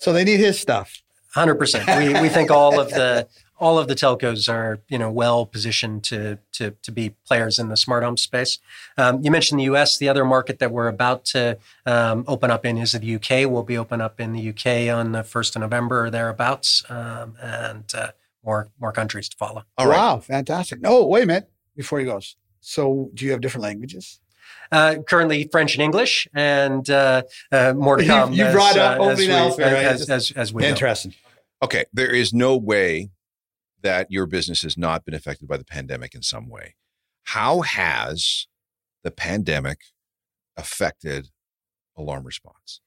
So 0.00 0.12
they 0.12 0.24
need 0.24 0.40
his 0.40 0.58
stuff. 0.58 1.02
Hundred 1.34 1.56
percent. 1.56 1.86
We 1.98 2.20
we 2.20 2.28
think 2.28 2.50
all 2.50 2.80
of 2.80 2.90
the 2.90 3.28
all 3.60 3.78
of 3.78 3.88
the 3.88 3.94
telcos 3.94 4.48
are 4.48 4.80
you 4.88 4.98
know 4.98 5.10
well 5.10 5.44
positioned 5.44 6.04
to 6.04 6.38
to 6.52 6.70
to 6.82 6.92
be 6.92 7.10
players 7.26 7.58
in 7.58 7.68
the 7.68 7.76
smart 7.76 8.02
home 8.02 8.16
space. 8.16 8.58
Um, 8.96 9.22
you 9.22 9.30
mentioned 9.30 9.60
the 9.60 9.64
U.S. 9.64 9.98
The 9.98 10.08
other 10.08 10.24
market 10.24 10.58
that 10.58 10.70
we're 10.70 10.88
about 10.88 11.24
to 11.26 11.58
um, 11.84 12.24
open 12.26 12.50
up 12.50 12.64
in 12.64 12.78
is 12.78 12.92
the 12.92 13.04
U.K. 13.04 13.46
We'll 13.46 13.62
be 13.62 13.76
open 13.76 14.00
up 14.00 14.20
in 14.20 14.32
the 14.32 14.40
U.K. 14.40 14.88
on 14.88 15.12
the 15.12 15.22
first 15.22 15.54
of 15.56 15.60
November 15.60 16.06
or 16.06 16.10
thereabouts, 16.10 16.84
um, 16.88 17.36
and 17.42 17.84
uh, 17.94 18.12
more 18.44 18.68
more 18.80 18.92
countries 18.92 19.28
to 19.28 19.36
follow. 19.36 19.64
All 19.76 19.86
right. 19.86 19.96
wow, 19.96 20.18
fantastic. 20.20 20.80
No, 20.80 21.04
wait 21.04 21.24
a 21.24 21.26
minute 21.26 21.50
before 21.76 21.98
he 21.98 22.06
goes. 22.06 22.36
So 22.60 23.10
do 23.14 23.24
you 23.24 23.32
have 23.32 23.40
different 23.40 23.64
languages? 23.64 24.20
Uh, 24.70 24.96
currently 25.06 25.48
French 25.50 25.74
and 25.74 25.82
English, 25.82 26.28
and 26.34 26.90
uh, 26.90 27.22
uh, 27.50 27.72
more 27.74 27.96
to 27.96 28.04
come. 28.06 28.32
you 28.32 28.44
as, 28.44 28.54
brought 28.54 28.76
up 28.76 29.00
uh, 29.00 29.04
as 29.04 29.20
opening 29.20 29.56
we, 29.56 29.64
right? 29.64 29.84
as, 29.84 30.10
as, 30.10 30.30
as 30.32 30.52
we 30.52 30.62
go. 30.62 30.68
Interesting. 30.68 31.14
Okay, 31.62 31.84
there 31.92 32.14
is 32.14 32.32
no 32.32 32.56
way 32.56 33.10
that 33.82 34.10
your 34.10 34.26
business 34.26 34.62
has 34.62 34.76
not 34.76 35.04
been 35.04 35.14
affected 35.14 35.48
by 35.48 35.56
the 35.56 35.64
pandemic 35.64 36.14
in 36.14 36.22
some 36.22 36.48
way. 36.48 36.74
How 37.24 37.60
has 37.62 38.46
the 39.02 39.10
pandemic 39.10 39.80
affected 40.56 41.28
alarm 41.96 42.24
response? 42.24 42.80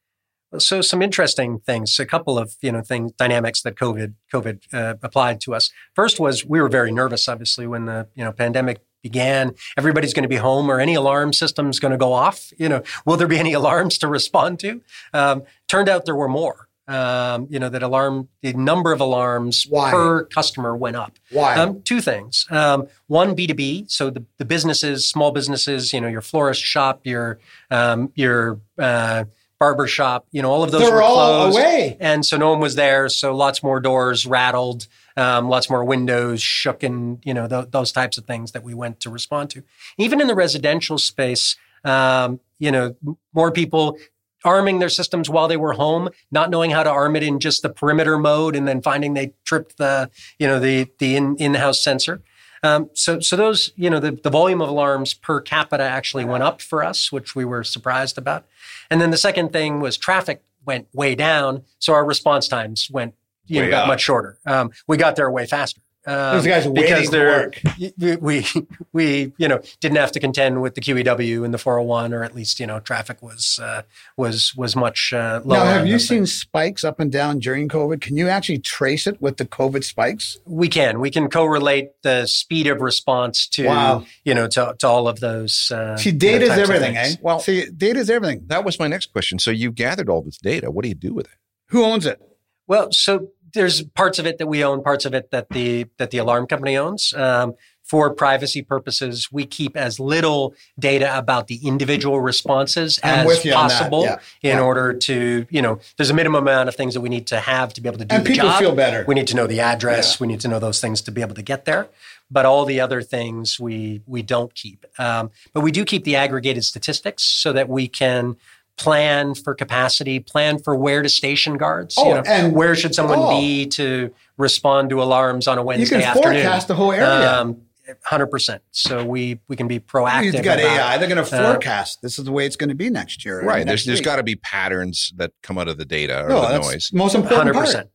So 0.58 0.82
some 0.82 1.02
interesting 1.02 1.60
things, 1.60 1.98
a 1.98 2.06
couple 2.06 2.38
of 2.38 2.56
you 2.62 2.72
know 2.72 2.82
things, 2.82 3.13
dynamics 3.13 3.62
that 3.62 3.76
COVID 3.76 4.15
COVID 4.34 4.74
uh, 4.74 4.96
applied 5.02 5.39
to 5.41 5.56
us. 5.56 5.72
First 5.96 6.20
was 6.20 6.46
we 6.46 6.60
were 6.62 6.67
very 6.67 6.91
nervous, 6.91 7.30
obviously, 7.30 7.67
when 7.67 7.86
the 7.86 8.08
you 8.15 8.24
know 8.24 8.34
pandemic 8.34 8.82
began. 9.01 9.53
Everybody's 9.77 10.13
going 10.13 10.23
to 10.23 10.29
be 10.29 10.37
home, 10.37 10.69
or 10.69 10.79
any 10.79 10.93
alarm 10.93 11.33
system's 11.33 11.79
going 11.79 11.91
to 11.91 11.97
go 11.97 12.13
off. 12.13 12.51
You 12.57 12.69
know, 12.69 12.83
will 13.05 13.17
there 13.17 13.27
be 13.27 13.39
any 13.39 13.53
alarms 13.61 13.97
to 13.99 14.07
respond 14.07 14.59
to? 14.59 14.81
Um, 15.13 15.43
turned 15.67 15.89
out 15.89 16.05
there 16.05 16.15
were 16.15 16.29
more. 16.29 16.67
Um, 16.87 17.47
you 17.49 17.57
know, 17.57 17.69
that 17.69 17.83
alarm, 17.83 18.27
the 18.41 18.51
number 18.53 18.91
of 18.91 18.99
alarms 18.99 19.65
Why? 19.69 19.91
per 19.91 20.25
customer 20.25 20.75
went 20.75 20.97
up. 20.97 21.13
Why? 21.29 21.55
Um, 21.55 21.81
two 21.83 22.01
things. 22.01 22.45
Um, 22.49 22.87
one, 23.07 23.33
B 23.33 23.47
two 23.47 23.53
B. 23.53 23.85
So 23.87 24.09
the, 24.09 24.25
the 24.39 24.45
businesses, 24.45 25.07
small 25.07 25.31
businesses, 25.31 25.93
you 25.93 26.01
know, 26.01 26.09
your 26.09 26.21
florist 26.21 26.61
shop, 26.61 27.01
your 27.05 27.39
um, 27.69 28.11
your 28.15 28.59
uh, 28.77 29.25
barber 29.62 29.86
shop, 29.86 30.26
you 30.32 30.41
know, 30.41 30.50
all 30.50 30.63
of 30.63 30.71
those 30.71 30.82
They're 30.82 30.91
were 30.91 31.04
all 31.04 31.43
closed, 31.52 31.60
away. 31.60 31.95
and 32.00 32.26
so 32.26 32.36
no 32.36 32.50
one 32.50 32.60
was 32.60 32.74
there. 32.74 33.08
So 33.10 33.36
lots 33.36 33.62
more 33.62 33.80
doors 33.80 34.26
rattled, 34.26 34.88
um, 35.15 35.50
lots 35.50 35.69
more 35.69 35.86
windows 35.86 36.41
shook, 36.41 36.82
and 36.82 37.19
you 37.24 37.36
know 37.36 37.47
th- 37.47 37.67
those 37.69 37.91
types 37.91 38.17
of 38.17 38.26
things 38.26 38.54
that 38.54 38.63
we 38.63 38.74
went 38.74 39.00
to 39.02 39.12
respond 39.12 39.52
to. 39.52 39.62
Even 40.00 40.19
in 40.19 40.26
the 40.26 40.34
residential 40.34 40.97
space, 40.97 41.56
um, 41.84 42.39
you 42.58 42.71
know, 42.71 42.95
more 43.36 43.52
people 43.52 44.00
arming 44.43 44.80
their 44.80 44.89
systems 44.89 45.30
while 45.30 45.47
they 45.47 45.58
were 45.58 45.74
home, 45.74 46.10
not 46.32 46.50
knowing 46.50 46.71
how 46.71 46.82
to 46.82 46.89
arm 46.89 47.15
it 47.15 47.21
in 47.21 47.39
just 47.39 47.62
the 47.62 47.69
perimeter 47.69 48.17
mode, 48.17 48.56
and 48.56 48.67
then 48.67 48.82
finding 48.82 49.13
they 49.13 49.32
tripped 49.45 49.78
the, 49.78 50.10
you 50.39 50.47
know, 50.47 50.60
the 50.60 50.89
the 50.97 51.15
in, 51.15 51.36
in-house 51.38 51.84
sensor. 51.84 52.24
Um, 52.63 52.89
so, 52.93 53.19
so 53.19 53.36
those, 53.36 53.71
you 53.76 53.89
know, 53.89 54.00
the, 54.00 54.12
the 54.12 54.30
volume 54.30 54.62
of 54.62 54.69
alarms 54.69 55.13
per 55.13 55.41
capita 55.41 55.84
actually 55.84 56.26
went 56.26 56.43
up 56.43 56.62
for 56.62 56.84
us, 56.84 57.12
which 57.12 57.36
we 57.36 57.43
were 57.43 57.63
surprised 57.63 58.17
about. 58.17 58.45
And 58.89 59.02
then 59.02 59.10
the 59.10 59.17
second 59.17 59.52
thing 59.52 59.80
was 59.80 59.97
traffic 59.97 60.43
went 60.65 60.88
way 60.93 61.15
down, 61.15 61.63
so 61.80 61.93
our 61.93 62.06
response 62.06 62.47
times 62.47 62.88
went, 62.91 63.15
you 63.47 63.62
know, 63.62 63.69
got 63.69 63.84
up. 63.84 63.88
much 63.88 64.02
shorter. 64.02 64.38
Um, 64.45 64.71
we 64.88 64.97
got 64.97 65.15
there 65.15 65.30
way 65.32 65.47
faster. 65.47 65.82
Um, 66.07 66.37
Those 66.37 66.47
guys 66.47 66.67
waiting 66.67 66.81
because 66.83 67.05
to 67.05 67.11
they're- 67.11 67.27
work. 67.27 67.61
we, 67.99 68.15
we 68.17 68.45
we 68.93 69.33
you 69.37 69.47
know 69.47 69.61
didn't 69.81 69.97
have 69.97 70.11
to 70.13 70.19
contend 70.19 70.61
with 70.61 70.73
the 70.73 70.81
QEW 70.81 71.45
and 71.45 71.53
the 71.53 71.59
401 71.59 72.11
or 72.11 72.23
at 72.23 72.33
least 72.33 72.59
you 72.59 72.65
know 72.65 72.79
traffic 72.79 73.21
was 73.21 73.59
uh, 73.61 73.83
was 74.17 74.55
was 74.55 74.75
much 74.75 75.13
uh, 75.13 75.41
lower. 75.45 75.59
Now, 75.59 75.65
have 75.65 75.85
you 75.87 75.99
seen 75.99 76.19
things. 76.19 76.33
spikes 76.33 76.83
up 76.83 76.99
and 76.99 77.11
down 77.11 77.37
during 77.37 77.69
COVID? 77.69 78.01
Can 78.01 78.17
you 78.17 78.29
actually 78.29 78.57
trace 78.57 79.05
it 79.05 79.21
with 79.21 79.37
the 79.37 79.45
COVID 79.45 79.83
spikes? 79.83 80.39
we 80.45 80.67
can 80.69 80.99
we 80.99 81.11
can 81.11 81.29
correlate 81.29 81.89
the 82.01 82.25
speed 82.25 82.65
of 82.65 82.81
response 82.81 83.47
to 83.49 83.67
Wow. 83.67 84.05
you 84.25 84.33
know 84.33 84.47
to, 84.47 84.75
to 84.79 84.87
all 84.87 85.07
of 85.07 85.19
those 85.19 85.69
uh, 85.71 85.97
See, 85.97 86.09
you 86.09 86.13
know, 86.13 86.19
data 86.19 86.45
is 86.45 86.51
everything, 86.57 86.97
eh? 86.97 87.11
Well, 87.21 87.39
see, 87.41 87.67
data 87.69 87.99
is 87.99 88.09
everything. 88.09 88.45
That 88.47 88.63
was 88.65 88.79
my 88.79 88.87
next 88.87 89.11
question. 89.11 89.37
So 89.37 89.51
you 89.51 89.71
gathered 89.71 90.09
all 90.09 90.23
this 90.23 90.39
data. 90.39 90.71
What 90.71 90.81
do 90.81 90.89
you 90.89 90.95
do 90.95 91.13
with 91.13 91.27
it? 91.27 91.33
Who 91.67 91.83
owns 91.83 92.08
it? 92.08 92.19
Well, 92.67 92.91
so 92.91 93.27
there's 93.54 93.83
parts 93.83 94.19
of 94.19 94.25
it 94.25 94.37
that 94.37 94.47
we 94.47 94.63
own, 94.63 94.83
parts 94.83 95.06
of 95.06 95.13
it 95.13 95.31
that 95.31 95.49
the 95.49 95.85
that 95.97 96.12
the 96.12 96.17
alarm 96.17 96.47
company 96.47 96.77
owns. 96.77 97.13
Um, 97.13 97.56
for 97.83 98.13
privacy 98.13 98.62
purposes, 98.62 99.29
we 99.33 99.45
keep 99.45 99.75
as 99.75 99.99
little 99.99 100.54
data 100.79 101.17
about 101.17 101.47
the 101.47 101.60
individual 101.67 102.21
responses 102.21 103.02
I'm 103.04 103.21
as 103.21 103.27
with 103.27 103.43
you 103.43 103.54
on 103.54 103.67
that, 103.67 103.79
possible 103.79 104.04
yeah, 104.04 104.19
in 104.41 104.58
yeah. 104.58 104.62
order 104.62 104.93
to, 104.93 105.45
you 105.49 105.62
know, 105.62 105.79
there's 105.97 106.10
a 106.10 106.13
minimum 106.13 106.43
amount 106.47 106.69
of 106.69 106.75
things 106.75 106.93
that 106.93 107.02
we 107.02 107.10
need 107.10 107.27
to 107.27 107.41
have 107.41 107.73
to 107.73 107.81
be 107.81 107.89
able 107.89 107.97
to 107.97 108.06
do 108.06 108.15
And 108.15 108.25
the 108.25 108.29
people 108.29 108.47
job. 108.47 108.60
feel 108.60 108.75
better. 108.75 109.04
We 109.06 109.15
need 109.15 109.27
to 109.27 109.35
know 109.35 109.45
the 109.45 109.60
address. 109.60 110.13
Yeah. 110.13 110.17
We 110.21 110.27
need 110.27 110.39
to 110.39 110.47
know 110.47 110.60
those 110.60 110.79
things 110.79 111.02
to 111.02 111.12
be 111.12 111.19
able 111.19 111.35
to 111.35 111.41
get 111.41 111.65
there. 111.65 111.89
But 112.29 112.45
all 112.45 112.63
the 112.63 112.79
other 112.79 113.02
things 113.02 113.60
we 113.60 114.02
we 114.08 114.21
don't 114.21 114.56
keep. 114.56 114.85
Um, 114.97 115.31
but 115.52 115.60
we 115.60 115.71
do 115.73 115.83
keep 115.83 116.06
the 116.06 116.15
aggregated 116.15 116.63
statistics 116.63 117.23
so 117.23 117.52
that 117.52 117.67
we 117.67 117.89
can 117.89 118.37
plan 118.84 119.36
for 119.36 119.54
capacity, 119.54 120.19
plan 120.19 120.60
for 120.60 120.75
where 120.75 121.02
to 121.02 121.10
station 121.10 121.58
guards. 121.58 121.96
Oh, 121.98 122.08
you 122.08 122.13
know, 122.15 122.21
and- 122.25 122.54
where 122.54 122.75
should 122.75 122.96
someone 122.96 123.19
oh. 123.19 123.40
be 123.40 123.65
to 123.67 124.13
respond 124.38 124.90
to 124.90 125.02
alarms 125.02 125.48
on 125.48 125.58
a 125.58 125.63
Wednesday 125.63 125.96
You 125.98 126.02
Wednesday 126.02 126.12
can 126.12 126.17
afternoon? 126.17 126.44
forecast 126.44 126.67
the 126.67 126.75
whole 126.75 126.92
area. 126.92 127.40
Um, 127.40 127.62
Hundred 128.06 128.27
percent. 128.27 128.62
So 128.71 129.04
we 129.04 129.40
we 129.50 129.58
can 129.58 129.67
be 129.67 129.79
proactive. 129.79 130.34
You've 130.34 130.44
got 130.44 130.60
about- 130.60 130.77
AI. 130.77 130.98
They're 130.98 131.10
going 131.10 131.25
to 131.25 131.36
uh, 131.36 131.52
forecast. 131.52 132.02
this 132.02 132.17
is 132.17 132.23
the 132.23 132.32
way 132.32 132.46
it's 132.46 132.56
going 132.56 132.69
to 132.69 132.75
be 132.75 132.90
next 132.90 133.25
year. 133.25 133.44
Right. 133.44 133.65
next 133.65 133.65
There's 133.65 133.86
there's 133.86 134.00
week. 134.00 134.06
got 134.06 134.15
to 134.17 134.23
be 134.23 134.36
patterns 134.36 135.12
that 135.17 135.34
come 135.44 135.58
out 135.58 135.67
of 135.67 135.77
the 135.77 135.84
data 135.84 136.23
or 136.23 136.29
no, 136.29 136.42
the 136.42 136.48
that's 136.48 136.67
noise. 136.71 136.94
most 136.94 137.15
important 137.15 137.38
Hundred 137.40 137.54
part. 137.54 137.65
percent. 137.65 137.90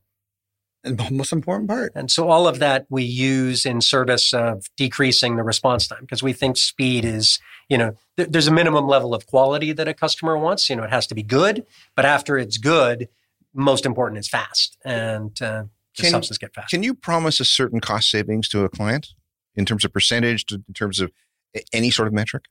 And 0.86 0.98
the 0.98 1.10
most 1.10 1.32
important 1.32 1.68
part. 1.68 1.92
And 1.94 2.10
so 2.10 2.30
all 2.30 2.46
of 2.46 2.60
that 2.60 2.86
we 2.88 3.02
use 3.02 3.66
in 3.66 3.80
service 3.80 4.32
of 4.32 4.66
decreasing 4.76 5.36
the 5.36 5.42
response 5.42 5.88
time 5.88 6.02
because 6.02 6.22
we 6.22 6.32
think 6.32 6.56
speed 6.56 7.04
is, 7.04 7.40
you 7.68 7.76
know, 7.76 7.96
th- 8.16 8.28
there's 8.30 8.46
a 8.46 8.52
minimum 8.52 8.86
level 8.86 9.12
of 9.12 9.26
quality 9.26 9.72
that 9.72 9.88
a 9.88 9.94
customer 9.94 10.38
wants. 10.38 10.70
You 10.70 10.76
know, 10.76 10.84
it 10.84 10.90
has 10.90 11.06
to 11.08 11.14
be 11.14 11.24
good, 11.24 11.66
but 11.96 12.04
after 12.04 12.38
it's 12.38 12.56
good, 12.56 13.08
most 13.52 13.84
important 13.84 14.18
is 14.18 14.28
fast, 14.28 14.78
and 14.84 15.40
uh, 15.42 15.64
just 15.94 16.12
Can- 16.12 16.20
us 16.20 16.38
get 16.38 16.54
fast. 16.54 16.70
Can 16.70 16.82
you 16.82 16.94
promise 16.94 17.40
a 17.40 17.44
certain 17.44 17.80
cost 17.80 18.10
savings 18.10 18.48
to 18.50 18.64
a 18.64 18.68
client 18.68 19.08
in 19.54 19.64
terms 19.64 19.84
of 19.84 19.92
percentage, 19.92 20.44
in 20.52 20.74
terms 20.74 21.00
of 21.00 21.10
any 21.72 21.90
sort 21.90 22.06
of 22.06 22.14
metric? 22.14 22.44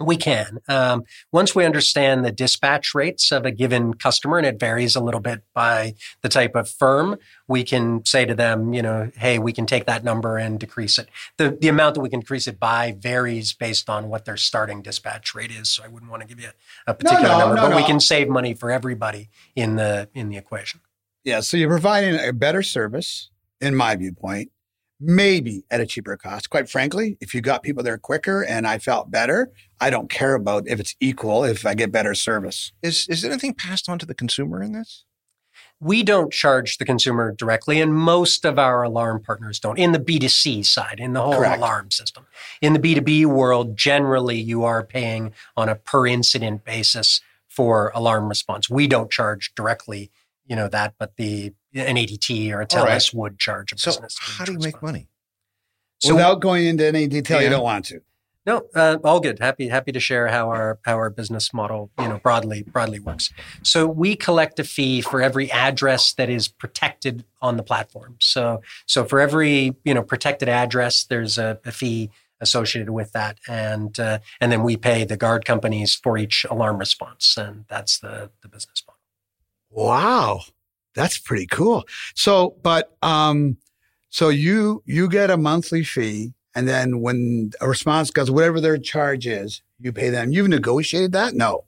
We 0.00 0.16
can. 0.16 0.58
Um, 0.68 1.04
once 1.30 1.54
we 1.54 1.64
understand 1.64 2.24
the 2.24 2.32
dispatch 2.32 2.94
rates 2.94 3.30
of 3.30 3.46
a 3.46 3.52
given 3.52 3.94
customer, 3.94 4.38
and 4.38 4.46
it 4.46 4.58
varies 4.58 4.96
a 4.96 5.00
little 5.00 5.20
bit 5.20 5.44
by 5.54 5.94
the 6.22 6.28
type 6.28 6.56
of 6.56 6.68
firm, 6.68 7.16
we 7.46 7.62
can 7.62 8.04
say 8.04 8.24
to 8.24 8.34
them, 8.34 8.74
you 8.74 8.82
know, 8.82 9.12
hey, 9.16 9.38
we 9.38 9.52
can 9.52 9.66
take 9.66 9.86
that 9.86 10.02
number 10.02 10.36
and 10.36 10.58
decrease 10.58 10.98
it. 10.98 11.08
The, 11.36 11.56
the 11.60 11.68
amount 11.68 11.94
that 11.94 12.00
we 12.00 12.08
can 12.08 12.20
increase 12.20 12.48
it 12.48 12.58
by 12.58 12.96
varies 12.98 13.52
based 13.52 13.88
on 13.88 14.08
what 14.08 14.24
their 14.24 14.36
starting 14.36 14.82
dispatch 14.82 15.34
rate 15.34 15.52
is. 15.52 15.70
So 15.70 15.84
I 15.84 15.88
wouldn't 15.88 16.10
want 16.10 16.22
to 16.22 16.28
give 16.28 16.40
you 16.40 16.50
a 16.86 16.94
particular 16.94 17.28
no, 17.28 17.38
number, 17.38 17.54
no, 17.56 17.68
but 17.68 17.76
we 17.76 17.84
can 17.84 18.00
save 18.00 18.28
money 18.28 18.54
for 18.54 18.70
everybody 18.70 19.28
in 19.54 19.76
the 19.76 20.08
in 20.14 20.28
the 20.28 20.36
equation. 20.36 20.80
Yeah. 21.22 21.40
So 21.40 21.56
you're 21.56 21.68
providing 21.68 22.18
a 22.18 22.32
better 22.32 22.62
service, 22.62 23.30
in 23.60 23.74
my 23.74 23.96
viewpoint, 23.96 24.50
maybe 25.04 25.64
at 25.70 25.80
a 25.80 25.86
cheaper 25.86 26.16
cost. 26.16 26.50
Quite 26.50 26.68
frankly, 26.68 27.16
if 27.20 27.34
you 27.34 27.40
got 27.40 27.62
people 27.62 27.82
there 27.82 27.98
quicker 27.98 28.42
and 28.42 28.66
I 28.66 28.78
felt 28.78 29.10
better, 29.10 29.52
I 29.80 29.90
don't 29.90 30.10
care 30.10 30.34
about 30.34 30.66
if 30.66 30.80
it's 30.80 30.96
equal 31.00 31.44
if 31.44 31.66
I 31.66 31.74
get 31.74 31.92
better 31.92 32.14
service. 32.14 32.72
Is 32.82 33.06
is 33.08 33.24
anything 33.24 33.54
passed 33.54 33.88
on 33.88 33.98
to 33.98 34.06
the 34.06 34.14
consumer 34.14 34.62
in 34.62 34.72
this? 34.72 35.04
We 35.80 36.02
don't 36.02 36.32
charge 36.32 36.78
the 36.78 36.84
consumer 36.84 37.32
directly, 37.32 37.80
and 37.80 37.94
most 37.94 38.44
of 38.44 38.58
our 38.58 38.82
alarm 38.82 39.22
partners 39.22 39.58
don't. 39.58 39.78
In 39.78 39.92
the 39.92 39.98
B2C 39.98 40.64
side, 40.64 40.98
in 40.98 41.12
the 41.12 41.20
whole 41.20 41.34
Correct. 41.34 41.58
alarm 41.58 41.90
system. 41.90 42.26
In 42.62 42.72
the 42.72 42.78
B2B 42.78 43.26
world, 43.26 43.76
generally 43.76 44.40
you 44.40 44.64
are 44.64 44.84
paying 44.84 45.32
on 45.56 45.68
a 45.68 45.74
per 45.74 46.06
incident 46.06 46.64
basis 46.64 47.20
for 47.48 47.92
alarm 47.94 48.28
response. 48.28 48.70
We 48.70 48.86
don't 48.86 49.10
charge 49.10 49.52
directly, 49.54 50.10
you 50.46 50.56
know, 50.56 50.68
that, 50.68 50.94
but 50.98 51.16
the 51.16 51.52
an 51.74 51.96
ADT 51.96 52.50
or 52.52 52.60
a 52.60 52.66
All 52.78 52.84
right. 52.84 52.98
TELUS 53.00 53.14
would 53.14 53.38
charge 53.38 53.72
a 53.72 53.74
business. 53.76 54.16
So 54.20 54.32
how 54.38 54.44
do 54.44 54.52
you 54.52 54.58
make 54.58 54.82
money? 54.82 55.08
So 56.00 56.14
Without 56.14 56.40
going 56.40 56.66
into 56.66 56.86
any 56.86 57.06
detail, 57.06 57.38
Yeah. 57.38 57.44
you 57.44 57.50
don't 57.50 57.62
want 57.64 57.86
to. 57.86 58.00
No, 58.46 58.66
uh, 58.74 58.98
all 59.02 59.20
good. 59.20 59.38
Happy 59.38 59.68
happy 59.68 59.90
to 59.90 60.00
share 60.00 60.28
how 60.28 60.50
our 60.50 60.78
how 60.84 60.96
our 60.96 61.08
business 61.08 61.54
model 61.54 61.90
you 61.98 62.06
know 62.08 62.18
broadly 62.18 62.62
broadly 62.62 62.98
works. 63.00 63.32
So 63.62 63.86
we 63.86 64.16
collect 64.16 64.58
a 64.60 64.64
fee 64.64 65.00
for 65.00 65.22
every 65.22 65.50
address 65.50 66.12
that 66.14 66.28
is 66.28 66.46
protected 66.46 67.24
on 67.40 67.56
the 67.56 67.62
platform. 67.62 68.16
So 68.20 68.60
so 68.84 69.06
for 69.06 69.18
every 69.18 69.74
you 69.82 69.94
know 69.94 70.02
protected 70.02 70.50
address, 70.50 71.04
there's 71.04 71.38
a, 71.38 71.58
a 71.64 71.72
fee 71.72 72.10
associated 72.38 72.90
with 72.90 73.12
that, 73.12 73.38
and 73.48 73.98
uh, 73.98 74.18
and 74.42 74.52
then 74.52 74.62
we 74.62 74.76
pay 74.76 75.04
the 75.04 75.16
guard 75.16 75.46
companies 75.46 75.94
for 75.94 76.18
each 76.18 76.44
alarm 76.50 76.76
response, 76.76 77.38
and 77.38 77.64
that's 77.70 77.98
the 77.98 78.30
the 78.42 78.48
business 78.48 78.82
model. 78.86 78.93
Wow. 79.74 80.40
That's 80.94 81.18
pretty 81.18 81.46
cool. 81.46 81.84
So, 82.14 82.56
but 82.62 82.96
um, 83.02 83.56
so 84.10 84.28
you 84.28 84.82
you 84.86 85.08
get 85.08 85.28
a 85.30 85.36
monthly 85.36 85.82
fee, 85.82 86.32
and 86.54 86.68
then 86.68 87.00
when 87.00 87.50
a 87.60 87.68
response 87.68 88.10
goes, 88.10 88.30
whatever 88.30 88.60
their 88.60 88.78
charge 88.78 89.26
is, 89.26 89.60
you 89.80 89.92
pay 89.92 90.10
them. 90.10 90.32
You've 90.32 90.48
negotiated 90.48 91.12
that? 91.12 91.34
No. 91.34 91.64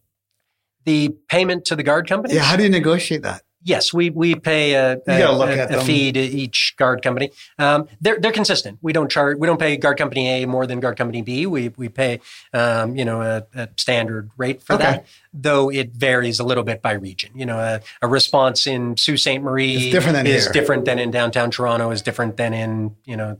The 0.85 1.11
payment 1.29 1.65
to 1.65 1.77
the 1.77 1.83
guard 1.83 2.09
company? 2.09 2.35
Yeah. 2.35 2.43
How 2.43 2.57
do 2.57 2.63
you 2.63 2.69
negotiate 2.69 3.23
that? 3.23 3.43
Yes, 3.67 3.93
we 3.93 4.11
we 4.11 4.37
pay 4.37 4.75
a, 4.75 5.01
a, 5.09 5.21
a- 5.23 5.79
a 5.79 5.81
fee 5.83 6.13
to 6.13 6.21
each 6.21 6.75
guard 6.79 7.03
company. 7.03 7.33
Um, 7.59 7.89
they're 8.01 8.19
they're 8.21 8.31
consistent. 8.31 8.79
We 8.81 8.93
don't 8.93 9.11
charge. 9.11 9.39
We 9.39 9.47
don't 9.49 9.59
pay 9.59 9.77
guard 9.77 9.99
company 9.99 10.29
A 10.43 10.47
more 10.47 10.69
than 10.69 10.79
guard 10.79 10.97
company 10.97 11.21
B. 11.23 11.47
We 11.47 11.71
we 11.77 11.89
pay 11.89 12.21
um, 12.53 12.95
you 12.97 13.05
know 13.05 13.23
a, 13.23 13.45
a 13.55 13.69
standard 13.77 14.31
rate 14.37 14.63
for 14.63 14.75
Okay. 14.75 14.85
that. 14.85 15.07
Though 15.35 15.69
it 15.71 15.91
varies 15.91 16.39
a 16.39 16.45
little 16.45 16.63
bit 16.63 16.81
by 16.81 16.93
region. 16.93 17.33
You 17.35 17.45
know, 17.47 17.59
a, 17.59 17.81
a 18.01 18.07
response 18.09 18.69
in 18.69 18.97
Sault 18.97 19.19
Ste. 19.19 19.41
Marie 19.43 19.75
It's 19.75 19.91
different 19.93 20.15
than 20.17 20.27
is 20.29 20.45
here. 20.45 20.53
different 20.53 20.85
than 20.85 21.01
in 21.01 21.11
downtown 21.11 21.51
Toronto. 21.51 21.91
Is 21.91 22.03
different 22.03 22.37
than 22.37 22.55
in 22.55 22.95
you 23.05 23.17
know 23.17 23.37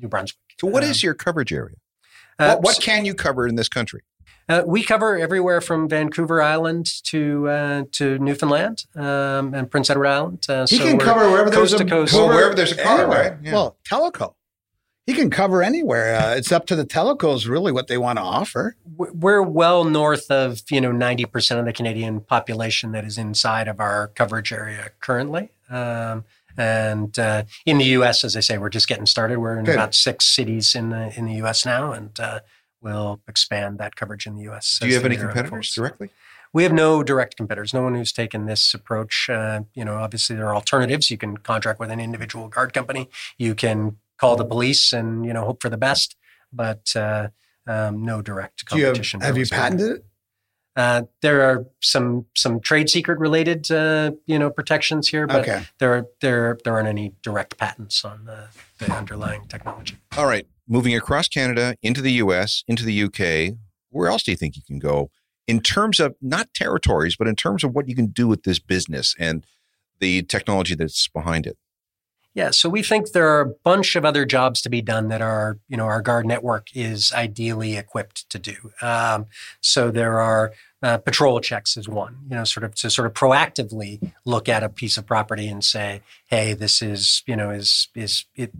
New 0.00 0.06
Brunswick. 0.06 0.38
So 0.60 0.68
what 0.68 0.84
Um, 0.84 0.90
is 0.90 1.02
your 1.02 1.14
coverage 1.14 1.52
area? 1.52 1.74
uh, 2.38 2.54
what, 2.56 2.62
what 2.62 2.80
can 2.80 3.04
you 3.04 3.14
cover 3.14 3.48
in 3.48 3.56
this 3.56 3.68
country? 3.68 4.02
Uh, 4.48 4.62
we 4.66 4.82
cover 4.82 5.16
everywhere 5.18 5.60
from 5.60 5.88
Vancouver 5.88 6.42
Island 6.42 6.86
to 7.04 7.48
uh, 7.48 7.84
to 7.92 8.18
Newfoundland 8.18 8.84
um, 8.94 9.54
and 9.54 9.70
Prince 9.70 9.88
Edward 9.90 10.06
Island. 10.06 10.44
Uh, 10.48 10.66
He 10.68 10.76
so 10.76 10.84
can 10.84 10.98
cover 10.98 11.30
wherever 11.30 11.50
coast 11.50 11.70
there's 11.72 11.80
to 11.80 11.86
a 11.86 11.88
coast. 11.90 12.12
Well, 12.12 12.26
cover 12.26 12.34
wherever 12.36 12.54
there's 12.54 12.72
a 12.72 12.76
car, 12.76 13.00
anywhere. 13.00 13.30
right? 13.30 13.38
Yeah. 13.42 13.52
Well, 13.52 13.76
teleco. 13.88 14.34
He 15.06 15.12
can 15.12 15.28
cover 15.28 15.62
anywhere. 15.62 16.14
Uh, 16.16 16.34
it's 16.34 16.50
up 16.50 16.64
to 16.66 16.76
the 16.76 16.86
telecos 16.86 17.46
really 17.46 17.72
what 17.72 17.88
they 17.88 17.98
want 17.98 18.18
to 18.18 18.22
offer. 18.22 18.76
we're 18.96 19.42
well 19.42 19.84
north 19.84 20.30
of 20.30 20.62
you 20.70 20.80
know 20.80 20.92
90% 20.92 21.58
of 21.58 21.64
the 21.66 21.72
canadian 21.72 22.20
population 22.20 22.92
that 22.92 23.04
is 23.04 23.18
inside 23.18 23.68
of 23.68 23.80
our 23.80 24.08
coverage 24.14 24.50
area 24.52 24.90
currently 25.00 25.50
um, 25.68 26.24
and 26.56 27.18
uh, 27.18 27.42
in 27.66 27.78
the 27.78 27.84
us 27.86 28.22
as 28.24 28.36
i 28.36 28.40
say 28.40 28.56
we're 28.56 28.68
just 28.70 28.86
getting 28.88 29.04
started 29.06 29.38
we're 29.38 29.58
in 29.58 29.64
Good. 29.64 29.74
about 29.74 29.94
six 29.94 30.24
cities 30.24 30.74
in 30.74 30.90
the 30.90 31.12
in 31.18 31.26
the 31.26 31.34
us 31.42 31.66
now 31.66 31.92
and 31.92 32.18
uh, 32.20 32.40
we'll 32.84 33.20
expand 33.26 33.78
that 33.78 33.96
coverage 33.96 34.26
in 34.26 34.36
the 34.36 34.42
us 34.44 34.78
Do 34.80 34.86
you 34.88 34.94
have 34.94 35.04
any 35.04 35.16
competitors 35.16 35.74
directly? 35.74 36.10
we 36.52 36.62
have 36.62 36.72
no 36.72 37.02
direct 37.02 37.36
competitors 37.36 37.74
no 37.74 37.82
one 37.82 37.94
who's 37.94 38.12
taken 38.12 38.46
this 38.46 38.74
approach 38.74 39.28
uh, 39.28 39.62
you 39.74 39.84
know 39.84 39.96
obviously 39.96 40.36
there 40.36 40.46
are 40.46 40.54
alternatives 40.54 41.10
you 41.10 41.18
can 41.18 41.36
contract 41.38 41.80
with 41.80 41.90
an 41.90 41.98
individual 42.00 42.46
guard 42.48 42.72
company 42.72 43.08
you 43.38 43.54
can 43.54 43.96
call 44.18 44.36
the 44.36 44.44
police 44.44 44.92
and 44.92 45.24
you 45.26 45.32
know 45.32 45.44
hope 45.44 45.60
for 45.60 45.68
the 45.70 45.76
best 45.78 46.14
but 46.52 46.94
uh, 46.94 47.28
um, 47.66 48.04
no 48.04 48.22
direct 48.22 48.66
Do 48.68 48.78
you 48.78 48.84
have, 48.84 48.92
competition 48.92 49.20
have 49.22 49.36
you 49.36 49.46
patented 49.46 49.90
it? 49.96 50.04
Uh, 50.76 51.02
there 51.22 51.42
are 51.42 51.66
some 51.80 52.26
some 52.34 52.58
trade 52.58 52.90
secret 52.90 53.18
related 53.20 53.70
uh, 53.70 54.10
you 54.26 54.38
know 54.40 54.50
protections 54.50 55.08
here, 55.08 55.26
but 55.26 55.42
Okay. 55.42 55.62
there 55.78 56.06
there 56.20 56.58
there 56.64 56.74
aren't 56.74 56.88
any 56.88 57.12
direct 57.22 57.56
patents 57.56 58.04
on 58.04 58.24
the, 58.24 58.48
the 58.80 58.92
underlying 58.92 59.46
technology. 59.46 59.96
All 60.16 60.26
right. 60.26 60.48
Moving 60.66 60.96
across 60.96 61.28
Canada 61.28 61.76
into 61.82 62.00
the 62.00 62.12
US, 62.12 62.64
into 62.66 62.84
the 62.84 63.02
UK, 63.04 63.56
where 63.90 64.08
else 64.08 64.22
do 64.22 64.30
you 64.30 64.36
think 64.36 64.56
you 64.56 64.62
can 64.66 64.78
go 64.78 65.10
in 65.46 65.60
terms 65.60 66.00
of 66.00 66.14
not 66.20 66.52
territories, 66.54 67.16
but 67.16 67.28
in 67.28 67.36
terms 67.36 67.64
of 67.64 67.74
what 67.74 67.88
you 67.88 67.94
can 67.94 68.06
do 68.06 68.26
with 68.26 68.44
this 68.44 68.58
business 68.58 69.14
and 69.18 69.44
the 70.00 70.22
technology 70.22 70.74
that's 70.74 71.08
behind 71.08 71.46
it? 71.46 71.56
Yeah, 72.34 72.50
so 72.50 72.68
we 72.68 72.82
think 72.82 73.12
there 73.12 73.28
are 73.28 73.40
a 73.42 73.54
bunch 73.62 73.94
of 73.94 74.04
other 74.04 74.24
jobs 74.26 74.60
to 74.62 74.68
be 74.68 74.82
done 74.82 75.06
that 75.08 75.22
our 75.22 75.58
you 75.68 75.76
know 75.76 75.84
our 75.84 76.02
guard 76.02 76.26
network 76.26 76.66
is 76.74 77.12
ideally 77.12 77.76
equipped 77.76 78.28
to 78.30 78.40
do. 78.40 78.56
Um, 78.82 79.26
so 79.60 79.92
there 79.92 80.18
are 80.20 80.52
uh, 80.82 80.98
patrol 80.98 81.40
checks 81.40 81.76
is 81.76 81.88
one, 81.88 82.18
you 82.28 82.34
know, 82.34 82.42
sort 82.42 82.64
of 82.64 82.74
to 82.74 82.90
sort 82.90 83.06
of 83.06 83.14
proactively 83.14 84.12
look 84.24 84.48
at 84.48 84.64
a 84.64 84.68
piece 84.68 84.96
of 84.96 85.06
property 85.06 85.46
and 85.46 85.64
say, 85.64 86.02
hey, 86.26 86.54
this 86.54 86.82
is 86.82 87.22
you 87.26 87.36
know 87.36 87.50
is 87.50 87.88
is 87.94 88.24
it. 88.34 88.52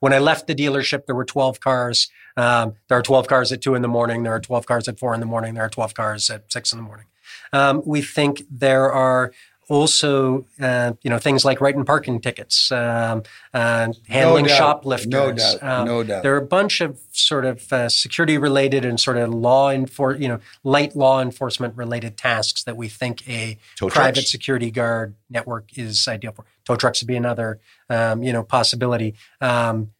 When 0.00 0.12
I 0.12 0.18
left 0.18 0.46
the 0.46 0.54
dealership, 0.54 1.06
there 1.06 1.14
were 1.14 1.24
12 1.24 1.60
cars. 1.60 2.08
Um, 2.36 2.74
there 2.88 2.98
are 2.98 3.02
12 3.02 3.26
cars 3.26 3.52
at 3.52 3.62
two 3.62 3.74
in 3.74 3.82
the 3.82 3.88
morning. 3.88 4.22
There 4.22 4.34
are 4.34 4.40
12 4.40 4.66
cars 4.66 4.88
at 4.88 4.98
four 4.98 5.14
in 5.14 5.20
the 5.20 5.26
morning. 5.26 5.54
There 5.54 5.64
are 5.64 5.70
12 5.70 5.94
cars 5.94 6.30
at 6.30 6.50
six 6.52 6.72
in 6.72 6.78
the 6.78 6.84
morning. 6.84 7.06
Um, 7.52 7.82
we 7.84 8.02
think 8.02 8.44
there 8.50 8.92
are 8.92 9.32
also, 9.68 10.46
uh, 10.60 10.92
you 11.02 11.10
know, 11.10 11.18
things 11.18 11.44
like 11.44 11.60
writing 11.60 11.84
parking 11.84 12.20
tickets, 12.20 12.70
um, 12.70 13.22
uh, 13.52 13.92
handling 14.08 14.44
doubt. 14.44 14.56
shoplifters. 14.56 15.08
No 15.08 15.32
doubt. 15.32 15.62
Um, 15.62 15.86
no 15.86 16.02
doubt. 16.04 16.22
There 16.22 16.34
are 16.34 16.38
a 16.38 16.46
bunch 16.46 16.80
of 16.80 17.00
sort 17.10 17.44
of 17.44 17.72
uh, 17.72 17.88
security 17.88 18.38
related 18.38 18.84
and 18.84 19.00
sort 19.00 19.16
of 19.16 19.34
law 19.34 19.72
enfor- 19.72 20.20
you 20.20 20.28
know, 20.28 20.38
light 20.62 20.94
law 20.94 21.20
enforcement 21.20 21.76
related 21.76 22.16
tasks 22.16 22.62
that 22.64 22.76
we 22.76 22.88
think 22.88 23.28
a 23.28 23.58
Tow 23.76 23.88
private 23.88 24.14
trucks? 24.14 24.30
security 24.30 24.70
guard 24.70 25.14
network 25.30 25.76
is 25.76 26.06
ideal 26.06 26.32
for. 26.32 26.44
Tow 26.64 26.76
trucks 26.76 27.02
would 27.02 27.08
be 27.08 27.16
another, 27.16 27.60
um, 27.90 28.22
you 28.22 28.32
know, 28.32 28.42
possibility. 28.42 29.14
Um, 29.40 29.90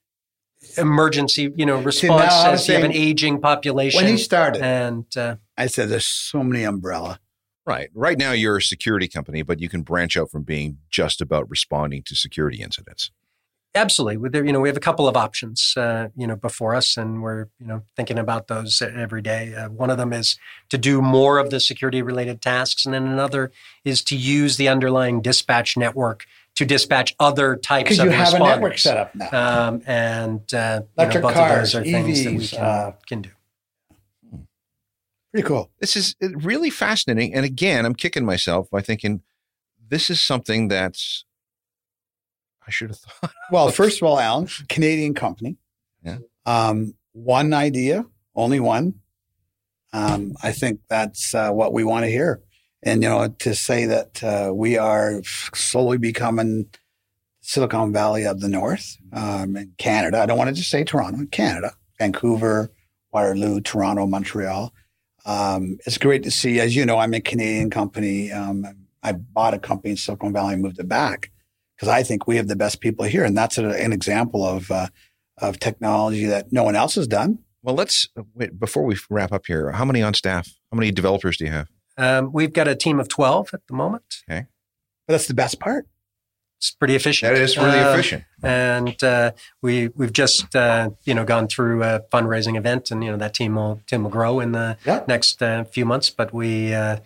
emergency, 0.76 1.52
you 1.56 1.66
know, 1.66 1.80
response 1.80 2.32
was 2.32 2.62
as 2.62 2.68
you 2.68 2.74
have 2.74 2.84
an 2.84 2.92
aging 2.92 3.40
population. 3.40 3.98
when 3.98 4.10
he 4.10 4.18
started, 4.18 4.62
and 4.62 5.04
uh, 5.16 5.36
I 5.56 5.66
said, 5.66 5.88
"There's 5.88 6.06
so 6.06 6.42
many 6.42 6.64
umbrella." 6.64 7.20
Right. 7.66 7.90
Right 7.94 8.16
now, 8.16 8.30
you're 8.30 8.58
a 8.58 8.62
security 8.62 9.08
company, 9.08 9.42
but 9.42 9.60
you 9.60 9.68
can 9.68 9.82
branch 9.82 10.16
out 10.16 10.30
from 10.30 10.44
being 10.44 10.78
just 10.88 11.20
about 11.20 11.50
responding 11.50 12.02
to 12.04 12.14
security 12.14 12.62
incidents. 12.62 13.10
Absolutely. 13.74 14.30
There, 14.30 14.44
you 14.44 14.52
know, 14.52 14.60
we 14.60 14.68
have 14.68 14.76
a 14.76 14.80
couple 14.80 15.06
of 15.06 15.16
options, 15.16 15.74
uh, 15.76 16.08
you 16.16 16.26
know, 16.26 16.36
before 16.36 16.74
us, 16.74 16.96
and 16.96 17.22
we're, 17.22 17.48
you 17.60 17.66
know, 17.66 17.82
thinking 17.94 18.18
about 18.18 18.46
those 18.46 18.80
every 18.80 19.20
day. 19.20 19.54
Uh, 19.54 19.68
one 19.68 19.90
of 19.90 19.98
them 19.98 20.14
is 20.14 20.38
to 20.70 20.78
do 20.78 21.02
more 21.02 21.38
of 21.38 21.50
the 21.50 21.60
security-related 21.60 22.40
tasks, 22.40 22.86
and 22.86 22.94
then 22.94 23.06
another 23.06 23.52
is 23.84 24.02
to 24.04 24.16
use 24.16 24.56
the 24.56 24.68
underlying 24.68 25.20
dispatch 25.20 25.76
network 25.76 26.24
to 26.54 26.64
dispatch 26.64 27.14
other 27.20 27.54
types 27.54 27.90
Because 27.90 27.98
of 27.98 28.06
you 28.06 28.12
have 28.12 28.32
a 28.32 28.38
network 28.38 28.78
set 28.78 28.96
up 28.96 29.14
now. 29.14 29.68
Um, 29.68 29.82
and 29.86 30.54
uh, 30.54 30.82
you 30.98 31.06
know, 31.06 31.20
both 31.20 31.34
cars, 31.34 31.74
of 31.74 31.84
those 31.84 31.90
are 31.90 32.02
things 32.02 32.24
that 32.24 32.30
we 32.30 32.38
EVs, 32.38 32.50
can, 32.50 32.64
uh, 32.64 32.92
can 33.06 33.22
do. 33.22 33.30
Pretty 35.36 35.48
cool. 35.48 35.70
This 35.80 35.96
is 35.96 36.16
uh, 36.22 36.30
really 36.30 36.70
fascinating. 36.70 37.34
And 37.34 37.44
again, 37.44 37.84
I'm 37.84 37.94
kicking 37.94 38.24
myself 38.24 38.70
by 38.70 38.80
thinking 38.80 39.20
this 39.86 40.08
is 40.08 40.18
something 40.18 40.68
that's 40.68 41.26
I 42.66 42.70
should 42.70 42.88
have 42.88 42.98
thought. 43.20 43.32
Well, 43.50 43.68
first 43.68 44.00
of 44.00 44.08
all, 44.08 44.18
Alan, 44.18 44.48
Canadian 44.70 45.12
company. 45.12 45.58
Yeah. 46.02 46.20
Um, 46.46 46.94
one 47.12 47.52
idea, 47.52 48.06
only 48.34 48.60
one. 48.60 48.94
Um, 49.92 50.32
I 50.42 50.52
think 50.52 50.80
that's 50.88 51.34
uh, 51.34 51.50
what 51.50 51.74
we 51.74 51.84
want 51.84 52.06
to 52.06 52.10
hear. 52.10 52.40
And, 52.82 53.02
you 53.02 53.10
know, 53.10 53.28
to 53.28 53.54
say 53.54 53.84
that 53.84 54.24
uh, 54.24 54.54
we 54.54 54.78
are 54.78 55.20
slowly 55.22 55.98
becoming 55.98 56.70
Silicon 57.42 57.92
Valley 57.92 58.24
of 58.24 58.40
the 58.40 58.48
North 58.48 58.96
um, 59.12 59.54
in 59.54 59.74
Canada. 59.76 60.18
I 60.18 60.24
don't 60.24 60.38
want 60.38 60.48
to 60.48 60.54
just 60.56 60.70
say 60.70 60.82
Toronto, 60.82 61.26
Canada, 61.30 61.74
Vancouver, 61.98 62.72
Waterloo, 63.12 63.60
Toronto, 63.60 64.06
Montreal. 64.06 64.72
Um, 65.26 65.78
it's 65.84 65.98
great 65.98 66.22
to 66.22 66.30
see. 66.30 66.60
As 66.60 66.74
you 66.74 66.86
know, 66.86 66.98
I'm 66.98 67.12
a 67.12 67.20
Canadian 67.20 67.68
company. 67.68 68.32
Um, 68.32 68.64
I 69.02 69.12
bought 69.12 69.54
a 69.54 69.58
company 69.58 69.90
in 69.90 69.96
Silicon 69.96 70.32
Valley 70.32 70.54
and 70.54 70.62
moved 70.62 70.78
it 70.78 70.88
back 70.88 71.30
because 71.76 71.88
I 71.88 72.02
think 72.02 72.26
we 72.26 72.36
have 72.36 72.48
the 72.48 72.56
best 72.56 72.80
people 72.80 73.04
here, 73.04 73.24
and 73.24 73.36
that's 73.36 73.58
a, 73.58 73.68
an 73.68 73.92
example 73.92 74.44
of 74.44 74.70
uh, 74.70 74.86
of 75.38 75.58
technology 75.58 76.26
that 76.26 76.52
no 76.52 76.62
one 76.62 76.76
else 76.76 76.94
has 76.94 77.06
done. 77.06 77.40
Well, 77.62 77.74
let's 77.74 78.08
wait 78.34 78.58
before 78.58 78.84
we 78.84 78.96
wrap 79.10 79.32
up 79.32 79.46
here. 79.46 79.72
How 79.72 79.84
many 79.84 80.00
on 80.00 80.14
staff? 80.14 80.48
How 80.70 80.76
many 80.76 80.92
developers 80.92 81.36
do 81.36 81.44
you 81.44 81.50
have? 81.50 81.68
Um, 81.98 82.30
we've 82.32 82.52
got 82.52 82.68
a 82.68 82.76
team 82.76 83.00
of 83.00 83.08
12 83.08 83.50
at 83.52 83.66
the 83.66 83.74
moment. 83.74 84.22
Okay, 84.30 84.46
but 85.06 85.14
that's 85.14 85.26
the 85.26 85.34
best 85.34 85.58
part. 85.58 85.86
It's 86.58 86.70
pretty 86.70 86.94
efficient. 86.94 87.34
That 87.34 87.42
is 87.42 87.56
really 87.58 87.80
Uh, 87.80 87.92
efficient. 87.92 88.24
and 88.42 89.02
uh, 89.04 89.32
we 89.62 89.88
we've 89.88 90.12
just 90.12 90.56
uh, 90.56 90.90
you 91.04 91.14
know 91.14 91.24
gone 91.24 91.48
through 91.48 91.82
a 91.82 92.00
fundraising 92.12 92.56
event, 92.56 92.90
and 92.90 93.04
you 93.04 93.10
know 93.10 93.18
that 93.18 93.34
team 93.34 93.56
will 93.56 93.80
team 93.86 94.02
will 94.04 94.10
grow 94.10 94.40
in 94.40 94.52
the 94.52 94.76
Yeah. 94.86 95.04
next 95.06 95.42
uh, 95.42 95.64
few 95.64 95.84
months. 95.84 96.08
But 96.10 96.32
we 96.32 96.72
uh, 96.74 96.96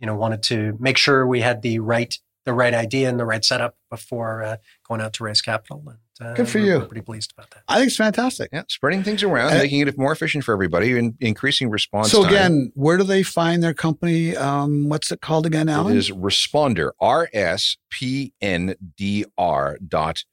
you 0.00 0.06
know 0.06 0.16
wanted 0.16 0.42
to 0.44 0.76
make 0.80 0.98
sure 0.98 1.24
we 1.26 1.40
had 1.40 1.62
the 1.62 1.78
right 1.78 2.18
the 2.44 2.52
right 2.52 2.74
idea 2.74 3.08
and 3.08 3.18
the 3.18 3.24
right 3.24 3.44
setup 3.44 3.76
before 3.90 4.42
uh, 4.42 4.56
going 4.88 5.00
out 5.00 5.12
to 5.14 5.24
raise 5.24 5.40
capital. 5.40 5.82
And 6.18 6.30
uh, 6.30 6.34
Good 6.34 6.48
for 6.48 6.58
we're- 6.58 6.70
you. 6.70 6.78
We're 6.78 6.86
pretty 6.86 7.02
pleased 7.02 7.32
about 7.36 7.50
that. 7.50 7.62
I 7.68 7.76
think 7.76 7.88
it's 7.88 7.96
fantastic. 7.96 8.50
Yeah, 8.52 8.62
spreading 8.68 9.02
things 9.02 9.22
around, 9.22 9.52
Uh, 9.52 9.58
making 9.58 9.80
it 9.86 9.98
more 9.98 10.12
efficient 10.12 10.44
for 10.44 10.52
everybody, 10.54 10.96
and 10.98 11.14
increasing 11.20 11.68
response 11.70 12.10
So 12.10 12.22
time. 12.22 12.32
again, 12.32 12.72
where 12.74 12.96
do 12.96 13.04
they 13.04 13.22
find 13.22 13.62
their 13.62 13.74
company? 13.74 14.34
Um, 14.36 14.88
what's 14.88 15.10
it 15.12 15.20
called 15.20 15.44
again, 15.46 15.68
Alan? 15.68 15.94
It 15.94 15.98
is 15.98 16.10
responder, 16.10 16.92
R 17.00 17.28
S 17.34 17.76
P 17.90 18.32
N 18.40 18.76
D 18.96 19.24
R 19.36 19.78
dot 19.86 20.24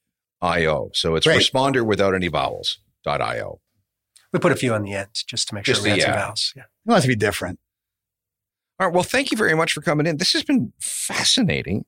I 0.41 0.65
O. 0.65 0.89
So 0.93 1.15
it's 1.15 1.25
Great. 1.27 1.39
responder 1.41 1.85
without 1.85 2.15
any 2.15 2.27
vowels 2.29 2.79
dot 3.03 3.21
I 3.21 3.41
O. 3.41 3.59
We 4.31 4.39
put 4.39 4.51
a 4.51 4.55
few 4.55 4.73
on 4.73 4.83
the 4.83 4.93
end 4.93 5.09
just 5.27 5.49
to 5.49 5.55
make 5.55 5.63
Just 5.65 5.81
sure 5.81 5.91
we 5.91 5.99
the- 5.99 6.05
had 6.05 6.11
some 6.11 6.11
yeah. 6.13 6.25
vowels. 6.25 6.53
Yeah. 6.55 6.63
It 6.63 6.89
must 6.89 7.07
be 7.07 7.15
different. 7.15 7.59
All 8.79 8.87
right. 8.87 8.93
Well, 8.93 9.03
thank 9.03 9.31
you 9.31 9.37
very 9.37 9.53
much 9.55 9.73
for 9.73 9.81
coming 9.81 10.07
in. 10.07 10.17
This 10.17 10.33
has 10.33 10.43
been 10.43 10.73
fascinating. 10.79 11.85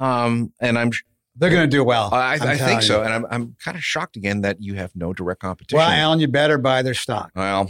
Um, 0.00 0.52
and 0.60 0.78
I'm, 0.78 0.90
They're 1.36 1.50
going 1.50 1.62
to 1.62 1.76
do 1.76 1.84
well. 1.84 2.12
I, 2.12 2.34
I'm 2.34 2.42
I 2.42 2.56
think 2.56 2.82
so. 2.82 2.98
you. 2.98 3.04
And 3.04 3.14
I'm, 3.14 3.26
I'm 3.30 3.56
kind 3.64 3.76
of 3.76 3.84
shocked 3.84 4.16
again 4.16 4.42
that 4.42 4.60
you 4.60 4.74
have 4.74 4.90
no 4.94 5.12
direct 5.12 5.40
competition. 5.40 5.78
Well, 5.78 5.88
Alan, 5.88 6.20
you 6.20 6.28
better 6.28 6.58
buy 6.58 6.82
their 6.82 6.94
stock. 6.94 7.30
Well, 7.34 7.68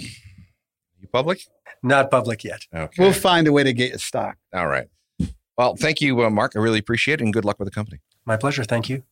you 1.00 1.08
public? 1.12 1.42
Not 1.82 2.10
public 2.10 2.44
yet. 2.44 2.66
Okay. 2.74 3.02
We'll 3.02 3.12
find 3.12 3.46
a 3.46 3.52
way 3.52 3.64
to 3.64 3.72
get 3.72 3.90
your 3.90 3.98
stock. 3.98 4.36
All 4.54 4.66
right. 4.66 4.88
Well, 5.56 5.76
thank 5.76 6.00
you, 6.00 6.22
uh, 6.24 6.30
Mark. 6.30 6.52
I 6.56 6.58
really 6.58 6.78
appreciate 6.78 7.20
it, 7.20 7.24
and 7.24 7.32
good 7.32 7.44
luck 7.44 7.58
with 7.58 7.66
the 7.66 7.74
company. 7.74 8.00
My 8.24 8.36
pleasure. 8.36 8.64
Thank 8.64 8.88
you. 8.88 9.02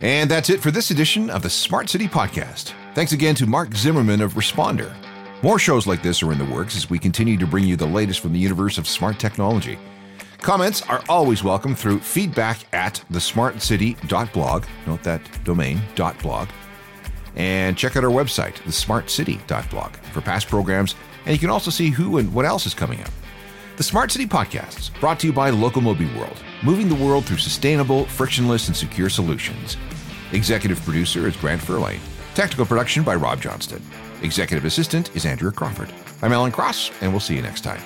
And 0.00 0.30
that's 0.30 0.50
it 0.50 0.60
for 0.60 0.70
this 0.70 0.90
edition 0.90 1.28
of 1.30 1.42
the 1.42 1.50
Smart 1.50 1.88
City 1.88 2.06
Podcast. 2.06 2.72
Thanks 2.94 3.12
again 3.12 3.34
to 3.36 3.46
Mark 3.46 3.74
Zimmerman 3.74 4.20
of 4.20 4.34
RSPNDR. 4.34 4.92
More 5.42 5.58
shows 5.58 5.86
like 5.86 6.02
this 6.02 6.22
are 6.22 6.32
in 6.32 6.38
the 6.38 6.44
works 6.44 6.76
as 6.76 6.90
we 6.90 6.98
continue 6.98 7.38
to 7.38 7.46
bring 7.46 7.64
you 7.64 7.76
the 7.76 7.86
latest 7.86 8.20
from 8.20 8.32
the 8.32 8.38
universe 8.38 8.76
of 8.78 8.86
smart 8.86 9.18
technology. 9.18 9.78
Comments 10.40 10.80
are 10.88 11.02
always 11.06 11.44
welcome 11.44 11.74
through 11.74 12.00
feedback 12.00 12.60
at 12.72 13.04
thesmartcity.blog. 13.12 14.64
Note 14.86 15.02
that 15.02 15.44
domain, 15.44 15.82
.blog. 16.22 16.48
And 17.36 17.76
check 17.76 17.96
out 17.96 18.04
our 18.04 18.10
website, 18.10 18.54
thesmartcity.blog, 18.54 19.96
for 20.12 20.20
past 20.22 20.48
programs, 20.48 20.94
and 21.26 21.34
you 21.34 21.38
can 21.38 21.50
also 21.50 21.70
see 21.70 21.90
who 21.90 22.16
and 22.16 22.32
what 22.32 22.46
else 22.46 22.64
is 22.64 22.74
coming 22.74 23.00
up. 23.02 23.10
The 23.76 23.82
Smart 23.82 24.10
City 24.10 24.26
Podcasts, 24.26 24.98
brought 24.98 25.20
to 25.20 25.26
you 25.26 25.32
by 25.32 25.50
Locomobi 25.50 26.14
World, 26.18 26.42
moving 26.62 26.88
the 26.88 26.94
world 26.94 27.26
through 27.26 27.38
sustainable, 27.38 28.06
frictionless, 28.06 28.66
and 28.68 28.76
secure 28.76 29.10
solutions. 29.10 29.76
Executive 30.32 30.80
producer 30.82 31.26
is 31.28 31.36
Grant 31.36 31.60
Furlane. 31.60 32.00
Technical 32.34 32.64
production 32.64 33.02
by 33.02 33.14
Rob 33.14 33.40
Johnston. 33.42 33.82
Executive 34.22 34.64
assistant 34.64 35.14
is 35.14 35.26
Andrea 35.26 35.52
Crawford. 35.52 35.92
I'm 36.22 36.32
Alan 36.32 36.52
Cross, 36.52 36.92
and 37.02 37.12
we'll 37.12 37.20
see 37.20 37.36
you 37.36 37.42
next 37.42 37.62
time. 37.62 37.80